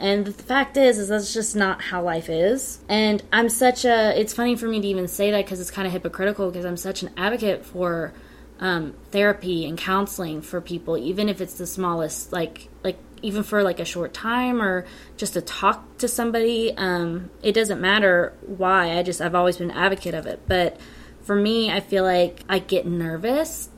And 0.00 0.24
the 0.24 0.32
fact 0.32 0.76
is, 0.76 0.98
is 0.98 1.08
that's 1.08 1.32
just 1.32 1.54
not 1.54 1.82
how 1.82 2.02
life 2.02 2.28
is. 2.28 2.80
And 2.88 3.22
I'm 3.32 3.48
such 3.48 3.84
a. 3.84 4.18
It's 4.18 4.32
funny 4.32 4.56
for 4.56 4.66
me 4.66 4.80
to 4.80 4.88
even 4.88 5.06
say 5.06 5.30
that 5.30 5.44
because 5.44 5.60
it's 5.60 5.70
kind 5.70 5.86
of 5.86 5.92
hypocritical 5.92 6.50
because 6.50 6.64
I'm 6.64 6.76
such 6.76 7.02
an 7.02 7.10
advocate 7.16 7.64
for 7.64 8.12
um, 8.58 8.94
therapy 9.10 9.66
and 9.66 9.76
counseling 9.76 10.42
for 10.42 10.60
people, 10.60 10.96
even 10.96 11.28
if 11.28 11.40
it's 11.40 11.54
the 11.54 11.66
smallest, 11.66 12.32
like 12.32 12.68
like 12.82 12.98
even 13.22 13.42
for 13.42 13.62
like 13.62 13.78
a 13.78 13.84
short 13.84 14.14
time 14.14 14.62
or 14.62 14.86
just 15.16 15.34
to 15.34 15.42
talk 15.42 15.98
to 15.98 16.08
somebody. 16.08 16.74
Um, 16.76 17.30
it 17.42 17.52
doesn't 17.52 17.80
matter 17.80 18.32
why. 18.40 18.98
I 18.98 19.02
just 19.02 19.20
I've 19.20 19.34
always 19.34 19.58
been 19.58 19.70
an 19.70 19.76
advocate 19.76 20.14
of 20.14 20.26
it, 20.26 20.40
but 20.48 20.80
for 21.22 21.36
me, 21.36 21.70
I 21.70 21.80
feel 21.80 22.04
like 22.04 22.42
I 22.48 22.58
get 22.58 22.86
nervous 22.86 23.68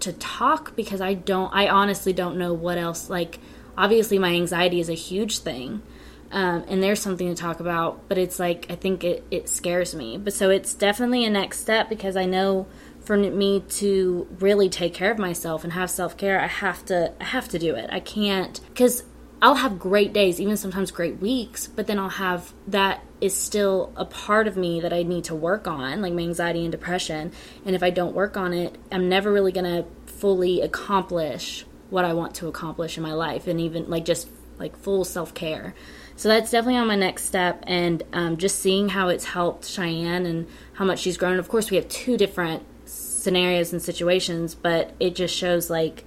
to 0.00 0.12
talk 0.12 0.76
because 0.76 1.00
I 1.00 1.14
don't, 1.14 1.52
I 1.54 1.68
honestly 1.68 2.12
don't 2.12 2.36
know 2.36 2.52
what 2.52 2.76
else. 2.78 3.08
Like, 3.08 3.38
obviously, 3.76 4.18
my 4.18 4.34
anxiety 4.34 4.80
is 4.80 4.88
a 4.88 4.94
huge 4.94 5.38
thing. 5.38 5.82
Um, 6.30 6.64
and 6.66 6.82
there's 6.82 7.00
something 7.00 7.28
to 7.28 7.34
talk 7.34 7.60
about, 7.60 8.08
but 8.08 8.16
it's 8.16 8.38
like, 8.38 8.66
I 8.70 8.74
think 8.74 9.04
it, 9.04 9.22
it 9.30 9.50
scares 9.50 9.94
me. 9.94 10.16
But 10.16 10.32
so 10.32 10.48
it's 10.48 10.72
definitely 10.72 11.26
a 11.26 11.30
next 11.30 11.60
step 11.60 11.90
because 11.90 12.16
I 12.16 12.24
know 12.24 12.66
for 13.00 13.18
me 13.18 13.60
to 13.68 14.26
really 14.40 14.70
take 14.70 14.94
care 14.94 15.10
of 15.10 15.18
myself 15.18 15.62
and 15.62 15.74
have 15.74 15.90
self 15.90 16.16
care, 16.16 16.40
I 16.40 16.46
have 16.46 16.86
to, 16.86 17.12
I 17.20 17.24
have 17.24 17.48
to 17.48 17.58
do 17.58 17.74
it. 17.74 17.90
I 17.92 18.00
can't, 18.00 18.60
because 18.68 19.04
I'll 19.42 19.56
have 19.56 19.78
great 19.78 20.12
days, 20.12 20.40
even 20.40 20.56
sometimes 20.56 20.90
great 20.90 21.18
weeks, 21.18 21.66
but 21.66 21.86
then 21.86 21.98
I'll 21.98 22.08
have 22.08 22.54
that 22.68 23.04
is 23.20 23.36
still 23.36 23.92
a 23.96 24.04
part 24.04 24.46
of 24.46 24.56
me 24.56 24.80
that 24.80 24.92
I 24.92 25.02
need 25.02 25.24
to 25.24 25.34
work 25.34 25.66
on, 25.66 26.00
like 26.00 26.14
my 26.14 26.22
anxiety 26.22 26.62
and 26.62 26.72
depression. 26.72 27.32
And 27.66 27.74
if 27.74 27.82
I 27.82 27.90
don't 27.90 28.14
work 28.14 28.36
on 28.36 28.52
it, 28.52 28.78
I'm 28.90 29.08
never 29.08 29.32
really 29.32 29.52
to 29.52 29.84
fully 30.06 30.60
accomplish 30.60 31.66
what 31.92 32.04
I 32.06 32.14
want 32.14 32.34
to 32.36 32.48
accomplish 32.48 32.96
in 32.96 33.02
my 33.02 33.12
life 33.12 33.46
and 33.46 33.60
even 33.60 33.88
like 33.90 34.04
just 34.04 34.28
like 34.58 34.76
full 34.76 35.04
self 35.04 35.34
care. 35.34 35.74
So 36.16 36.28
that's 36.28 36.50
definitely 36.50 36.78
on 36.78 36.86
my 36.86 36.96
next 36.96 37.24
step. 37.24 37.62
And 37.66 38.02
um, 38.12 38.36
just 38.38 38.60
seeing 38.60 38.88
how 38.88 39.08
it's 39.08 39.24
helped 39.24 39.66
Cheyenne 39.66 40.26
and 40.26 40.46
how 40.74 40.84
much 40.84 41.00
she's 41.00 41.16
grown. 41.16 41.38
Of 41.38 41.48
course, 41.48 41.70
we 41.70 41.76
have 41.76 41.88
two 41.88 42.16
different 42.16 42.64
scenarios 42.86 43.72
and 43.72 43.82
situations, 43.82 44.54
but 44.54 44.94
it 44.98 45.14
just 45.14 45.34
shows 45.34 45.70
like, 45.70 46.04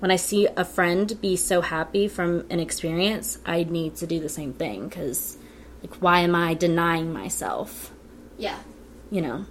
when 0.00 0.10
I 0.10 0.16
see 0.16 0.48
a 0.56 0.64
friend 0.64 1.20
be 1.20 1.36
so 1.36 1.60
happy 1.60 2.08
from 2.08 2.46
an 2.48 2.58
experience, 2.58 3.38
I 3.44 3.64
need 3.64 3.96
to 3.96 4.06
do 4.06 4.18
the 4.18 4.30
same 4.30 4.54
thing 4.54 4.88
because, 4.88 5.36
like, 5.82 5.96
why 5.96 6.20
am 6.20 6.34
I 6.34 6.54
denying 6.54 7.12
myself? 7.12 7.92
Yeah. 8.38 8.58
You 9.10 9.20
know? 9.20 9.44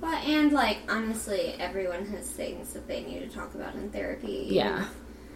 Well, 0.00 0.14
and 0.14 0.52
like 0.52 0.78
honestly, 0.88 1.54
everyone 1.58 2.06
has 2.06 2.30
things 2.30 2.72
that 2.72 2.88
they 2.88 3.02
need 3.02 3.20
to 3.20 3.28
talk 3.28 3.54
about 3.54 3.74
in 3.74 3.90
therapy. 3.90 4.46
Yeah. 4.48 4.86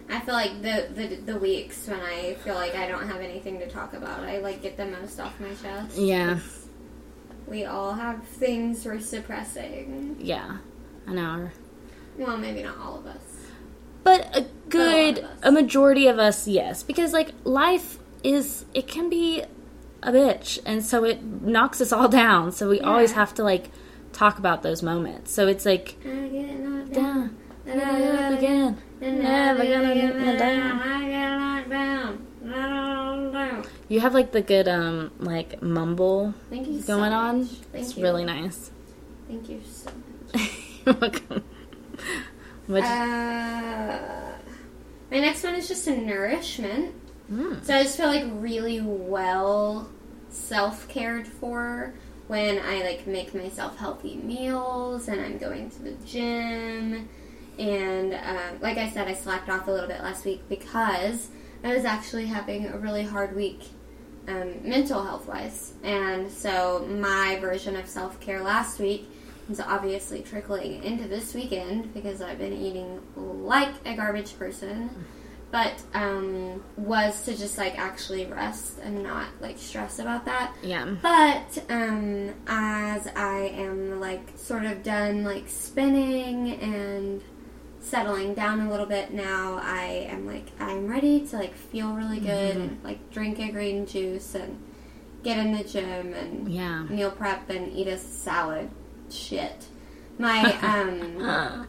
I 0.09 0.19
feel 0.19 0.35
like 0.35 0.61
the, 0.61 0.87
the 0.93 1.15
the 1.33 1.39
weeks 1.39 1.87
when 1.87 1.99
I 1.99 2.35
feel 2.35 2.55
like 2.55 2.75
I 2.75 2.87
don't 2.87 3.07
have 3.07 3.21
anything 3.21 3.59
to 3.59 3.69
talk 3.69 3.93
about, 3.93 4.19
I 4.19 4.37
like 4.37 4.61
get 4.61 4.77
the 4.77 4.85
most 4.85 5.19
off 5.19 5.39
my 5.39 5.53
chest. 5.55 5.97
Yeah. 5.97 6.39
We 7.47 7.65
all 7.65 7.93
have 7.93 8.23
things 8.23 8.85
we're 8.85 8.99
suppressing. 8.99 10.17
Yeah. 10.19 10.57
I 11.07 11.13
know. 11.13 11.49
Well, 12.17 12.37
maybe 12.37 12.63
not 12.63 12.77
all 12.77 12.97
of 12.97 13.05
us. 13.05 13.17
But 14.03 14.35
a 14.35 14.45
good, 14.69 15.19
of 15.19 15.25
us. 15.25 15.39
a 15.43 15.51
majority 15.51 16.07
of 16.07 16.19
us, 16.19 16.47
yes. 16.47 16.83
Because, 16.83 17.11
like, 17.13 17.31
life 17.43 17.97
is, 18.23 18.65
it 18.73 18.87
can 18.87 19.09
be 19.09 19.43
a 20.01 20.11
bitch. 20.11 20.59
And 20.65 20.85
so 20.85 21.03
it 21.03 21.23
knocks 21.23 21.81
us 21.81 21.91
all 21.91 22.07
down. 22.07 22.51
So 22.51 22.69
we 22.69 22.79
always 22.79 23.13
have 23.13 23.33
to, 23.35 23.43
like, 23.43 23.71
talk 24.13 24.37
about 24.37 24.63
those 24.63 24.81
moments. 24.81 25.31
So 25.33 25.47
it's 25.47 25.65
like, 25.65 25.95
I 26.05 26.27
get 26.27 26.59
knocked 26.59 26.93
down, 26.93 27.37
down, 27.65 27.77
get 27.77 28.15
up 28.15 28.37
again. 28.39 28.77
Never 29.01 29.63
gonna 29.63 29.95
knock 29.95 30.15
me 30.15 30.37
down. 30.37 30.79
I 30.81 31.09
get 31.09 31.37
knocked 31.37 31.69
down. 31.69 32.25
You 33.87 33.99
have, 33.99 34.13
like, 34.15 34.31
the 34.31 34.41
good, 34.41 34.67
um, 34.67 35.11
like, 35.19 35.61
mumble 35.61 36.33
Thank 36.49 36.67
you 36.67 36.81
so 36.81 36.97
going 36.97 37.13
on. 37.13 37.41
much. 37.41 37.49
Thank 37.71 37.85
it's 37.85 37.97
you. 37.97 38.03
really 38.03 38.25
nice. 38.25 38.71
Thank 39.27 39.47
you 39.47 39.61
so 39.69 39.91
much. 40.33 40.51
You're 40.85 40.95
welcome. 40.95 41.43
Uh, 42.67 43.99
my 45.11 45.19
next 45.19 45.43
one 45.43 45.53
is 45.55 45.67
just 45.67 45.87
a 45.87 45.95
nourishment. 45.95 46.95
Mm. 47.31 47.63
So 47.63 47.75
I 47.75 47.83
just 47.83 47.97
feel 47.97 48.07
like 48.07 48.25
really 48.33 48.81
well 48.81 49.89
self 50.29 50.87
cared 50.87 51.27
for 51.27 51.93
when 52.27 52.59
I 52.59 52.81
like 52.83 53.05
make 53.05 53.33
myself 53.35 53.77
healthy 53.77 54.15
meals 54.17 55.07
and 55.07 55.21
I'm 55.21 55.37
going 55.37 55.69
to 55.69 55.81
the 55.83 55.91
gym. 56.05 57.07
And 57.59 58.13
um, 58.13 58.59
like 58.61 58.77
I 58.77 58.89
said, 58.89 59.07
I 59.07 59.13
slacked 59.13 59.49
off 59.49 59.67
a 59.67 59.71
little 59.71 59.87
bit 59.87 60.01
last 60.01 60.25
week 60.25 60.41
because 60.49 61.29
I 61.63 61.73
was 61.73 61.85
actually 61.85 62.25
having 62.25 62.67
a 62.67 62.77
really 62.77 63.03
hard 63.03 63.35
week 63.35 63.61
um, 64.27 64.53
mental 64.63 65.03
health 65.03 65.27
wise. 65.27 65.73
And 65.83 66.31
so 66.31 66.85
my 66.89 67.37
version 67.39 67.75
of 67.75 67.87
self 67.87 68.19
care 68.19 68.41
last 68.41 68.79
week 68.79 69.09
is 69.49 69.59
obviously 69.59 70.21
trickling 70.21 70.83
into 70.83 71.07
this 71.07 71.33
weekend 71.33 71.93
because 71.93 72.21
I've 72.21 72.39
been 72.39 72.53
eating 72.53 73.01
like 73.15 73.73
a 73.85 73.95
garbage 73.95 74.37
person. 74.37 74.89
But 75.51 75.81
um, 75.93 76.63
was 76.75 77.23
to 77.25 77.37
just 77.37 77.57
like 77.57 77.77
actually 77.79 78.25
rest 78.25 78.79
and 78.83 79.03
not 79.03 79.27
like 79.39 79.57
stress 79.57 79.99
about 79.99 80.25
that. 80.25 80.53
yeah. 80.61 80.95
But 81.01 81.63
um, 81.69 82.33
as 82.47 83.07
I 83.15 83.53
am 83.55 84.01
like 84.01 84.31
sort 84.35 84.65
of 84.65 84.83
done 84.83 85.23
like 85.23 85.47
spinning 85.47 86.59
and 86.59 87.21
settling 87.85 88.33
down 88.33 88.59
a 88.61 88.69
little 88.69 88.85
bit 88.85 89.13
now, 89.13 89.59
I 89.61 90.07
am 90.09 90.25
like 90.25 90.47
I'm 90.59 90.87
ready 90.87 91.25
to 91.27 91.35
like 91.37 91.55
feel 91.55 91.93
really 91.93 92.19
good 92.19 92.55
and 92.57 92.83
like 92.83 93.11
drink 93.11 93.39
a 93.39 93.51
green 93.51 93.85
juice 93.85 94.35
and 94.35 94.61
get 95.23 95.37
in 95.37 95.53
the 95.53 95.63
gym 95.63 96.13
and 96.13 96.47
Yeah. 96.51 96.83
meal 96.83 97.11
prep 97.11 97.49
and 97.49 97.71
eat 97.71 97.87
a 97.87 97.97
salad. 97.97 98.69
Shit. 99.09 99.65
My 100.17 100.41
um 100.61 101.67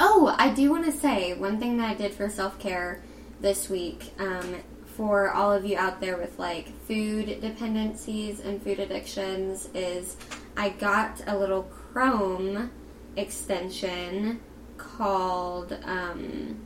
Oh, 0.00 0.34
I 0.36 0.50
do 0.52 0.70
want 0.70 0.84
to 0.86 0.92
say 0.92 1.32
one 1.34 1.60
thing 1.60 1.76
that 1.76 1.90
I 1.90 1.94
did 1.94 2.12
for 2.12 2.28
self 2.28 2.58
care 2.58 3.02
this 3.40 3.68
week. 3.70 4.12
Um, 4.18 4.56
for 4.96 5.30
all 5.30 5.52
of 5.52 5.64
you 5.64 5.78
out 5.78 6.00
there 6.00 6.16
with 6.18 6.38
like 6.38 6.68
food 6.86 7.40
dependencies 7.40 8.40
and 8.40 8.60
food 8.62 8.80
addictions, 8.80 9.68
is 9.74 10.16
I 10.56 10.70
got 10.70 11.22
a 11.26 11.38
little 11.38 11.62
Chrome 11.62 12.70
extension 13.16 14.40
called 14.96 15.76
um, 15.84 16.64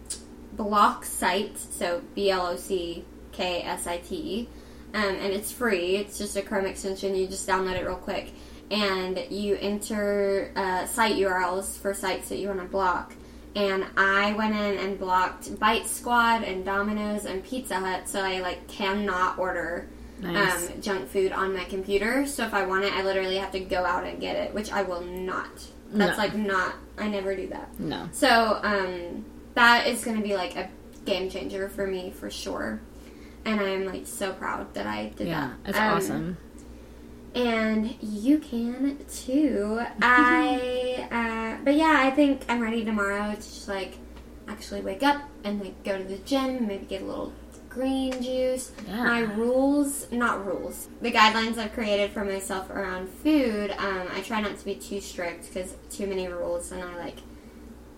Block 0.52 1.04
Site, 1.04 1.58
so 1.58 2.02
B 2.14 2.30
L 2.30 2.46
O 2.46 2.56
C 2.56 3.04
K 3.32 3.62
S 3.62 3.86
I 3.86 3.98
T 3.98 4.14
E, 4.16 4.48
um, 4.94 5.02
and 5.02 5.32
it's 5.32 5.50
free. 5.52 5.96
It's 5.96 6.18
just 6.18 6.36
a 6.36 6.42
Chrome 6.42 6.66
extension. 6.66 7.14
You 7.14 7.26
just 7.26 7.46
download 7.48 7.76
it 7.76 7.84
real 7.86 7.96
quick, 7.96 8.32
and 8.70 9.18
you 9.30 9.56
enter 9.60 10.52
uh, 10.56 10.86
site 10.86 11.16
URLs 11.16 11.76
for 11.78 11.92
sites 11.94 12.28
that 12.28 12.36
you 12.38 12.48
want 12.48 12.60
to 12.60 12.66
block. 12.66 13.14
And 13.56 13.84
I 13.96 14.32
went 14.32 14.54
in 14.54 14.78
and 14.84 14.98
blocked 14.98 15.58
Bite 15.60 15.86
Squad 15.86 16.42
and 16.42 16.64
Domino's 16.64 17.24
and 17.24 17.44
Pizza 17.44 17.76
Hut, 17.76 18.08
so 18.08 18.20
I 18.20 18.40
like 18.40 18.66
cannot 18.68 19.38
order 19.38 19.88
Nice. 20.20 20.70
um, 20.70 20.80
junk 20.80 21.08
food 21.08 21.30
on 21.32 21.54
my 21.54 21.64
computer. 21.64 22.26
So 22.26 22.44
if 22.44 22.54
I 22.54 22.64
want 22.66 22.84
it, 22.84 22.92
I 22.92 23.02
literally 23.02 23.36
have 23.36 23.52
to 23.52 23.60
go 23.60 23.84
out 23.84 24.04
and 24.04 24.20
get 24.20 24.36
it, 24.36 24.54
which 24.54 24.72
I 24.72 24.82
will 24.82 25.02
not. 25.02 25.50
That's 25.92 26.16
No. 26.16 26.22
like 26.24 26.34
not. 26.34 26.74
I 26.98 27.08
never 27.08 27.34
do 27.34 27.48
that. 27.48 27.78
no. 27.80 28.08
So 28.12 28.60
um, 28.62 29.24
that 29.54 29.86
is 29.86 30.04
going 30.04 30.16
to 30.16 30.22
be 30.22 30.34
like 30.36 30.56
a 30.56 30.68
game 31.04 31.28
changer 31.28 31.68
for 31.68 31.86
me 31.86 32.10
for 32.10 32.30
sure. 32.30 32.80
And 33.44 33.60
I'm 33.60 33.84
like 33.86 34.06
so 34.06 34.32
proud 34.32 34.72
that 34.74 34.86
I 34.86 35.12
did 35.16 35.26
Yeah. 35.28 35.50
that. 35.64 35.70
It's 35.70 35.78
Um, 35.78 35.92
awesome. 35.96 36.36
And 37.34 37.96
you 38.00 38.38
can 38.38 38.98
too. 39.12 39.80
I, 40.00 41.08
uh, 41.58 41.64
but 41.64 41.74
yeah, 41.74 41.96
I 41.98 42.10
think 42.10 42.42
I'm 42.48 42.60
ready 42.60 42.84
tomorrow 42.84 43.30
to 43.32 43.36
just 43.36 43.66
like 43.68 43.98
actually 44.46 44.82
wake 44.82 45.02
up 45.02 45.22
and 45.42 45.60
like 45.60 45.82
go 45.82 45.98
to 45.98 46.04
the 46.04 46.18
gym, 46.18 46.66
maybe 46.68 46.86
get 46.86 47.02
a 47.02 47.04
little 47.04 47.32
green 47.74 48.22
juice. 48.22 48.72
Yeah. 48.86 49.04
My 49.04 49.20
rules, 49.20 50.10
not 50.10 50.46
rules, 50.46 50.88
the 51.02 51.12
guidelines 51.12 51.58
I've 51.58 51.72
created 51.72 52.12
for 52.12 52.24
myself 52.24 52.70
around 52.70 53.08
food, 53.08 53.72
um, 53.72 54.08
I 54.12 54.20
try 54.22 54.40
not 54.40 54.56
to 54.56 54.64
be 54.64 54.76
too 54.76 55.00
strict 55.00 55.52
because 55.52 55.74
too 55.90 56.06
many 56.06 56.28
rules 56.28 56.72
and 56.72 56.82
I 56.82 56.96
like 56.96 57.18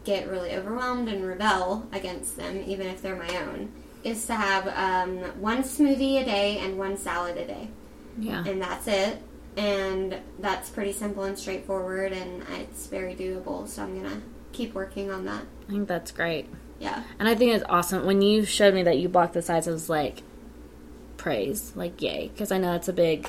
get 0.05 0.29
really 0.29 0.55
overwhelmed 0.55 1.09
and 1.09 1.27
rebel 1.27 1.87
against 1.93 2.37
them, 2.37 2.63
even 2.67 2.87
if 2.87 3.03
they're 3.03 3.17
my 3.17 3.37
own, 3.43 3.73
is 4.05 4.25
to 4.27 4.35
have 4.35 4.69
um, 4.69 5.19
one 5.41 5.63
smoothie 5.63 6.23
a 6.23 6.25
day 6.25 6.59
and 6.59 6.79
one 6.79 6.97
salad 6.97 7.37
a 7.37 7.47
day. 7.47 7.69
Yeah. 8.19 8.45
And 8.47 8.63
that's 8.63 8.87
it. 8.87 9.19
And 9.57 10.19
that's 10.39 10.69
pretty 10.71 10.93
simple 10.93 11.25
and 11.25 11.39
straightforward, 11.39 12.13
and 12.13 12.45
it's 12.61 12.87
very 12.87 13.15
doable. 13.15 13.67
So 13.67 13.83
I'm 13.83 13.99
going 14.01 14.11
to 14.15 14.23
keep 14.53 14.75
working 14.75 15.11
on 15.11 15.25
that. 15.25 15.45
I 15.69 15.73
think 15.73 15.89
that's 15.89 16.13
great. 16.13 16.47
Yeah. 16.79 17.03
And 17.19 17.29
I 17.29 17.35
think 17.35 17.55
it's 17.55 17.65
awesome. 17.69 18.05
When 18.07 18.23
you 18.23 18.45
showed 18.45 18.75
me 18.75 18.83
that 18.85 18.99
you 18.99 19.09
blocked 19.09 19.35
the 19.35 19.43
sides, 19.43 19.67
I 19.69 19.71
was 19.73 19.89
like, 19.89 20.23
praise. 21.17 21.73
Like, 21.75 22.01
yay. 22.03 22.29
Because 22.29 22.53
I 22.53 22.59
know 22.59 22.73
that's 22.73 22.89
a 22.89 22.93
big. 22.93 23.29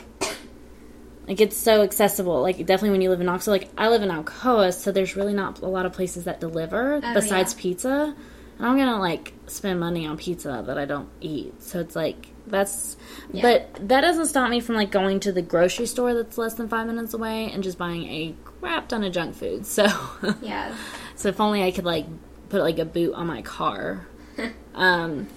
Like, 1.28 1.42
it's 1.42 1.58
so 1.58 1.82
accessible. 1.82 2.42
Like, 2.42 2.58
definitely 2.60 2.92
when 2.92 3.02
you 3.02 3.10
live 3.10 3.20
in 3.20 3.26
Knoxville. 3.26 3.54
Like, 3.54 3.70
I 3.78 3.90
live 3.90 4.02
in 4.02 4.10
Alcoa, 4.10 4.74
so 4.74 4.92
there's 4.94 5.16
really 5.18 5.34
not 5.34 5.60
a 5.62 5.68
lot 5.68 5.86
of 5.86 5.92
places 5.94 6.24
that 6.24 6.40
deliver 6.40 7.02
Oh, 7.04 7.14
besides 7.14 7.54
yeah. 7.54 7.62
pizza. 7.62 8.16
And 8.58 8.66
I'm 8.66 8.76
going 8.76 8.88
to, 8.88 8.96
like, 8.98 9.34
spend 9.48 9.80
money 9.80 10.06
on 10.08 10.18
pizza 10.18 10.64
that 10.66 10.78
I 10.78 10.86
don't 10.86 11.10
eat. 11.20 11.62
So 11.62 11.80
it's 11.80 11.96
like, 11.98 12.28
that's. 12.48 12.96
Yeah. 13.34 13.42
But 13.42 13.90
that 13.90 14.02
doesn't 14.02 14.28
stop 14.28 14.50
me 14.50 14.62
from, 14.62 14.76
like, 14.76 14.90
going 14.90 15.20
to 15.22 15.32
the 15.34 15.42
grocery 15.42 15.86
store 15.86 16.14
that's 16.14 16.38
less 16.38 16.54
than 16.54 16.70
five 16.70 16.88
minutes 16.88 17.14
away 17.14 17.52
and 17.52 17.62
just 17.62 17.78
buying 17.78 18.04
a 18.06 18.36
crap 18.62 18.88
ton 18.88 19.04
of 19.04 19.12
junk 19.12 19.36
food. 19.36 19.66
So. 19.66 19.86
Yeah. 20.42 20.74
So 21.16 21.30
if 21.30 21.42
only 21.42 21.64
I 21.64 21.72
could 21.72 21.84
like 21.86 22.06
put 22.50 22.62
like 22.62 22.80
a 22.80 22.86
boot 22.86 23.14
on 23.14 23.28
my 23.28 23.42
car. 23.42 24.08
um, 24.76 25.28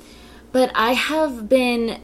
but 0.53 0.71
I 0.75 0.93
have 0.93 1.49
been 1.49 2.01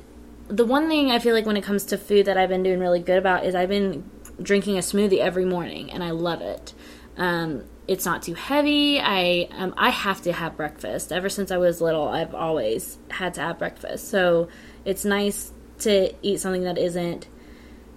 the 0.49 0.65
one 0.65 0.89
thing 0.89 1.11
I 1.11 1.19
feel 1.19 1.35
like 1.35 1.47
when 1.47 1.57
it 1.57 1.65
comes 1.65 1.85
to 1.87 1.99
food 1.99 2.27
that 2.27 2.37
I've 2.37 2.49
been 2.49 2.63
doing 2.63 2.79
really 2.79 3.01
good 3.01 3.19
about 3.19 3.45
is 3.45 3.55
I've 3.55 3.69
been 3.69 4.09
drinking 4.41 4.77
a 4.77 4.81
smoothie 4.81 5.19
every 5.19 5.45
morning 5.45 5.91
and 5.91 6.05
I 6.05 6.11
love 6.11 6.41
it. 6.41 6.73
Um, 7.17 7.65
it's 7.89 8.05
not 8.05 8.23
too 8.23 8.35
heavy. 8.35 9.01
I 9.01 9.49
um, 9.53 9.75
I 9.77 9.91
have 9.91 10.23
to 10.23 10.33
have 10.33 10.57
breakfast. 10.57 11.13
Ever 11.13 11.29
since 11.29 11.51
I 11.51 11.57
was 11.57 11.81
little, 11.81 12.09
I've 12.09 12.35
always 12.35 12.99
had 13.11 13.35
to 13.35 13.41
have 13.41 13.59
breakfast. 13.59 14.09
So 14.09 14.49
it's 14.85 15.05
nice 15.05 15.53
to 15.81 16.13
eat 16.23 16.41
something 16.41 16.65
that 16.65 16.79
isn't 16.79 17.29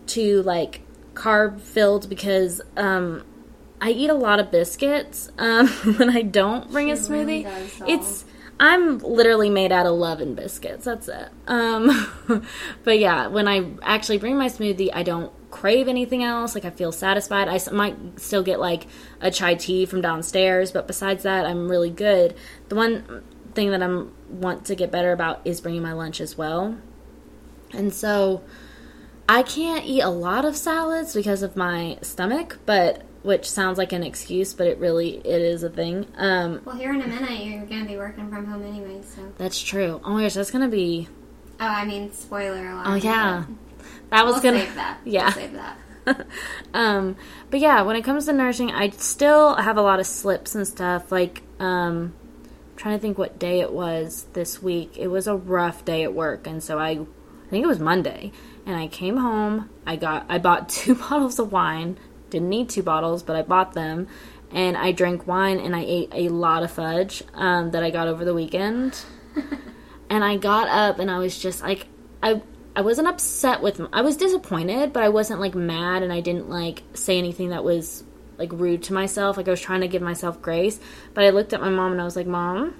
too 0.05 0.41
like 0.43 0.81
carb 1.13 1.59
filled 1.59 2.09
because 2.09 2.61
um, 2.77 3.25
I 3.81 3.91
eat 3.91 4.09
a 4.09 4.13
lot 4.13 4.39
of 4.39 4.51
biscuits 4.51 5.31
um, 5.37 5.67
when 5.97 6.09
I 6.09 6.21
don't 6.21 6.69
bring 6.71 6.91
a 6.91 6.97
She 7.01 7.11
really 7.11 7.43
smoothie. 7.43 7.79
though. 7.79 7.85
it's 7.87 8.25
I'm 8.59 8.99
literally 8.99 9.49
made 9.49 9.71
out 9.71 9.85
of 9.85 9.93
love 9.93 10.19
and 10.19 10.35
biscuits. 10.35 10.83
That's 10.83 11.07
it. 11.07 11.29
Um, 11.47 12.11
but 12.83 12.99
yeah, 12.99 13.27
when 13.27 13.47
I 13.47 13.71
actually 13.81 14.17
bring 14.17 14.37
my 14.37 14.47
smoothie, 14.47 14.89
I 14.93 15.03
don't 15.03 15.31
crave 15.49 15.87
anything 15.87 16.23
else. 16.25 16.55
Like 16.55 16.65
I 16.65 16.69
feel 16.69 16.91
satisfied. 16.91 17.47
I 17.47 17.59
might 17.71 18.19
still 18.19 18.43
get 18.43 18.59
like 18.59 18.87
a 19.21 19.31
chai 19.31 19.55
tea 19.55 19.85
from 19.85 20.01
downstairs, 20.01 20.71
but 20.73 20.87
besides 20.87 21.23
that, 21.23 21.45
I'm 21.45 21.69
really 21.69 21.89
good. 21.89 22.35
The 22.67 22.75
one 22.75 23.23
thing 23.53 23.71
that 23.71 23.81
I'm 23.81 24.11
want 24.29 24.65
to 24.65 24.75
get 24.75 24.91
better 24.91 25.13
about 25.13 25.41
is 25.45 25.61
bringing 25.61 25.81
my 25.81 25.93
lunch 25.93 26.19
as 26.19 26.37
well. 26.37 26.77
And 27.71 27.93
so 27.93 28.43
I 29.29 29.41
can't 29.41 29.85
eat 29.85 30.01
a 30.01 30.09
lot 30.09 30.43
of 30.43 30.57
salads 30.57 31.13
because 31.13 31.43
of 31.43 31.55
my 31.55 31.97
stomach, 32.01 32.59
but 32.65 33.03
which 33.29 33.47
sounds 33.47 33.77
like 33.77 33.93
an 33.93 34.01
excuse, 34.01 34.55
but 34.55 34.65
it 34.65 34.79
really 34.79 35.17
it 35.17 35.41
is 35.43 35.61
a 35.61 35.69
thing. 35.69 36.07
Um, 36.17 36.61
Well, 36.65 36.75
here 36.75 36.91
in 36.91 36.99
a 36.99 37.07
minute, 37.07 37.45
you're 37.45 37.63
going 37.67 37.83
to 37.83 37.87
be 37.87 37.95
working 37.95 38.27
from 38.27 38.47
home 38.47 38.63
anyway, 38.63 39.03
so. 39.03 39.21
that's 39.37 39.61
true. 39.61 40.01
Oh 40.03 40.13
my 40.13 40.23
gosh, 40.23 40.33
that's 40.33 40.49
gonna 40.49 40.67
be. 40.67 41.07
Oh, 41.59 41.65
I 41.67 41.85
mean, 41.85 42.11
spoiler 42.11 42.67
alert. 42.71 42.83
Oh 42.87 42.95
yeah, 42.95 43.45
that 44.09 44.25
was 44.25 44.33
We'll 44.33 44.41
gonna. 44.41 44.61
save 44.65 44.75
that. 44.75 44.97
Yeah. 45.05 45.25
We'll 45.25 45.33
save 45.33 45.53
that. 45.53 45.77
um, 46.73 47.17
but 47.51 47.59
yeah, 47.59 47.83
when 47.83 47.95
it 47.97 48.03
comes 48.03 48.25
to 48.25 48.33
nursing, 48.33 48.71
I 48.71 48.89
still 48.89 49.53
have 49.57 49.77
a 49.77 49.83
lot 49.83 49.99
of 49.99 50.07
slips 50.07 50.55
and 50.55 50.67
stuff. 50.67 51.11
Like, 51.11 51.43
um, 51.59 52.13
I'm 52.71 52.77
trying 52.77 52.97
to 52.97 52.99
think 52.99 53.19
what 53.19 53.37
day 53.37 53.59
it 53.59 53.71
was 53.71 54.25
this 54.33 54.59
week. 54.59 54.97
It 54.97 55.09
was 55.09 55.27
a 55.27 55.35
rough 55.35 55.85
day 55.85 56.01
at 56.01 56.15
work, 56.15 56.47
and 56.47 56.63
so 56.63 56.79
I, 56.79 56.89
I 56.91 57.49
think 57.51 57.63
it 57.63 57.67
was 57.67 57.79
Monday, 57.79 58.31
and 58.65 58.75
I 58.75 58.87
came 58.87 59.17
home. 59.17 59.69
I 59.85 59.97
got, 59.97 60.25
I 60.29 60.39
bought 60.39 60.67
two 60.79 60.95
bottles 60.95 61.37
of 61.37 61.51
wine. 61.51 61.99
Didn't 62.29 62.49
need 62.49 62.69
two 62.69 62.83
bottles, 62.83 63.23
but 63.23 63.35
I 63.35 63.41
bought 63.41 63.73
them, 63.73 64.07
and 64.51 64.77
I 64.77 64.91
drank 64.91 65.27
wine 65.27 65.59
and 65.59 65.75
I 65.75 65.81
ate 65.81 66.09
a 66.13 66.29
lot 66.29 66.63
of 66.63 66.71
fudge 66.71 67.23
um, 67.33 67.71
that 67.71 67.83
I 67.83 67.89
got 67.89 68.07
over 68.07 68.25
the 68.25 68.33
weekend. 68.33 68.99
and 70.09 70.23
I 70.23 70.37
got 70.37 70.67
up 70.67 70.99
and 70.99 71.09
I 71.09 71.19
was 71.19 71.37
just 71.37 71.61
like 71.61 71.87
I 72.21 72.41
I 72.75 72.81
wasn't 72.81 73.07
upset 73.07 73.61
with 73.61 73.81
I 73.93 74.01
was 74.01 74.17
disappointed, 74.17 74.93
but 74.93 75.03
I 75.03 75.09
wasn't 75.09 75.39
like 75.39 75.55
mad 75.55 76.03
and 76.03 76.11
I 76.11 76.21
didn't 76.21 76.49
like 76.49 76.83
say 76.93 77.17
anything 77.17 77.49
that 77.49 77.63
was 77.63 78.03
like 78.37 78.51
rude 78.53 78.83
to 78.83 78.93
myself. 78.93 79.37
Like 79.37 79.47
I 79.47 79.51
was 79.51 79.61
trying 79.61 79.81
to 79.81 79.87
give 79.87 80.01
myself 80.01 80.41
grace, 80.41 80.79
but 81.13 81.23
I 81.23 81.29
looked 81.29 81.53
at 81.53 81.61
my 81.61 81.69
mom 81.69 81.91
and 81.91 82.01
I 82.01 82.05
was 82.05 82.15
like, 82.15 82.27
"Mom, 82.27 82.75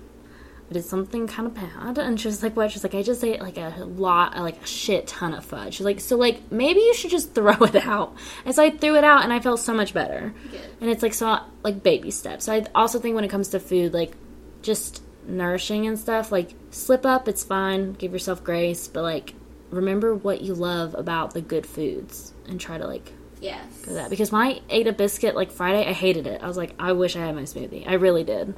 did 0.74 0.86
something 0.86 1.28
kind 1.28 1.48
of 1.48 1.54
bad." 1.56 1.98
And 1.98 2.20
she 2.20 2.28
was 2.28 2.42
like, 2.44 2.56
"What?" 2.56 2.72
She's 2.72 2.84
like, 2.84 2.96
"I 2.96 3.02
just 3.02 3.24
ate 3.24 3.42
like 3.42 3.58
a 3.58 3.74
lot, 3.86 4.38
like 4.38 4.62
a 4.62 4.66
shit 4.66 5.08
ton 5.08 5.34
of 5.34 5.44
fudge." 5.46 5.76
She's 5.76 5.86
like, 5.86 6.00
"So 6.00 6.16
like 6.18 6.52
maybe 6.52 6.80
you 6.80 6.94
should 6.94 7.12
just 7.12 7.34
throw 7.36 7.54
it 7.64 7.76
out." 7.76 8.16
And 8.46 8.54
so 8.56 8.64
I 8.64 8.70
threw 8.70 8.96
it 8.96 9.04
out 9.04 9.24
and 9.24 9.32
I 9.34 9.40
felt 9.40 9.60
so 9.60 9.74
much 9.74 9.94
better. 9.94 10.34
Good. 10.52 10.62
And 10.82 10.90
it's 10.90 11.04
like 11.04 11.14
so 11.14 11.40
like 11.64 11.84
baby 11.84 12.12
steps. 12.12 12.46
So 12.46 12.54
I 12.54 12.66
also 12.76 13.00
think 13.00 13.16
when 13.16 13.24
it 13.24 13.30
comes 13.30 13.50
to 13.50 13.60
food, 13.60 13.94
like 13.94 14.14
just 14.62 15.02
nourishing 15.28 15.86
and 15.88 15.98
stuff, 16.00 16.32
like 16.32 16.52
slip 16.72 17.06
up, 17.06 17.28
it's 17.28 17.44
fine. 17.44 17.94
Give 17.94 18.14
yourself 18.14 18.44
grace, 18.44 18.88
but 18.88 19.04
like 19.04 19.34
remember 19.72 20.16
what 20.16 20.42
you 20.42 20.54
love 20.56 20.96
about 20.96 21.34
the 21.34 21.42
good 21.42 21.66
foods 21.66 22.34
and 22.48 22.60
try 22.60 22.78
to 22.78 22.88
like 22.88 23.14
Yes. 23.42 23.84
do 23.86 23.94
that. 23.94 24.10
Because 24.10 24.32
when 24.34 24.42
I 24.42 24.60
ate 24.70 24.88
a 24.88 24.92
biscuit 24.92 25.34
like 25.36 25.52
Friday, 25.52 25.88
I 25.88 25.94
hated 25.94 26.28
it. 26.28 26.42
I 26.44 26.48
was 26.48 26.58
like, 26.58 26.74
I 26.78 26.92
wish 26.92 27.16
I 27.16 27.20
had 27.20 27.36
my 27.36 27.44
smoothie. 27.44 27.88
I 27.88 27.94
really 27.94 28.24
did. 28.26 28.54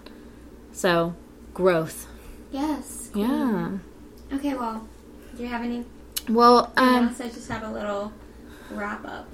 So 0.72 1.14
growth. 1.54 2.08
Yes. 2.52 3.10
cool. 3.14 3.24
Yeah. 3.24 3.78
Okay, 4.34 4.54
well, 4.54 4.88
do 5.36 5.44
you 5.44 5.50
have 5.50 5.62
any? 5.62 5.86
Well, 6.30 6.72
Um, 6.78 7.16
I 7.20 7.30
just 7.30 7.50
have 7.50 7.64
a 7.64 7.72
little 7.72 8.12
wrap 8.72 9.06
up. 9.06 9.28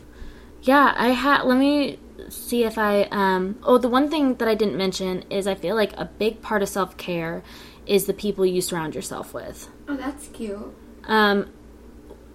Yeah, 0.62 0.94
I 0.98 1.10
had. 1.10 1.44
Let 1.44 1.58
me 1.58 2.00
see 2.30 2.64
if 2.64 2.78
I. 2.78 3.04
Um. 3.12 3.58
Oh, 3.64 3.78
the 3.78 3.90
one 3.90 4.10
thing 4.10 4.36
that 4.36 4.48
I 4.48 4.56
didn't 4.56 4.78
mention 4.78 5.24
is 5.30 5.48
I 5.48 5.56
feel 5.56 5.76
like 5.76 5.94
a 5.98 6.06
big 6.06 6.42
part 6.42 6.62
of 6.62 6.70
self 6.70 6.98
care 6.98 7.44
is 7.86 8.06
the 8.06 8.14
people 8.14 8.46
you 8.46 8.62
surround 8.62 8.96
yourself 8.96 9.34
with. 9.34 9.70
Oh, 9.88 9.96
that's 9.96 10.28
cute. 10.28 10.74
Um, 11.06 11.50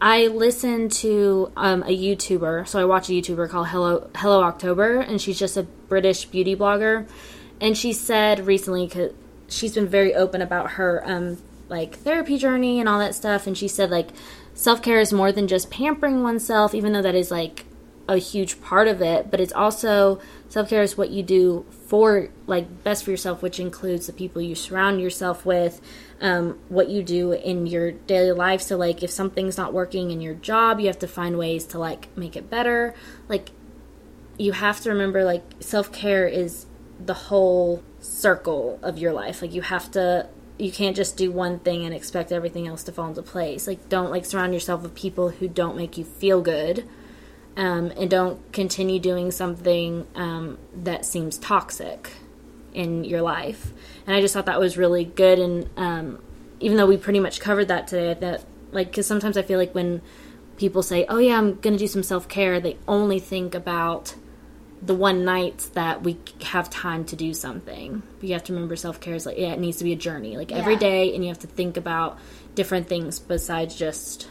I 0.00 0.28
listen 0.28 0.88
to 0.88 1.52
um, 1.56 1.82
a 1.82 1.96
YouTuber, 1.96 2.66
so 2.66 2.80
I 2.80 2.84
watch 2.84 3.08
a 3.08 3.12
YouTuber 3.12 3.48
called 3.50 3.68
Hello 3.68 4.08
Hello 4.16 4.42
October, 4.42 5.00
and 5.00 5.20
she's 5.20 5.38
just 5.38 5.56
a 5.56 5.62
British 5.64 6.24
beauty 6.26 6.56
blogger. 6.56 7.06
And 7.60 7.76
she 7.78 7.92
said 7.92 8.46
recently, 8.46 8.86
she's 9.52 9.74
been 9.74 9.88
very 9.88 10.14
open 10.14 10.42
about 10.42 10.72
her 10.72 11.02
um, 11.04 11.38
like 11.68 11.96
therapy 11.96 12.38
journey 12.38 12.80
and 12.80 12.88
all 12.88 12.98
that 12.98 13.14
stuff, 13.14 13.46
and 13.46 13.56
she 13.56 13.68
said 13.68 13.90
like 13.90 14.08
self 14.54 14.82
care 14.82 15.00
is 15.00 15.12
more 15.12 15.32
than 15.32 15.48
just 15.48 15.70
pampering 15.70 16.22
oneself, 16.22 16.74
even 16.74 16.92
though 16.92 17.02
that 17.02 17.14
is 17.14 17.30
like 17.30 17.64
a 18.08 18.16
huge 18.18 18.60
part 18.60 18.88
of 18.88 19.00
it, 19.00 19.30
but 19.30 19.40
it's 19.40 19.52
also 19.52 20.20
self 20.48 20.68
care 20.68 20.82
is 20.82 20.96
what 20.96 21.10
you 21.10 21.22
do 21.22 21.64
for 21.86 22.28
like 22.46 22.84
best 22.84 23.04
for 23.04 23.10
yourself, 23.10 23.42
which 23.42 23.60
includes 23.60 24.06
the 24.06 24.12
people 24.12 24.42
you 24.42 24.54
surround 24.54 25.00
yourself 25.00 25.46
with, 25.46 25.80
um, 26.20 26.58
what 26.68 26.88
you 26.88 27.02
do 27.02 27.32
in 27.32 27.66
your 27.66 27.92
daily 27.92 28.32
life. 28.32 28.60
So 28.60 28.76
like 28.76 29.02
if 29.02 29.10
something's 29.10 29.56
not 29.56 29.72
working 29.72 30.10
in 30.10 30.20
your 30.20 30.34
job, 30.34 30.80
you 30.80 30.86
have 30.86 30.98
to 31.00 31.08
find 31.08 31.38
ways 31.38 31.64
to 31.66 31.78
like 31.78 32.14
make 32.16 32.36
it 32.36 32.50
better. 32.50 32.94
Like 33.28 33.50
you 34.38 34.52
have 34.52 34.80
to 34.80 34.90
remember 34.90 35.24
like 35.24 35.44
self 35.60 35.92
care 35.92 36.26
is 36.26 36.66
the 37.04 37.14
whole 37.14 37.82
circle 38.02 38.78
of 38.82 38.98
your 38.98 39.12
life. 39.12 39.40
Like 39.40 39.54
you 39.54 39.62
have 39.62 39.90
to 39.92 40.28
you 40.58 40.70
can't 40.70 40.94
just 40.94 41.16
do 41.16 41.32
one 41.32 41.58
thing 41.58 41.84
and 41.84 41.94
expect 41.94 42.30
everything 42.30 42.68
else 42.68 42.82
to 42.84 42.92
fall 42.92 43.08
into 43.08 43.22
place. 43.22 43.66
Like 43.66 43.88
don't 43.88 44.10
like 44.10 44.24
surround 44.24 44.52
yourself 44.52 44.82
with 44.82 44.94
people 44.94 45.30
who 45.30 45.48
don't 45.48 45.76
make 45.76 45.96
you 45.96 46.04
feel 46.04 46.40
good 46.42 46.88
um, 47.56 47.92
and 47.96 48.10
don't 48.10 48.52
continue 48.52 48.98
doing 48.98 49.30
something 49.30 50.06
um, 50.14 50.58
that 50.74 51.04
seems 51.04 51.38
toxic 51.38 52.12
in 52.72 53.04
your 53.04 53.22
life. 53.22 53.72
And 54.06 54.14
I 54.16 54.20
just 54.20 54.34
thought 54.34 54.46
that 54.46 54.60
was 54.60 54.76
really 54.76 55.04
good. 55.04 55.38
And 55.38 55.70
um, 55.76 56.22
even 56.60 56.76
though 56.76 56.86
we 56.86 56.96
pretty 56.96 57.20
much 57.20 57.40
covered 57.40 57.68
that 57.68 57.86
today, 57.86 58.14
that 58.20 58.44
like 58.72 58.88
because 58.88 59.06
sometimes 59.06 59.36
I 59.36 59.42
feel 59.42 59.58
like 59.58 59.74
when 59.74 60.00
people 60.56 60.82
say, 60.82 61.04
"Oh 61.08 61.18
yeah, 61.18 61.36
I'm 61.36 61.60
going 61.60 61.74
to 61.74 61.78
do 61.78 61.86
some 61.86 62.02
self 62.02 62.28
care," 62.28 62.60
they 62.60 62.78
only 62.88 63.18
think 63.18 63.54
about 63.54 64.14
the 64.84 64.94
one 64.94 65.24
nights 65.24 65.68
that 65.70 66.02
we 66.02 66.18
have 66.42 66.68
time 66.68 67.04
to 67.04 67.14
do 67.16 67.32
something. 67.32 68.02
But 68.18 68.28
you 68.28 68.32
have 68.34 68.44
to 68.44 68.52
remember 68.52 68.74
self 68.76 69.00
care 69.00 69.14
is 69.14 69.24
like 69.26 69.38
yeah, 69.38 69.52
it 69.52 69.60
needs 69.60 69.76
to 69.78 69.84
be 69.84 69.92
a 69.92 69.96
journey, 69.96 70.36
like 70.36 70.50
every 70.52 70.74
Yeah. 70.74 70.78
day, 70.80 71.14
and 71.14 71.22
you 71.22 71.28
have 71.28 71.38
to 71.40 71.46
think 71.46 71.76
about 71.76 72.18
different 72.54 72.88
things 72.88 73.18
besides 73.18 73.74
just 73.76 74.28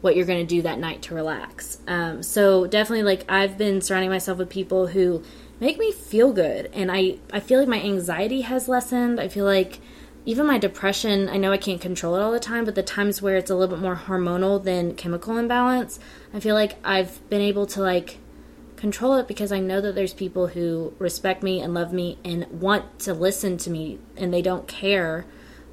what 0.00 0.16
you're 0.16 0.26
going 0.26 0.46
to 0.46 0.54
do 0.54 0.62
that 0.62 0.78
night 0.78 1.02
to 1.02 1.14
relax. 1.14 1.78
Um, 1.86 2.22
so 2.22 2.66
definitely, 2.66 3.02
like 3.04 3.24
I've 3.30 3.58
been 3.58 3.80
surrounding 3.80 4.10
myself 4.10 4.38
with 4.38 4.48
people 4.48 4.88
who 4.88 5.22
make 5.60 5.78
me 5.78 5.92
feel 5.92 6.32
good, 6.32 6.70
and 6.72 6.90
I 6.90 7.18
I 7.32 7.40
feel 7.40 7.58
like 7.60 7.68
my 7.68 7.80
anxiety 7.82 8.42
has 8.42 8.68
lessened. 8.68 9.20
I 9.20 9.28
feel 9.28 9.44
like 9.44 9.80
even 10.24 10.46
my 10.46 10.58
depression. 10.58 11.28
I 11.28 11.36
know 11.36 11.52
I 11.52 11.56
can't 11.58 11.80
control 11.80 12.16
it 12.16 12.22
all 12.22 12.32
the 12.32 12.40
time, 12.40 12.64
but 12.64 12.74
the 12.74 12.82
times 12.82 13.20
where 13.20 13.36
it's 13.36 13.50
a 13.50 13.54
little 13.54 13.76
bit 13.76 13.82
more 13.82 13.96
hormonal 13.96 14.62
than 14.62 14.94
chemical 14.94 15.36
imbalance, 15.36 16.00
I 16.32 16.40
feel 16.40 16.54
like 16.54 16.76
I've 16.82 17.28
been 17.28 17.42
able 17.42 17.66
to 17.66 17.80
like 17.80 18.18
control 18.76 19.14
it 19.14 19.26
because 19.26 19.52
I 19.52 19.60
know 19.60 19.80
that 19.80 19.94
there's 19.94 20.12
people 20.12 20.48
who 20.48 20.94
respect 20.98 21.42
me 21.42 21.60
and 21.60 21.74
love 21.74 21.92
me 21.92 22.18
and 22.24 22.46
want 22.60 22.98
to 23.00 23.14
listen 23.14 23.56
to 23.58 23.70
me 23.70 23.98
and 24.16 24.32
they 24.32 24.42
don't 24.42 24.68
care 24.68 25.24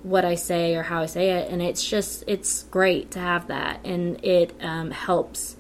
what 0.04 0.26
I 0.26 0.36
say 0.36 0.76
or 0.76 0.84
how 0.84 1.02
I 1.02 1.06
say 1.06 1.32
it. 1.32 1.50
And 1.50 1.62
it's 1.62 1.88
just, 1.88 2.24
it's 2.28 2.64
great 2.64 3.12
to 3.12 3.20
have 3.20 3.48
that. 3.48 3.80
And 3.84 4.24
it 4.24 4.54
um, 4.62 4.92
helps 4.92 5.56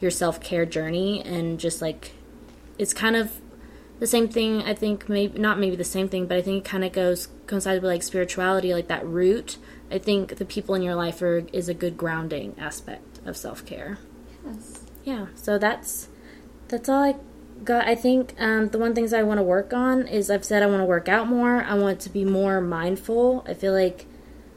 your 0.00 0.10
self 0.10 0.40
care 0.40 0.66
journey 0.66 1.22
and 1.22 1.58
just 1.58 1.80
like, 1.80 2.12
it's 2.78 2.94
kind 2.94 3.16
of 3.16 3.32
the 3.98 4.06
same 4.06 4.28
thing. 4.28 4.62
I 4.62 4.74
think 4.74 5.08
maybe 5.08 5.38
not 5.38 5.58
maybe 5.58 5.76
the 5.76 5.84
same 5.84 6.08
thing, 6.08 6.26
but 6.26 6.36
I 6.36 6.42
think 6.42 6.66
it 6.66 6.68
kind 6.68 6.84
of 6.84 6.92
goes 6.92 7.28
coincides 7.46 7.80
with 7.80 7.90
like 7.90 8.02
spirituality, 8.02 8.74
like 8.74 8.88
that 8.88 9.06
root. 9.06 9.58
I 9.90 9.98
think 9.98 10.36
the 10.36 10.44
people 10.44 10.74
in 10.74 10.82
your 10.82 10.94
life 10.94 11.22
are 11.22 11.44
is 11.52 11.68
a 11.68 11.74
good 11.74 11.96
grounding 11.96 12.56
aspect 12.58 13.20
of 13.24 13.36
self 13.36 13.64
care. 13.64 13.98
Yes. 14.44 14.80
Yeah, 15.04 15.26
so 15.34 15.58
that's 15.58 16.08
that's 16.72 16.88
all 16.88 17.02
I 17.02 17.14
got. 17.64 17.86
I 17.86 17.94
think 17.94 18.34
um, 18.38 18.70
the 18.70 18.78
one 18.78 18.94
things 18.94 19.12
I 19.12 19.22
want 19.22 19.38
to 19.38 19.44
work 19.44 19.72
on 19.72 20.06
is 20.08 20.30
I've 20.30 20.44
said 20.44 20.62
I 20.62 20.66
want 20.66 20.80
to 20.80 20.86
work 20.86 21.06
out 21.06 21.28
more. 21.28 21.62
I 21.62 21.74
want 21.74 22.00
to 22.00 22.08
be 22.08 22.24
more 22.24 22.60
mindful. 22.60 23.44
I 23.46 23.52
feel 23.54 23.74
like 23.74 24.06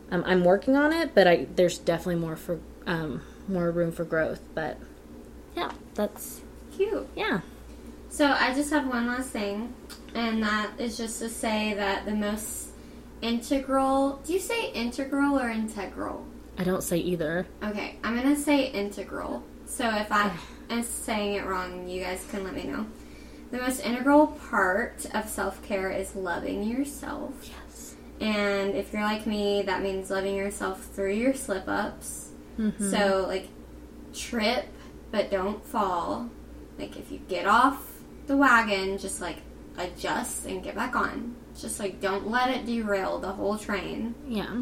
um, 0.09 0.23
I'm 0.25 0.43
working 0.43 0.75
on 0.77 0.93
it, 0.93 1.13
but 1.13 1.27
I 1.27 1.47
there's 1.55 1.77
definitely 1.77 2.21
more 2.21 2.37
for 2.37 2.59
um, 2.87 3.21
more 3.47 3.69
room 3.69 3.91
for 3.91 4.05
growth. 4.05 4.39
But 4.53 4.77
yeah, 5.55 5.71
that's 5.93 6.41
Cute. 6.75 7.07
yeah. 7.15 7.41
So 8.09 8.31
I 8.31 8.53
just 8.53 8.69
have 8.71 8.87
one 8.87 9.07
last 9.07 9.29
thing, 9.29 9.73
and 10.13 10.41
that 10.41 10.71
is 10.79 10.95
just 10.95 11.19
to 11.19 11.29
say 11.29 11.73
that 11.73 12.05
the 12.05 12.15
most 12.15 12.69
integral. 13.21 14.21
Do 14.25 14.31
you 14.31 14.39
say 14.39 14.71
integral 14.71 15.37
or 15.37 15.49
integral? 15.49 16.25
I 16.57 16.63
don't 16.63 16.81
say 16.81 16.97
either. 16.97 17.45
Okay, 17.61 17.97
I'm 18.05 18.15
gonna 18.15 18.37
say 18.37 18.67
integral. 18.67 19.43
So 19.65 19.89
if 19.89 20.13
I 20.13 20.31
am 20.69 20.83
saying 20.83 21.35
it 21.35 21.45
wrong, 21.45 21.87
you 21.87 22.01
guys 22.01 22.25
can 22.29 22.43
let 22.43 22.53
me 22.53 22.63
know. 22.63 22.85
The 23.51 23.57
most 23.59 23.85
integral 23.85 24.27
part 24.27 25.05
of 25.13 25.29
self 25.29 25.61
care 25.63 25.91
is 25.91 26.15
loving 26.15 26.63
yourself. 26.63 27.31
Yes. 27.43 27.95
And 28.19 28.75
if 28.75 28.91
you're 28.93 29.03
like 29.03 29.27
me, 29.27 29.61
that 29.63 29.81
means 29.81 30.09
loving 30.09 30.35
yourself 30.35 30.83
through 30.93 31.13
your 31.13 31.33
slip 31.33 31.67
ups. 31.67 32.29
Mhm. 32.57 32.91
So, 32.91 33.25
like, 33.27 33.49
trip, 34.13 34.65
but 35.11 35.29
don't 35.29 35.63
fall. 35.65 36.29
Like, 36.79 36.97
if 36.97 37.11
you 37.11 37.19
get 37.27 37.45
off 37.45 37.91
the 38.27 38.37
wagon, 38.37 38.97
just 38.97 39.21
like 39.21 39.37
adjust 39.77 40.45
and 40.45 40.63
get 40.63 40.75
back 40.75 40.95
on. 40.95 41.35
Just 41.57 41.79
like, 41.79 42.01
don't 42.01 42.29
let 42.29 42.49
it 42.49 42.65
derail 42.65 43.19
the 43.19 43.31
whole 43.31 43.57
train. 43.57 44.15
Yeah. 44.27 44.61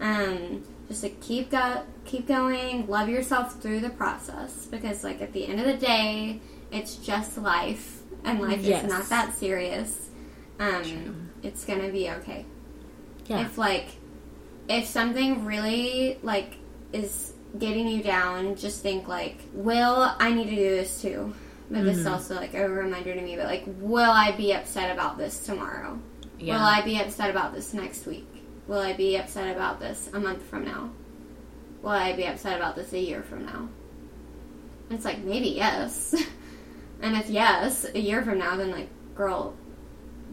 Um, 0.00 0.62
just 0.92 1.02
like 1.02 1.20
keep 1.20 1.50
go 1.50 1.82
keep 2.04 2.26
going, 2.28 2.86
love 2.86 3.08
yourself 3.08 3.60
through 3.60 3.80
the 3.80 3.90
process 3.90 4.66
because 4.66 5.02
like 5.02 5.20
at 5.22 5.32
the 5.32 5.46
end 5.46 5.58
of 5.60 5.66
the 5.66 5.76
day, 5.76 6.40
it's 6.70 6.96
just 6.96 7.38
life 7.38 8.02
and 8.24 8.40
life 8.40 8.60
Yes. 8.62 8.84
is 8.84 8.90
not 8.90 9.08
that 9.08 9.34
serious. 9.34 10.10
Um, 10.60 11.30
it's 11.42 11.64
gonna 11.64 11.88
be 11.90 12.08
okay. 12.10 12.44
Yeah. 13.26 13.40
If 13.46 13.58
like 13.58 13.86
if 14.68 14.86
something 14.86 15.44
really 15.44 16.18
like 16.22 16.54
is 16.92 17.32
getting 17.58 17.88
you 17.88 18.02
down, 18.02 18.54
just 18.56 18.82
think 18.82 19.08
like, 19.08 19.38
will 19.52 20.14
I 20.18 20.32
need 20.32 20.48
to 20.50 20.56
do 20.56 20.70
this 20.70 21.02
too? 21.02 21.34
But 21.70 21.84
this 21.84 21.98
is 21.98 22.04
Mm-hmm. 22.04 22.12
also 22.14 22.34
like 22.36 22.54
a 22.54 22.68
reminder 22.68 23.14
to 23.14 23.20
me, 23.22 23.36
but 23.36 23.46
like, 23.46 23.64
will 23.80 24.10
I 24.10 24.32
be 24.32 24.52
upset 24.52 24.90
about 24.92 25.16
this 25.18 25.44
tomorrow? 25.44 25.98
yeah. 26.38 26.54
Will 26.54 26.64
I 26.64 26.82
be 26.82 26.98
upset 26.98 27.30
about 27.30 27.54
this 27.54 27.72
next 27.72 28.04
week? 28.06 28.26
Will 28.66 28.78
I 28.78 28.92
be 28.92 29.16
upset 29.16 29.54
about 29.54 29.80
this 29.80 30.08
a 30.12 30.20
month 30.20 30.42
from 30.42 30.64
now? 30.64 30.90
Will 31.82 31.90
I 31.90 32.12
be 32.12 32.26
upset 32.26 32.56
about 32.56 32.76
this 32.76 32.92
a 32.92 32.98
year 32.98 33.22
from 33.22 33.44
now? 33.44 33.68
And 34.88 34.98
it's 34.98 35.04
like, 35.04 35.18
maybe 35.18 35.48
yes. 35.48 36.14
and 37.02 37.16
if 37.16 37.28
yes, 37.28 37.84
a 37.94 37.98
year 37.98 38.22
from 38.22 38.38
now, 38.38 38.56
then 38.56 38.70
like, 38.70 38.88
girl, 39.14 39.54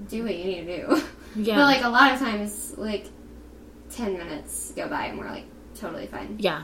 do 0.08 0.24
what 0.24 0.36
you 0.36 0.44
need 0.46 0.66
to 0.66 0.78
do. 0.78 1.02
yeah. 1.36 1.56
But 1.56 1.64
like, 1.64 1.84
a 1.84 1.90
lot 1.90 2.14
of 2.14 2.20
times, 2.20 2.78
like, 2.78 3.08
10 3.92 4.14
minutes 4.18 4.72
go 4.76 4.88
by 4.88 5.06
and 5.08 5.18
we're 5.18 5.30
like, 5.30 5.46
totally 5.76 6.08
fine. 6.08 6.36
yeah. 6.40 6.64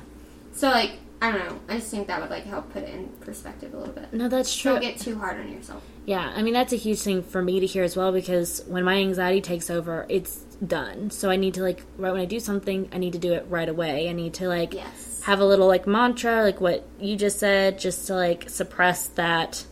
So, 0.54 0.70
like, 0.70 1.00
I 1.26 1.32
don't 1.32 1.48
know. 1.50 1.60
I 1.70 1.78
just 1.78 1.90
think 1.90 2.08
that 2.08 2.22
would 2.22 2.30
like 2.30 2.44
help 2.46 2.72
put 2.72 2.84
it 2.84 2.90
in 2.94 3.08
perspective 3.22 3.74
a 3.74 3.78
little 3.78 3.94
bit. 3.94 4.14
No, 4.14 4.28
that's 4.28 4.56
true. 4.56 4.74
Don't 4.74 4.82
get 4.82 5.00
too 5.00 5.18
hard 5.18 5.40
on 5.40 5.52
yourself. 5.52 5.84
Yeah, 6.06 6.32
I 6.36 6.44
mean 6.44 6.54
that's 6.54 6.72
a 6.74 6.76
huge 6.78 7.00
thing 7.00 7.24
for 7.24 7.42
me 7.42 7.60
to 7.60 7.66
hear 7.66 7.84
as 7.84 7.96
well 7.98 8.12
because 8.12 8.64
when 8.68 8.84
my 8.84 8.96
anxiety 8.98 9.42
takes 9.42 9.70
over, 9.70 10.06
it's 10.08 10.38
done. 10.66 11.10
So 11.10 11.30
I 11.32 11.36
need 11.36 11.56
to 11.56 11.64
like 11.64 11.82
right 11.98 12.12
when 12.12 12.22
I 12.22 12.26
do 12.26 12.40
something, 12.40 12.90
I 12.94 12.98
need 13.00 13.14
to 13.14 13.20
do 13.20 13.34
it 13.34 13.46
right 13.50 13.68
away. 13.68 14.08
I 14.08 14.14
need 14.14 14.36
to 14.36 14.48
like 14.48 14.74
Yes. 14.74 15.22
have 15.24 15.40
a 15.40 15.46
little 15.46 15.68
like 15.68 15.88
mantra, 15.88 16.44
like 16.44 16.62
what 16.62 16.86
you 17.00 17.16
just 17.16 17.40
said, 17.40 17.80
just 17.80 18.06
to 18.08 18.14
like 18.16 18.48
suppress 18.50 19.08
that 19.08 19.66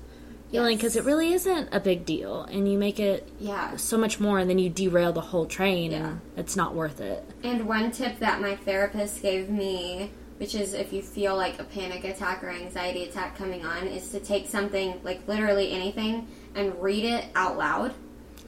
feeling 0.51 0.75
because 0.77 0.95
Yes. 0.95 1.03
it 1.03 1.07
really 1.07 1.33
isn't 1.33 1.69
a 1.71 1.79
big 1.79 2.05
deal, 2.05 2.43
and 2.43 2.71
you 2.71 2.77
make 2.79 2.99
it 2.99 3.27
Yeah. 3.39 3.75
so 3.75 3.97
much 3.97 4.19
more, 4.19 4.39
and 4.39 4.49
then 4.49 4.57
you 4.59 4.69
derail 4.69 5.11
the 5.11 5.21
whole 5.21 5.45
train, 5.45 5.91
Yeah. 5.91 6.05
and 6.07 6.21
it's 6.37 6.55
not 6.55 6.73
worth 6.75 6.99
it. 7.01 7.23
And 7.43 7.67
one 7.67 7.91
tip 7.91 8.19
that 8.19 8.39
my 8.41 8.55
therapist 8.55 9.21
gave 9.21 9.49
me, 9.49 10.11
which 10.43 10.55
is 10.55 10.73
if 10.73 10.91
you 10.91 11.01
feel 11.01 11.37
like 11.37 11.57
a 11.57 11.63
panic 11.63 12.03
attack 12.03 12.43
or 12.43 12.49
anxiety 12.49 13.05
attack 13.05 13.37
coming 13.37 13.65
on, 13.65 13.87
is 13.87 14.09
to 14.09 14.19
take 14.19 14.45
something, 14.45 14.99
like 15.01 15.25
literally 15.25 15.71
anything, 15.71 16.27
and 16.53 16.75
read 16.81 17.05
it 17.05 17.23
out 17.33 17.57
loud. 17.57 17.93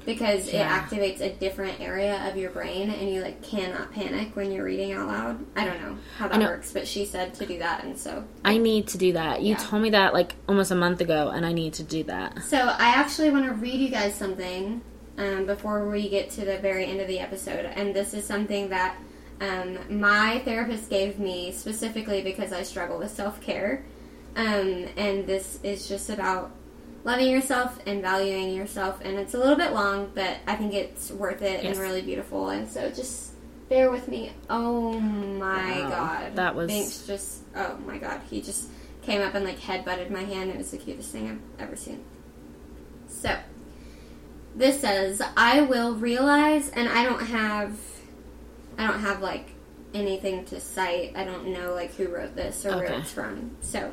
Because 0.06 0.52
Yeah. 0.52 0.68
it 0.68 0.90
activates 0.90 1.22
a 1.22 1.30
different 1.30 1.80
area 1.80 2.22
of 2.30 2.36
your 2.36 2.50
brain 2.52 2.90
and 2.92 3.10
you 3.10 3.22
like 3.22 3.42
cannot 3.42 3.94
panic 3.94 4.36
when 4.36 4.52
you're 4.52 4.66
reading 4.66 4.92
out 4.92 5.08
loud. 5.08 5.46
I 5.56 5.64
don't 5.64 5.82
know 5.82 5.98
how 6.18 6.28
that 6.28 6.38
know. 6.38 6.48
works, 6.48 6.74
but 6.74 6.86
she 6.86 7.06
said 7.06 7.34
to 7.36 7.46
do 7.46 7.60
that 7.60 7.86
and 7.86 7.98
so 7.98 8.26
I 8.44 8.58
need 8.58 8.88
to 8.90 8.98
do 8.98 9.14
that. 9.14 9.42
You 9.42 9.52
Yeah. 9.52 9.58
told 9.64 9.82
me 9.82 9.92
that 9.92 10.14
like 10.14 10.36
almost 10.50 10.72
a 10.72 10.76
month 10.76 11.00
ago, 11.00 11.30
and 11.34 11.46
I 11.46 11.54
need 11.54 11.74
to 11.76 11.84
do 11.84 12.04
that. 12.04 12.44
So 12.44 12.58
I 12.58 12.90
actually 12.90 13.30
want 13.32 13.46
to 13.46 13.54
read 13.54 13.80
you 13.80 13.88
guys 13.90 14.14
something 14.16 14.82
um, 15.18 15.46
before 15.46 15.88
we 15.90 16.10
get 16.10 16.30
to 16.32 16.42
the 16.44 16.58
very 16.58 16.86
end 16.88 17.00
of 17.00 17.08
the 17.08 17.20
episode, 17.20 17.64
and 17.74 17.96
this 17.96 18.14
is 18.14 18.26
something 18.26 18.68
that 18.70 18.98
um, 19.42 20.00
my 20.00 20.40
therapist 20.46 20.90
gave 20.90 21.20
me 21.20 21.52
specifically 21.52 22.22
because 22.22 22.54
I 22.54 22.64
struggle 22.64 22.98
with 23.00 23.12
self 23.12 23.42
care, 23.42 23.84
um, 24.36 24.88
and 24.98 25.26
this 25.28 25.60
is 25.64 25.88
just 25.88 26.10
about 26.10 26.52
loving 27.04 27.30
yourself 27.30 27.80
and 27.86 28.02
valuing 28.02 28.54
yourself, 28.54 29.00
and 29.04 29.18
it's 29.18 29.34
a 29.34 29.38
little 29.38 29.56
bit 29.58 29.74
long, 29.74 30.12
but 30.16 30.38
I 30.48 30.56
think 30.56 30.74
it's 30.74 31.12
worth 31.12 31.42
it 31.42 31.64
Yes. 31.64 31.76
and 31.78 31.80
really 31.80 32.02
beautiful, 32.02 32.50
and 32.50 32.68
so 32.70 32.90
just. 32.90 33.32
Bear 33.68 33.90
with 33.90 34.08
me. 34.08 34.32
Oh 34.48 35.00
my 35.00 35.82
Wow. 35.82 35.90
god. 35.90 36.36
That 36.36 36.54
was- 36.54 36.68
Binks 36.68 37.08
just. 37.08 37.40
Oh 37.56 37.76
my 37.88 37.98
god. 37.98 38.22
He 38.30 38.40
just 38.40 38.70
came 39.02 39.22
up 39.22 39.34
and 39.34 39.44
like 39.44 39.58
head 39.58 39.84
butted 39.84 40.12
my 40.12 40.22
hand. 40.24 40.52
It 40.52 40.58
was 40.58 40.70
the 40.70 40.78
cutest 40.78 41.12
thing 41.12 41.28
I've 41.58 41.64
ever 41.68 41.76
seen. 41.76 42.04
So, 43.08 43.36
this 44.56 44.80
says, 44.82 45.20
I 45.36 45.62
will 45.62 45.96
realize, 45.96 46.70
and 46.70 46.88
I 46.88 47.06
don't 47.06 47.24
have, 47.26 47.76
I 48.78 48.88
don't 48.88 49.00
have 49.00 49.22
like 49.22 49.52
anything 49.94 50.46
to 50.46 50.60
cite. 50.60 51.14
I 51.16 51.24
don't 51.24 51.48
know 51.48 51.74
like 51.74 51.94
who 51.96 52.08
wrote 52.08 52.36
this 52.36 52.66
or 52.66 52.78
where 52.78 52.86
it's 52.86 53.12
from. 53.12 53.56
So, 53.62 53.92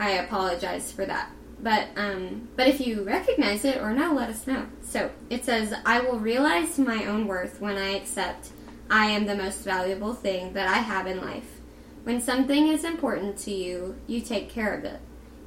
I 0.00 0.12
apologize 0.12 0.92
for 0.92 1.04
that. 1.06 1.30
But 1.60 1.88
um, 1.96 2.48
but 2.56 2.68
if 2.68 2.80
you 2.86 3.02
recognize 3.02 3.64
it 3.64 3.78
or 3.78 3.92
no, 3.92 4.12
let 4.12 4.30
us 4.30 4.46
know. 4.46 4.66
So 4.82 5.10
it 5.28 5.44
says, 5.44 5.74
I 5.84 6.00
will 6.00 6.18
realize 6.18 6.78
my 6.78 7.04
own 7.06 7.26
worth 7.26 7.60
when 7.60 7.76
I 7.76 7.96
accept 7.96 8.50
I 8.90 9.06
am 9.06 9.26
the 9.26 9.34
most 9.34 9.64
valuable 9.64 10.14
thing 10.14 10.52
that 10.54 10.68
I 10.68 10.78
have 10.78 11.06
in 11.06 11.20
life. 11.20 11.58
When 12.04 12.20
something 12.20 12.68
is 12.68 12.84
important 12.84 13.36
to 13.38 13.50
you, 13.50 13.96
you 14.06 14.20
take 14.20 14.48
care 14.48 14.74
of 14.74 14.84
it. 14.84 15.00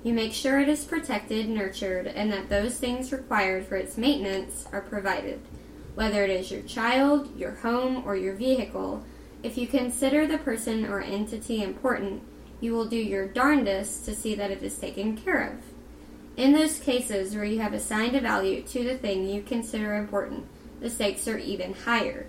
You 0.04 0.14
make 0.14 0.34
sure 0.34 0.60
it 0.60 0.70
is 0.70 0.84
protected, 0.84 1.50
nurtured, 1.50 2.08
and 2.08 2.32
that 2.32 2.50
those 2.50 2.78
things 2.78 3.12
required 3.12 3.66
for 3.66 3.78
its 3.78 3.98
maintenance 3.98 4.66
are 4.72 4.82
provided. 4.82 5.42
Whether 5.96 6.24
it 6.24 6.30
is 6.30 6.52
your 6.52 6.62
child, 6.62 7.38
your 7.38 7.56
home, 7.56 8.04
or 8.06 8.16
your 8.16 8.34
vehicle, 8.34 9.04
if 9.44 9.58
you 9.58 9.68
consider 9.68 10.28
the 10.28 10.38
person 10.38 10.86
or 10.86 11.02
entity 11.02 11.62
important, 11.62 12.22
you 12.60 12.74
will 12.74 12.86
do 12.86 12.98
your 12.98 13.28
darndest 13.28 14.06
to 14.06 14.16
see 14.16 14.36
that 14.36 14.52
it 14.52 14.64
is 14.64 14.78
taken 14.78 15.18
care 15.18 15.52
of. 15.52 15.58
In 16.38 16.54
those 16.54 16.80
cases 16.80 17.36
where 17.36 17.44
you 17.44 17.60
have 17.60 17.74
assigned 17.74 18.16
a 18.16 18.22
value 18.22 18.62
to 18.62 18.84
the 18.84 18.98
thing 18.98 19.28
you 19.28 19.42
consider 19.42 19.96
important, 19.96 20.46
the 20.80 20.90
stakes 20.90 21.28
are 21.28 21.38
even 21.38 21.74
higher. 21.74 22.28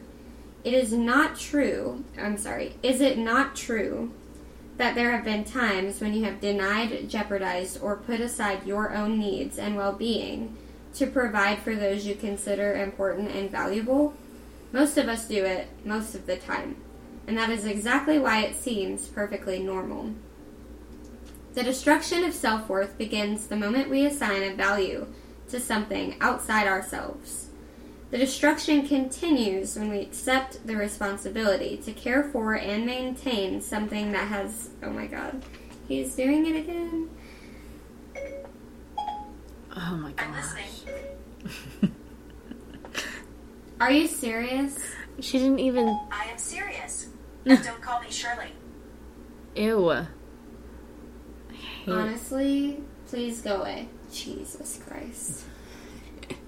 It 0.64 0.74
is 0.74 0.92
not 0.92 1.38
true, 1.38 2.04
I'm 2.18 2.36
sorry, 2.36 2.74
is 2.82 3.00
it 3.00 3.18
not 3.18 3.54
true 3.54 4.12
that 4.76 4.94
there 4.94 5.12
have 5.12 5.24
been 5.24 5.44
times 5.44 6.00
when 6.00 6.14
you 6.14 6.24
have 6.24 6.40
denied, 6.40 7.08
jeopardized, 7.08 7.80
or 7.82 7.96
put 7.96 8.20
aside 8.20 8.66
your 8.66 8.94
own 8.94 9.18
needs 9.18 9.58
and 9.58 9.76
well 9.76 9.92
being 9.92 10.56
to 10.94 11.06
provide 11.06 11.58
for 11.58 11.74
those 11.74 12.06
you 12.06 12.14
consider 12.14 12.74
important 12.74 13.30
and 13.30 13.50
valuable? 13.50 14.14
Most 14.72 14.96
of 14.96 15.08
us 15.08 15.26
do 15.26 15.44
it 15.44 15.68
most 15.84 16.14
of 16.14 16.26
the 16.26 16.36
time, 16.36 16.76
and 17.26 17.36
that 17.36 17.50
is 17.50 17.64
exactly 17.64 18.18
why 18.18 18.40
it 18.40 18.56
seems 18.56 19.08
perfectly 19.08 19.58
normal. 19.58 20.14
The 21.54 21.62
destruction 21.62 22.24
of 22.24 22.32
self 22.32 22.68
worth 22.68 22.96
begins 22.96 23.46
the 23.46 23.56
moment 23.56 23.90
we 23.90 24.06
assign 24.06 24.42
a 24.42 24.54
value 24.54 25.06
to 25.50 25.60
something 25.60 26.16
outside 26.20 26.66
ourselves. 26.66 27.50
The 28.10 28.18
destruction 28.18 28.86
continues 28.86 29.76
when 29.76 29.90
we 29.90 30.00
accept 30.00 30.66
the 30.66 30.76
responsibility 30.76 31.76
to 31.78 31.92
care 31.92 32.24
for 32.24 32.54
and 32.54 32.86
maintain 32.86 33.60
something 33.60 34.12
that 34.12 34.28
has. 34.28 34.70
Oh 34.82 34.90
my 34.90 35.06
god, 35.06 35.42
he's 35.88 36.14
doing 36.14 36.46
it 36.46 36.56
again. 36.56 37.10
Oh 39.74 39.96
my 39.96 40.12
I'm 40.18 40.32
gosh. 40.32 40.44
listening. 40.54 41.92
Are 43.80 43.90
you 43.90 44.06
serious? 44.06 44.78
She 45.20 45.38
didn't 45.38 45.58
even. 45.60 45.88
I 46.10 46.24
am 46.30 46.38
serious. 46.38 47.08
And 47.44 47.60
don't 47.64 47.82
call 47.82 48.00
me 48.00 48.08
Shirley. 48.08 48.52
Ew. 49.56 50.06
Honestly, 51.88 52.80
please 53.08 53.42
go 53.42 53.62
away. 53.62 53.88
Jesus 54.12 54.80
Christ. 54.86 55.44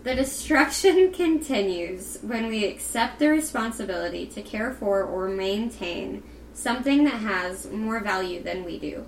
The 0.04 0.14
destruction 0.14 1.12
continues 1.14 2.18
when 2.22 2.46
we 2.46 2.64
accept 2.66 3.18
the 3.18 3.28
responsibility 3.28 4.26
to 4.26 4.42
care 4.42 4.70
for 4.72 5.02
or 5.02 5.28
maintain 5.28 6.22
something 6.52 7.02
that 7.04 7.14
has 7.20 7.68
more 7.72 7.98
value 8.00 8.40
than 8.40 8.64
we 8.64 8.78
do. 8.78 9.06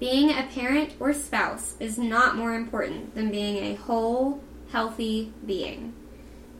Being 0.00 0.30
a 0.30 0.48
parent 0.52 0.94
or 0.98 1.12
spouse 1.12 1.76
is 1.78 1.98
not 1.98 2.36
more 2.36 2.54
important 2.54 3.14
than 3.14 3.30
being 3.30 3.56
a 3.56 3.76
whole, 3.76 4.42
healthy 4.70 5.32
being. 5.46 5.94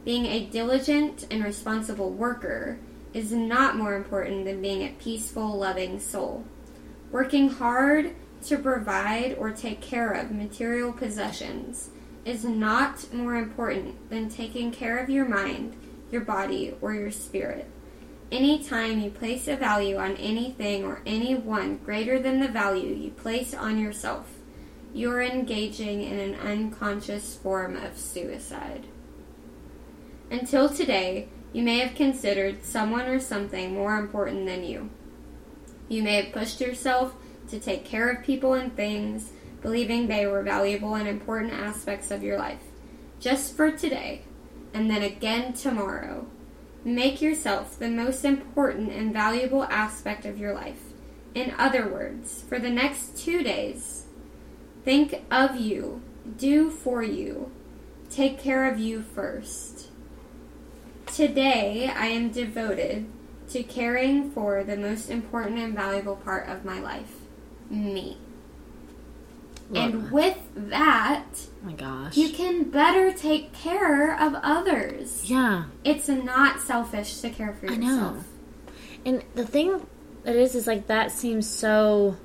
Being 0.05 0.25
a 0.25 0.45
diligent 0.45 1.27
and 1.29 1.43
responsible 1.43 2.11
worker 2.11 2.79
is 3.13 3.33
not 3.33 3.77
more 3.77 3.95
important 3.95 4.45
than 4.45 4.61
being 4.61 4.83
a 4.83 4.95
peaceful, 4.99 5.57
loving 5.57 5.99
soul. 5.99 6.45
Working 7.11 7.49
hard 7.49 8.15
to 8.45 8.57
provide 8.57 9.35
or 9.37 9.51
take 9.51 9.81
care 9.81 10.11
of 10.11 10.31
material 10.31 10.93
possessions 10.93 11.89
is 12.23 12.45
not 12.45 13.13
more 13.13 13.35
important 13.35 14.09
than 14.09 14.29
taking 14.29 14.71
care 14.71 14.97
of 14.97 15.09
your 15.09 15.25
mind, 15.25 15.75
your 16.11 16.21
body, 16.21 16.73
or 16.81 16.93
your 16.93 17.11
spirit. 17.11 17.69
Anytime 18.31 18.99
you 18.99 19.11
place 19.11 19.47
a 19.47 19.55
value 19.55 19.97
on 19.97 20.15
anything 20.17 20.83
or 20.83 21.01
anyone 21.05 21.77
greater 21.85 22.19
than 22.19 22.39
the 22.39 22.47
value 22.47 22.93
you 22.93 23.11
place 23.11 23.53
on 23.53 23.77
yourself, 23.77 24.27
you 24.93 25.11
are 25.11 25.21
engaging 25.21 26.01
in 26.01 26.17
an 26.17 26.35
unconscious 26.35 27.35
form 27.35 27.75
of 27.75 27.97
suicide. 27.97 28.87
Until 30.31 30.69
today, 30.69 31.27
you 31.53 31.61
may 31.61 31.79
have 31.79 31.95
considered 31.95 32.65
someone 32.65 33.05
or 33.05 33.19
something 33.19 33.73
more 33.73 33.97
important 33.97 34.45
than 34.45 34.63
you. 34.63 34.89
You 35.87 36.01
may 36.01 36.21
have 36.21 36.33
pushed 36.33 36.59
yourself 36.59 37.13
to 37.49 37.59
take 37.59 37.85
care 37.85 38.09
of 38.09 38.23
people 38.23 38.53
and 38.53 38.75
things, 38.75 39.31
believing 39.61 40.07
they 40.07 40.25
were 40.25 40.41
valuable 40.41 40.95
and 40.95 41.07
important 41.07 41.53
aspects 41.53 42.09
of 42.09 42.23
your 42.23 42.37
life. 42.39 42.63
Just 43.19 43.55
for 43.55 43.71
today, 43.71 44.23
and 44.73 44.89
then 44.89 45.03
again 45.03 45.53
tomorrow. 45.53 46.27
Make 46.85 47.19
yourself 47.19 47.79
the 47.79 47.89
most 47.89 48.23
important 48.23 48.91
and 48.91 49.11
valuable 49.11 49.63
aspect 49.63 50.23
of 50.23 50.37
your 50.37 50.53
life. 50.53 50.81
In 51.33 51.51
other 51.57 51.89
words, 51.89 52.43
for 52.47 52.59
the 52.59 52.69
next 52.69 53.17
two 53.17 53.41
days, 53.41 54.05
think 54.83 55.23
of 55.31 55.59
you, 55.59 56.03
do 56.37 56.69
for 56.69 57.01
you, 57.01 57.51
take 58.11 58.37
care 58.37 58.71
of 58.71 58.79
you 58.79 59.01
first. 59.01 59.89
Today, 61.07 61.87
I 61.89 62.05
am 62.05 62.29
devoted 62.29 63.07
to 63.49 63.63
caring 63.63 64.29
for 64.29 64.63
the 64.63 64.77
most 64.77 65.09
important 65.09 65.57
and 65.57 65.73
valuable 65.73 66.17
part 66.17 66.47
of 66.47 66.65
my 66.65 66.79
life 66.79 67.15
me. 67.67 68.19
And 69.73 70.11
with 70.11 70.37
that, 70.55 71.25
Oh 71.63 71.65
my 71.67 71.73
gosh. 71.73 72.15
you 72.15 72.29
can 72.29 72.65
better 72.69 73.11
take 73.11 73.51
care 73.53 74.15
of 74.19 74.35
others. 74.35 75.29
yeah. 75.29 75.65
It's 75.83 76.07
not 76.07 76.59
selfish 76.61 77.19
to 77.21 77.29
care 77.31 77.53
for 77.53 77.65
yourself. 77.65 77.81
I 77.81 77.89
know. 77.89 78.23
And 79.05 79.23
the 79.33 79.45
thing 79.45 79.85
that 80.23 80.35
is 80.35 80.55
is 80.55 80.67
like 80.67 80.87
that 80.87 81.11
seems 81.11 81.47
so 81.49 82.15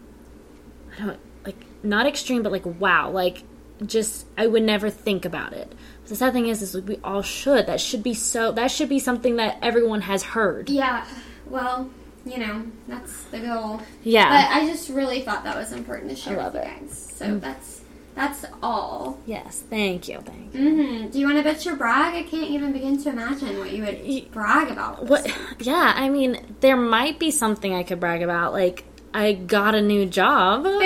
I 0.99 1.05
don't 1.07 1.21
like 1.45 1.57
not 1.83 2.07
extreme 2.07 2.43
but 2.43 2.53
like 2.53 2.67
wow, 2.67 3.11
like 3.11 3.43
just 3.87 4.27
I 4.37 4.47
would 4.47 4.63
never 4.63 4.91
think 4.91 5.25
about 5.25 5.53
it. 5.55 5.73
The 6.07 6.17
sad 6.17 6.33
thing 6.35 6.49
is 6.49 6.61
is 6.61 6.75
like, 6.75 6.89
we 6.89 6.99
all 7.05 7.23
should. 7.23 7.67
That 7.67 7.81
should 7.81 8.03
be 8.03 8.13
so 8.15 8.53
that 8.53 8.71
should 8.71 8.89
be 8.89 8.99
something 8.99 9.37
that 9.37 9.59
everyone 9.63 10.03
has 10.03 10.23
heard. 10.23 10.69
Yeah, 10.69 11.07
well, 11.47 11.89
you 12.25 12.39
know, 12.39 12.65
that's 12.89 13.25
the 13.25 13.41
goal. 13.41 13.81
Yeah. 14.03 14.29
But 14.29 14.57
I 14.57 14.67
just 14.67 14.89
really 14.91 15.21
thought 15.23 15.45
that 15.45 15.57
was 15.57 15.73
important 15.73 16.11
to 16.11 16.17
share 16.17 16.39
I 16.39 16.45
love 16.45 16.55
with 16.55 16.65
you. 16.65 16.71
Mm. 16.71 16.81
guys. 16.81 17.13
So 17.17 17.39
that's 17.39 17.81
that's 18.15 18.45
all. 18.63 19.19
yes, 19.25 19.63
thank 19.71 20.09
you. 20.09 20.19
Thank 20.21 20.55
you. 20.55 20.61
hmm 20.61 21.09
Do 21.09 21.19
you 21.19 21.27
want 21.27 21.39
to 21.39 21.45
bet 21.45 21.65
your 21.65 21.77
brag? 21.77 22.15
I 22.15 22.23
can't 22.29 22.51
even 22.51 22.73
begin 22.73 23.01
to 23.03 23.09
imagine 23.11 23.59
what 23.59 23.71
you 23.73 23.85
would 23.85 24.31
brag 24.33 24.71
about. 24.71 25.07
What 25.07 25.25
week. 25.25 25.35
yeah, 25.61 25.93
I 25.97 26.09
mean 26.09 26.57
there 26.61 26.77
might 26.77 27.19
be 27.19 27.31
something 27.31 27.75
I 27.75 27.83
could 27.85 28.01
brag 28.01 28.23
about 28.23 28.53
like 28.53 28.85
I 29.15 29.33
got 29.33 29.75
a 29.75 29.81
new 29.83 30.07
job. 30.07 30.65
Woo! 30.65 30.81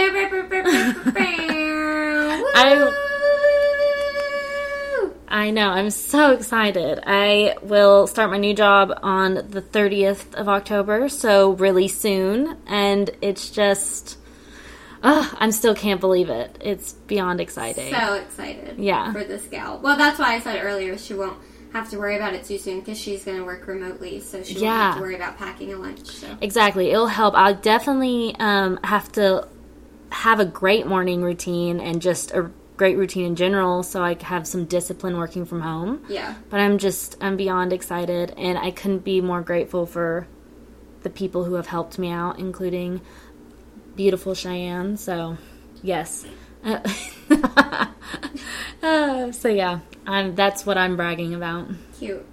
I 5.35 5.51
know. 5.51 5.69
I'm 5.71 5.91
so 5.91 6.31
excited. 6.31 7.01
I 7.05 7.57
will 7.61 8.07
start 8.07 8.31
my 8.31 8.39
new 8.39 8.55
job 8.55 8.97
on 9.03 9.35
the 9.35 9.61
30th 9.61 10.33
of 10.37 10.49
October, 10.49 11.09
so 11.09 11.51
really 11.55 11.89
soon. 11.89 12.57
And 12.69 13.11
it's 13.21 13.51
just, 13.51 14.17
ugh, 15.03 15.37
I 15.41 15.51
still 15.51 15.75
can't 15.75 16.01
believe 16.01 16.31
it. 16.31 16.57
It's 16.61 16.93
beyond 16.93 17.41
exciting. 17.41 17.93
So 17.93 18.15
excited. 18.15 18.79
Yeah. 18.79 19.13
For 19.13 19.25
this 19.25 19.45
gal. 19.47 19.81
Well, 19.81 19.97
that's 19.97 20.21
why 20.21 20.35
I 20.35 20.41
said 20.41 20.63
earlier 20.65 20.97
she 20.97 21.15
won't 21.15 21.37
have 21.73 21.91
to 21.91 21.99
worry 21.99 22.15
about 22.15 22.35
it 22.35 22.45
too 22.45 22.57
soon 22.57 22.79
because 22.79 22.97
she's 23.01 23.25
going 23.25 23.37
to 23.39 23.45
work 23.45 23.67
remotely, 23.67 24.21
so 24.21 24.41
she 24.45 24.55
won't 24.55 24.63
Yeah. 24.67 24.87
have 24.91 24.95
to 24.99 25.01
worry 25.01 25.17
about 25.17 25.37
packing 25.37 25.73
a 25.73 25.77
lunch. 25.77 26.07
So. 26.07 26.29
exactly. 26.43 26.93
It'll 26.93 27.09
help. 27.09 27.35
I'll 27.35 27.57
definitely 27.57 28.37
um, 28.39 28.79
have 28.85 29.11
to 29.13 29.49
have 30.11 30.39
a 30.39 30.45
great 30.45 30.87
morning 30.87 31.23
routine 31.23 31.81
and 31.81 32.01
just 32.01 32.31
a 32.31 32.53
great 32.77 32.97
routine 32.97 33.25
in 33.25 33.37
general 33.37 33.83
so 33.83 34.03
I 34.03 34.17
have 34.23 34.47
some 34.47 34.65
discipline 34.65 35.17
working 35.17 35.45
from 35.45 35.61
home. 35.61 36.05
Yeah. 36.09 36.35
But 36.51 36.61
I'm 36.61 36.79
just, 36.79 37.17
I'm 37.21 37.37
beyond 37.37 37.73
excited, 37.73 38.35
and 38.37 38.59
I 38.59 38.71
couldn't 38.71 39.05
be 39.05 39.21
more 39.21 39.43
grateful 39.43 39.87
for 39.87 40.27
the 41.03 41.11
people 41.11 41.45
who 41.45 41.55
have 41.55 41.67
helped 41.67 41.99
me 41.99 42.11
out, 42.11 42.39
including 42.39 43.01
beautiful 43.95 44.35
Cheyenne. 44.35 44.97
So, 44.97 45.37
yes. 45.83 46.27
Uh, 46.65 46.81
uh, 48.83 49.33
so 49.33 49.49
yeah, 49.49 49.81
I'm. 50.07 50.35
That's 50.35 50.65
what 50.65 50.79
I'm 50.79 50.97
bragging 50.97 51.35
about. 51.35 51.69
Cute. 51.99 52.25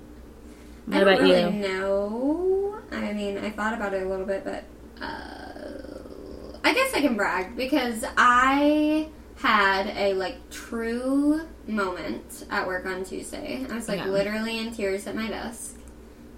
What 0.86 0.96
I 0.96 1.00
don't 1.00 1.14
about 1.14 1.22
really 1.22 1.58
you? 1.58 1.68
No. 1.68 2.78
I 2.92 3.14
mean, 3.14 3.38
I 3.38 3.50
thought 3.50 3.74
about 3.74 3.94
it 3.94 4.04
a 4.04 4.10
little 4.10 4.26
bit, 4.26 4.44
but 4.46 4.64
uh, 5.02 6.58
I 6.64 6.74
guess 6.74 6.94
I 6.94 7.02
can 7.02 7.16
brag 7.18 7.56
because 7.58 8.06
I 8.18 9.10
had 9.42 9.88
a 9.98 10.14
like 10.14 10.50
true 10.52 11.42
moment 11.68 12.46
at 12.52 12.68
work 12.68 12.86
on 12.86 13.04
Tuesday. 13.04 13.66
I 13.70 13.76
was 13.76 13.88
like 13.88 14.00
Yeah. 14.00 14.08
literally 14.08 14.60
in 14.60 14.72
tears 14.72 15.08
at 15.08 15.16
my 15.16 15.28
desk, 15.28 15.78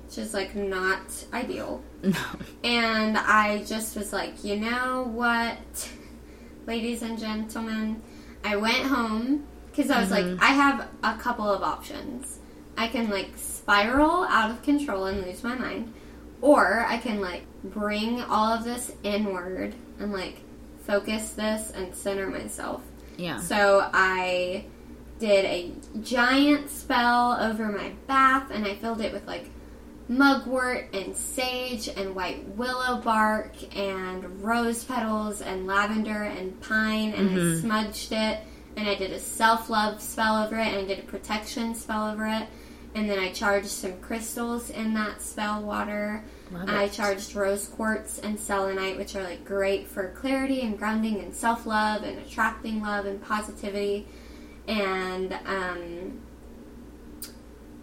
which 0.05 0.17
is 0.17 0.33
like 0.33 0.55
not 0.55 1.25
ideal. 1.33 1.81
No. 2.03 2.13
And 2.65 3.17
I 3.17 3.63
just 3.63 3.95
was 3.95 4.11
like, 4.11 4.43
you 4.43 4.57
know 4.57 5.09
what, 5.09 5.89
ladies 6.67 7.01
and 7.01 7.17
gentlemen, 7.17 8.01
I 8.43 8.57
went 8.57 8.83
home 8.83 9.45
because 9.71 9.89
I 9.89 10.01
was 10.01 10.11
like, 10.11 10.25
mm-hmm. 10.25 10.43
I 10.43 10.47
have 10.47 10.89
a 11.01 11.15
couple 11.17 11.49
of 11.49 11.61
options. 11.63 12.39
I 12.77 12.87
can 12.89 13.09
like 13.09 13.31
spiral 13.37 14.25
out 14.25 14.51
of 14.51 14.61
control 14.63 15.05
and 15.05 15.25
lose 15.25 15.43
my 15.43 15.55
mind, 15.55 15.93
or 16.41 16.85
I 16.85 16.97
can 16.97 17.21
like 17.21 17.43
bring 17.63 18.21
all 18.21 18.51
of 18.53 18.65
this 18.65 18.91
inward 19.03 19.73
and 19.99 20.11
like 20.11 20.41
focus 20.85 21.31
this 21.31 21.71
and 21.71 21.95
center 21.95 22.27
myself. 22.29 22.81
Yeah. 23.17 23.39
So 23.39 23.89
I 23.93 24.65
did 25.19 25.45
a 25.45 25.71
giant 26.01 26.69
spell 26.69 27.37
over 27.39 27.69
my 27.69 27.93
bath 28.07 28.51
and 28.51 28.65
I 28.65 28.75
filled 28.75 29.01
it 29.01 29.13
with 29.13 29.25
like 29.25 29.49
mugwort 30.09 30.89
and 30.93 31.15
sage 31.15 31.87
and 31.87 32.13
white 32.13 32.45
willow 32.49 32.99
bark 33.01 33.53
and 33.75 34.43
rose 34.43 34.83
petals 34.83 35.41
and 35.41 35.65
lavender 35.65 36.23
and 36.23 36.59
pine 36.61 37.13
and 37.13 37.29
I 37.29 37.33
mm-hmm. 37.33 37.61
smudged 37.61 38.11
it 38.11 38.39
and 38.75 38.89
I 38.89 38.95
did 38.95 39.11
a 39.11 39.19
self-love 39.19 40.01
spell 40.01 40.43
over 40.43 40.55
it 40.57 40.67
and 40.67 40.75
I 40.75 40.85
did 40.85 40.99
a 40.99 41.03
protection 41.03 41.73
spell 41.73 42.11
over 42.11 42.27
it 42.27 42.47
and 42.95 43.09
then 43.09 43.19
I 43.19 43.31
charged 43.31 43.67
some 43.67 43.97
crystals 43.99 44.69
in 44.69 44.93
that 44.93 45.21
spell 45.21 45.61
water. 45.61 46.23
Love 46.53 46.69
I 46.69 46.83
it. 46.83 46.93
charged 46.93 47.35
rose 47.35 47.67
quartz 47.67 48.19
and 48.19 48.39
selenite, 48.39 48.97
which 48.97 49.15
are 49.15 49.23
like 49.23 49.43
great 49.43 49.87
for 49.87 50.09
clarity 50.11 50.61
and 50.61 50.77
grounding 50.77 51.19
and 51.19 51.33
self 51.33 51.65
love 51.65 52.03
and 52.03 52.19
attracting 52.19 52.81
love 52.81 53.05
and 53.05 53.21
positivity. 53.21 54.07
And 54.67 55.33
um, 55.45 56.21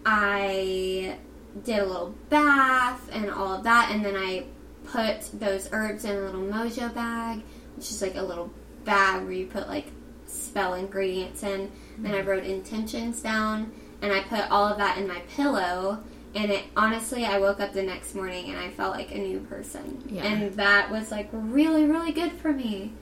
I 0.05 1.17
did 1.63 1.79
a 1.79 1.85
little 1.85 2.15
bath 2.29 3.09
and 3.11 3.29
all 3.29 3.53
of 3.55 3.63
that, 3.63 3.91
and 3.91 4.05
then 4.05 4.15
I 4.15 4.45
put 4.85 5.39
those 5.39 5.69
herbs 5.71 6.05
in 6.05 6.15
a 6.15 6.21
little 6.21 6.41
mojo 6.41 6.93
bag, 6.93 7.43
which 7.75 7.91
is 7.91 8.01
like 8.01 8.15
a 8.15 8.21
little 8.21 8.51
bag 8.85 9.23
where 9.23 9.33
you 9.33 9.47
put 9.47 9.67
like 9.67 9.87
spell 10.25 10.73
ingredients 10.75 11.43
in. 11.43 11.71
Then 11.97 12.15
I 12.15 12.21
wrote 12.21 12.45
intentions 12.45 13.21
down, 13.21 13.71
and 14.01 14.11
I 14.13 14.21
put 14.21 14.49
all 14.49 14.65
of 14.65 14.77
that 14.77 14.97
in 14.97 15.07
my 15.07 15.19
pillow. 15.35 16.03
And 16.33 16.49
it 16.51 16.63
honestly, 16.77 17.25
I 17.25 17.39
woke 17.39 17.59
up 17.59 17.73
the 17.73 17.83
next 17.83 18.15
morning 18.15 18.49
and 18.49 18.57
I 18.57 18.69
felt 18.69 18.95
like 18.95 19.11
a 19.11 19.17
new 19.17 19.39
person, 19.41 20.01
Yeah. 20.09 20.23
and 20.23 20.53
that 20.55 20.89
was 20.89 21.11
like 21.11 21.27
really, 21.31 21.85
really 21.85 22.11
good 22.13 22.31
for 22.33 22.53
me. 22.53 22.93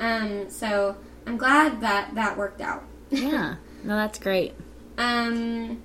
Um, 0.00 0.48
so 0.48 0.96
I'm 1.26 1.36
glad 1.36 1.80
that 1.82 2.14
that 2.14 2.36
worked 2.38 2.60
out. 2.60 2.84
Yeah. 3.10 3.56
No, 3.84 3.94
that's 3.94 4.18
great. 4.18 4.54
Um, 4.98 5.80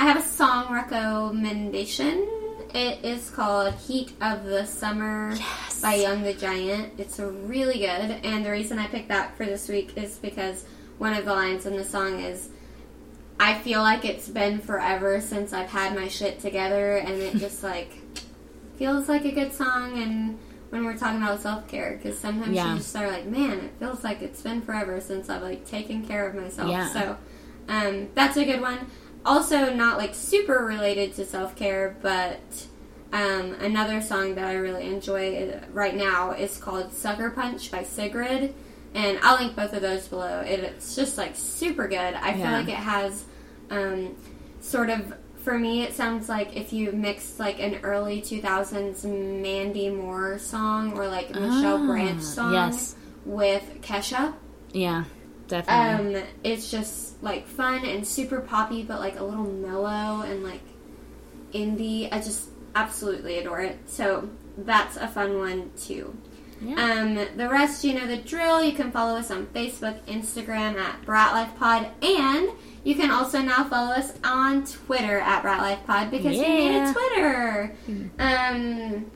I 0.00 0.04
have 0.04 0.16
a 0.16 0.22
song 0.22 0.72
recommendation. 0.72 2.26
It 2.74 3.04
is 3.04 3.28
called 3.30 3.74
Heat 3.74 4.12
of 4.22 4.44
the 4.44 4.64
Summer 4.66 5.34
Yes. 5.34 5.80
by 5.82 5.94
Young 5.96 6.22
the 6.22 6.32
Giant. 6.32 6.94
It's 6.98 7.18
really 7.18 7.78
good, 7.80 7.86
and 8.24 8.44
the 8.46 8.50
reason 8.50 8.78
I 8.78 8.86
picked 8.86 9.08
that 9.08 9.36
for 9.36 9.44
this 9.44 9.68
week 9.68 9.96
is 9.98 10.16
because 10.18 10.64
one 10.98 11.12
of 11.12 11.24
the 11.26 11.32
lines 11.34 11.66
in 11.66 11.76
the 11.76 11.84
song 11.84 12.20
is 12.20 12.48
I 13.38 13.58
feel 13.58 13.80
like 13.82 14.04
it's 14.04 14.28
been 14.28 14.60
forever 14.60 15.20
since 15.20 15.52
I've 15.52 15.68
had 15.68 15.94
my 15.94 16.08
shit 16.08 16.40
together, 16.40 16.96
and 16.96 17.14
it 17.14 17.36
just 17.36 17.62
like 17.62 17.90
feels 18.76 19.08
like 19.08 19.24
a 19.24 19.32
good 19.32 19.52
song. 19.52 20.00
And 20.02 20.38
when 20.70 20.84
we're 20.84 20.96
talking 20.96 21.22
about 21.22 21.40
self 21.40 21.68
care, 21.68 21.96
because 22.00 22.18
sometimes 22.18 22.54
Yeah. 22.54 22.72
you 22.72 22.78
just 22.78 22.94
are 22.96 23.06
like, 23.08 23.26
man, 23.26 23.58
it 23.60 23.72
feels 23.78 24.02
like 24.04 24.22
it's 24.22 24.42
been 24.42 24.62
forever 24.62 25.00
since 25.00 25.28
I've 25.28 25.42
like 25.42 25.66
taken 25.66 26.06
care 26.06 26.26
of 26.28 26.34
myself. 26.34 26.70
Yeah. 26.70 26.88
So 26.92 27.16
um, 27.68 28.08
that's 28.14 28.36
a 28.36 28.44
good 28.44 28.60
one. 28.60 28.86
Also, 29.24 29.74
not 29.74 29.98
like 29.98 30.14
super 30.14 30.64
related 30.64 31.14
to 31.16 31.24
self 31.26 31.56
care, 31.56 31.96
but 32.00 32.40
um, 33.12 33.54
another 33.60 34.00
song 34.00 34.34
that 34.36 34.44
I 34.44 34.54
really 34.54 34.86
enjoy 34.86 35.60
right 35.72 35.94
now 35.96 36.30
is 36.32 36.56
called 36.58 36.92
Sucker 36.92 37.30
Punch 37.30 37.70
by 37.70 37.82
Sigrid. 37.82 38.54
And 38.96 39.18
I'll 39.22 39.36
link 39.38 39.54
both 39.54 39.72
of 39.74 39.82
those 39.82 40.08
below. 40.08 40.40
It, 40.40 40.60
it's 40.60 40.96
just 40.96 41.18
like 41.18 41.32
super 41.36 41.86
good. 41.86 42.14
I 42.14 42.32
feel 42.32 42.40
Yeah. 42.40 42.56
like 42.58 42.68
it 42.68 42.74
has 42.74 43.24
um, 43.70 44.16
sort 44.60 44.88
of, 44.90 45.14
for 45.42 45.58
me, 45.58 45.82
it 45.82 45.94
sounds 45.94 46.28
like 46.28 46.56
if 46.56 46.72
you 46.72 46.90
mixed 46.92 47.38
like 47.38 47.60
an 47.60 47.80
early 47.82 48.22
2000s 48.22 49.04
Mandy 49.04 49.90
Moore 49.90 50.38
song 50.38 50.96
or 50.98 51.06
like 51.08 51.28
Michelle 51.30 51.82
Ah, 51.82 51.86
Branch 51.86 52.22
song 52.22 52.52
yes. 52.54 52.96
with 53.26 53.80
Kesha. 53.82 54.32
Yeah, 54.72 55.04
definitely. 55.46 56.16
Um, 56.16 56.22
it's 56.42 56.70
just 56.70 57.22
like 57.22 57.46
fun 57.46 57.84
and 57.84 58.06
super 58.06 58.40
poppy, 58.40 58.82
but 58.82 58.98
like 58.98 59.20
a 59.20 59.24
little 59.24 59.44
mellow 59.44 60.22
and 60.22 60.42
like 60.42 60.62
indie. 61.52 62.08
I 62.12 62.18
just 62.18 62.48
absolutely 62.74 63.38
adore 63.38 63.60
it. 63.60 63.78
So 63.86 64.28
that's 64.58 64.96
a 64.96 65.06
fun 65.08 65.38
one 65.38 65.70
too. 65.76 66.16
Yeah. 66.60 66.74
Um, 66.80 67.14
the 67.36 67.48
rest, 67.48 67.84
you 67.84 67.94
know 67.94 68.06
the 68.06 68.16
drill. 68.18 68.62
You 68.62 68.72
can 68.72 68.90
follow 68.90 69.16
us 69.18 69.30
on 69.30 69.46
Facebook, 69.46 70.00
Instagram 70.06 70.76
at 70.76 71.04
Brat 71.04 71.32
Life 71.32 71.56
Pod, 71.58 71.88
and 72.02 72.48
you 72.84 72.94
can 72.94 73.10
also 73.10 73.40
now 73.40 73.64
follow 73.64 73.92
us 73.92 74.12
on 74.24 74.64
Twitter 74.64 75.18
at 75.18 75.42
Brat 75.42 75.60
Life 75.60 75.80
Pod 75.86 76.10
because 76.10 76.36
we 76.36 76.42
made 76.42 76.82
a 76.88 76.92
Twitter. 76.92 77.74
Um, 78.18 79.10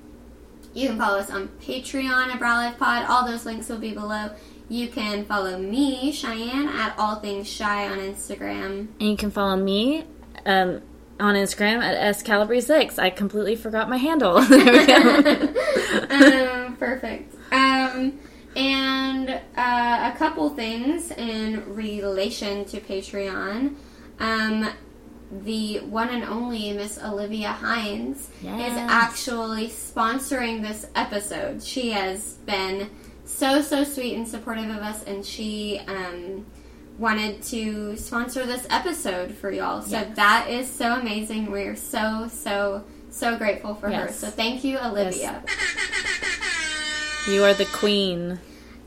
you 0.75 0.89
can 0.89 0.99
follow 0.99 1.19
us 1.19 1.31
on 1.31 1.49
Patreon 1.61 2.29
at 2.29 2.39
Brat 2.39 2.57
Life 2.57 2.79
Pod. 2.79 3.07
All 3.09 3.27
those 3.27 3.45
links 3.47 3.69
will 3.69 3.79
be 3.79 3.93
below. 3.93 4.31
You 4.69 4.87
can 4.89 5.25
follow 5.25 5.59
me, 5.59 6.13
Cheyenne, 6.13 6.69
at 6.69 6.95
All 6.97 7.17
Things 7.17 7.49
Shy 7.49 7.89
on 7.91 7.99
Instagram. 7.99 8.87
and 9.01 9.11
you 9.11 9.17
can 9.17 9.31
follow 9.33 9.57
me 9.57 10.05
um, 10.47 10.81
on 11.21 11.35
Instagram 11.35 11.83
at 11.83 12.17
scalibry6. 12.17 12.99
I 12.99 13.11
completely 13.11 13.57
forgot 13.57 13.89
my 13.89 13.97
handle. 13.97 14.41
there 14.43 14.73
we 14.73 14.87
go. 14.87 16.65
um, 16.67 16.77
perfect. 16.77 17.35
Um, 17.53 18.19
and 18.57 19.31
uh, 19.57 20.13
a 20.13 20.19
couple 20.19 20.51
things 20.51 21.11
in 21.13 21.75
relation 21.75 22.65
to 22.67 22.81
Patreon. 22.81 23.77
Um, 24.19 24.71
the 25.31 25.79
one 25.81 26.09
and 26.09 26.25
only 26.25 26.73
Miss 26.73 26.99
Olivia 27.03 27.53
Hines 27.53 28.31
is 28.43 28.77
actually 28.77 29.69
sponsoring 29.69 30.61
this 30.61 30.89
episode. 30.97 31.63
She 31.63 31.91
has 31.91 32.35
been 32.47 32.91
so 33.25 33.63
so 33.63 33.85
sweet 33.85 34.17
and 34.17 34.27
supportive 34.27 34.71
of 34.71 34.79
us, 34.79 35.05
and 35.05 35.25
she 35.25 35.81
um, 35.87 36.47
wanted 37.01 37.43
to 37.43 37.97
sponsor 37.97 38.45
this 38.45 38.67
episode 38.69 39.33
for 39.35 39.51
y'all. 39.51 39.81
So 39.81 39.93
Yes. 39.93 40.17
that 40.17 40.51
is 40.51 40.71
so 40.71 40.93
amazing. 40.93 41.51
We're 41.51 41.75
so 41.75 42.29
so 42.31 42.85
so 43.11 43.37
grateful 43.39 43.75
for 43.75 43.91
her. 43.91 44.13
So 44.13 44.29
thank 44.29 44.63
you, 44.63 44.79
Olivia. 44.79 45.43
you 47.29 47.43
are 47.43 47.55
the 47.55 47.65
queen. 47.67 48.39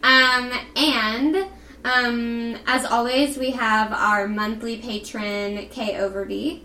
Um, 0.03 0.51
and 0.75 1.45
um, 1.83 2.55
as 2.67 2.85
always, 2.85 3.37
we 3.37 3.51
have 3.51 3.91
our 3.91 4.27
monthly 4.27 4.77
patron 4.77 5.67
Kay 5.69 5.95
Overby, 5.95 6.61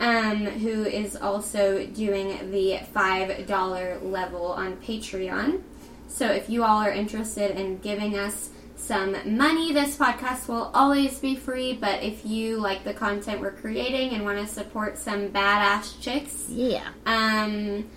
um, 0.00 0.46
who 0.46 0.84
is 0.84 1.16
also 1.16 1.86
doing 1.86 2.50
the 2.50 2.78
five 2.92 3.46
dollar 3.46 3.98
level 4.02 4.46
on 4.52 4.76
Patreon. 4.78 5.62
So 6.08 6.26
if 6.26 6.50
you 6.50 6.64
all 6.64 6.78
are 6.78 6.90
interested 6.92 7.52
in 7.58 7.78
giving 7.78 8.18
us 8.18 8.50
some 8.82 9.14
money, 9.36 9.72
this 9.72 9.96
podcast 9.96 10.48
will 10.48 10.70
always 10.74 11.18
be 11.18 11.36
free. 11.36 11.72
But 11.74 12.02
if 12.02 12.26
you 12.26 12.58
like 12.58 12.84
the 12.84 12.92
content 12.94 13.40
we're 13.40 13.52
creating 13.52 14.10
and 14.10 14.24
want 14.24 14.38
to 14.38 14.52
support 14.52 14.98
some 14.98 15.28
badass 15.28 16.00
chicks, 16.00 16.46
Yeah. 16.48 16.88
um, 17.06 17.88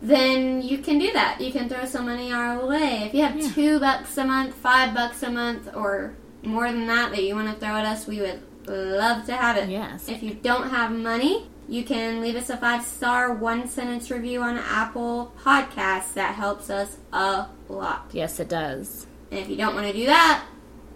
then 0.00 0.62
you 0.62 0.78
can 0.78 0.98
do 0.98 1.10
that. 1.12 1.40
You 1.40 1.50
can 1.50 1.68
throw 1.68 1.84
some 1.84 2.06
money 2.06 2.32
our 2.32 2.64
way. 2.66 3.04
If 3.06 3.14
you 3.14 3.22
have 3.22 3.36
Yeah. 3.36 3.50
two 3.52 3.80
bucks 3.80 4.16
a 4.16 4.24
month, 4.24 4.54
five 4.54 4.94
bucks 4.94 5.22
a 5.22 5.30
month, 5.30 5.68
or 5.74 6.14
more 6.44 6.70
than 6.70 6.86
that 6.86 7.10
that 7.10 7.22
you 7.24 7.34
want 7.34 7.48
to 7.52 7.58
throw 7.58 7.74
at 7.76 7.84
us, 7.84 8.06
we 8.06 8.20
would 8.20 8.40
love 8.66 9.24
to 9.26 9.32
have 9.34 9.56
it. 9.56 9.68
Yes. 9.68 10.08
If 10.08 10.22
you 10.22 10.34
don't 10.34 10.70
have 10.70 10.92
money, 10.92 11.48
you 11.68 11.82
can 11.82 12.20
leave 12.20 12.36
us 12.36 12.48
a 12.48 12.56
five 12.56 12.84
star, 12.84 13.32
one 13.32 13.66
sentence 13.68 14.10
review 14.10 14.40
on 14.42 14.56
Apple 14.58 15.32
Podcasts. 15.44 16.14
That 16.14 16.34
helps 16.34 16.70
us 16.70 16.98
a 17.12 17.46
lot. 17.68 18.08
Yes, 18.12 18.38
it 18.38 18.48
does. 18.48 19.06
And 19.30 19.40
if 19.40 19.48
you 19.48 19.56
don't 19.56 19.74
want 19.74 19.86
to 19.86 19.92
do 19.92 20.06
that, 20.06 20.44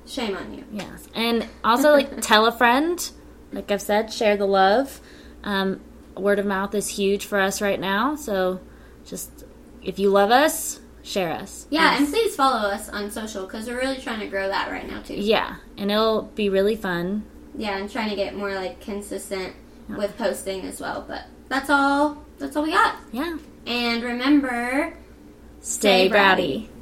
shame 0.07 0.37
on 0.37 0.55
you. 0.55 0.65
Yes. 0.73 1.09
And 1.15 1.47
also, 1.65 1.93
like, 1.93 2.21
tell 2.21 2.47
a 2.47 2.53
friend. 2.53 3.11
Like 3.53 3.71
I've 3.71 3.83
said, 3.83 4.13
share 4.13 4.37
the 4.37 4.47
love. 4.47 5.01
Um, 5.45 5.81
word 6.17 6.39
of 6.39 6.47
mouth 6.47 6.75
is 6.75 6.89
huge 6.89 7.27
for 7.27 7.39
us 7.39 7.61
right 7.61 7.79
now. 7.81 8.15
So 8.17 8.61
just, 9.05 9.45
if 9.83 9.99
you 9.99 10.09
love 10.11 10.31
us, 10.31 10.81
share 11.03 11.33
us. 11.33 11.67
Yeah, 11.71 11.97
and 11.99 12.09
please 12.09 12.35
follow 12.37 12.69
us 12.71 12.89
on 12.89 13.11
social 13.11 13.45
because 13.45 13.67
we're 13.69 13.77
really 13.79 13.99
trying 13.99 14.21
to 14.21 14.27
grow 14.29 14.49
that 14.49 14.71
right 14.71 14.89
now 14.89 15.03
too. 15.03 15.15
Yeah. 15.15 15.57
And 15.77 15.91
it'll 15.91 16.23
be 16.23 16.49
really 16.49 16.77
fun. 16.77 17.25
yeah, 17.57 17.77
and 17.77 17.91
trying 17.91 18.09
to 18.11 18.17
get 18.17 18.35
more 18.37 18.55
like 18.55 18.81
consistent 18.81 19.55
with 19.89 20.17
posting 20.17 20.63
as 20.63 20.81
well. 20.81 21.05
But 21.07 21.25
that's 21.49 21.69
all. 21.69 22.25
That's 22.39 22.57
all 22.57 22.63
we 22.63 22.71
got. 22.73 22.97
Yeah. 23.13 23.37
And 23.67 24.03
remember, 24.03 24.95
Stay 25.61 26.09
Stay 26.09 26.11
bratty. 26.11 26.69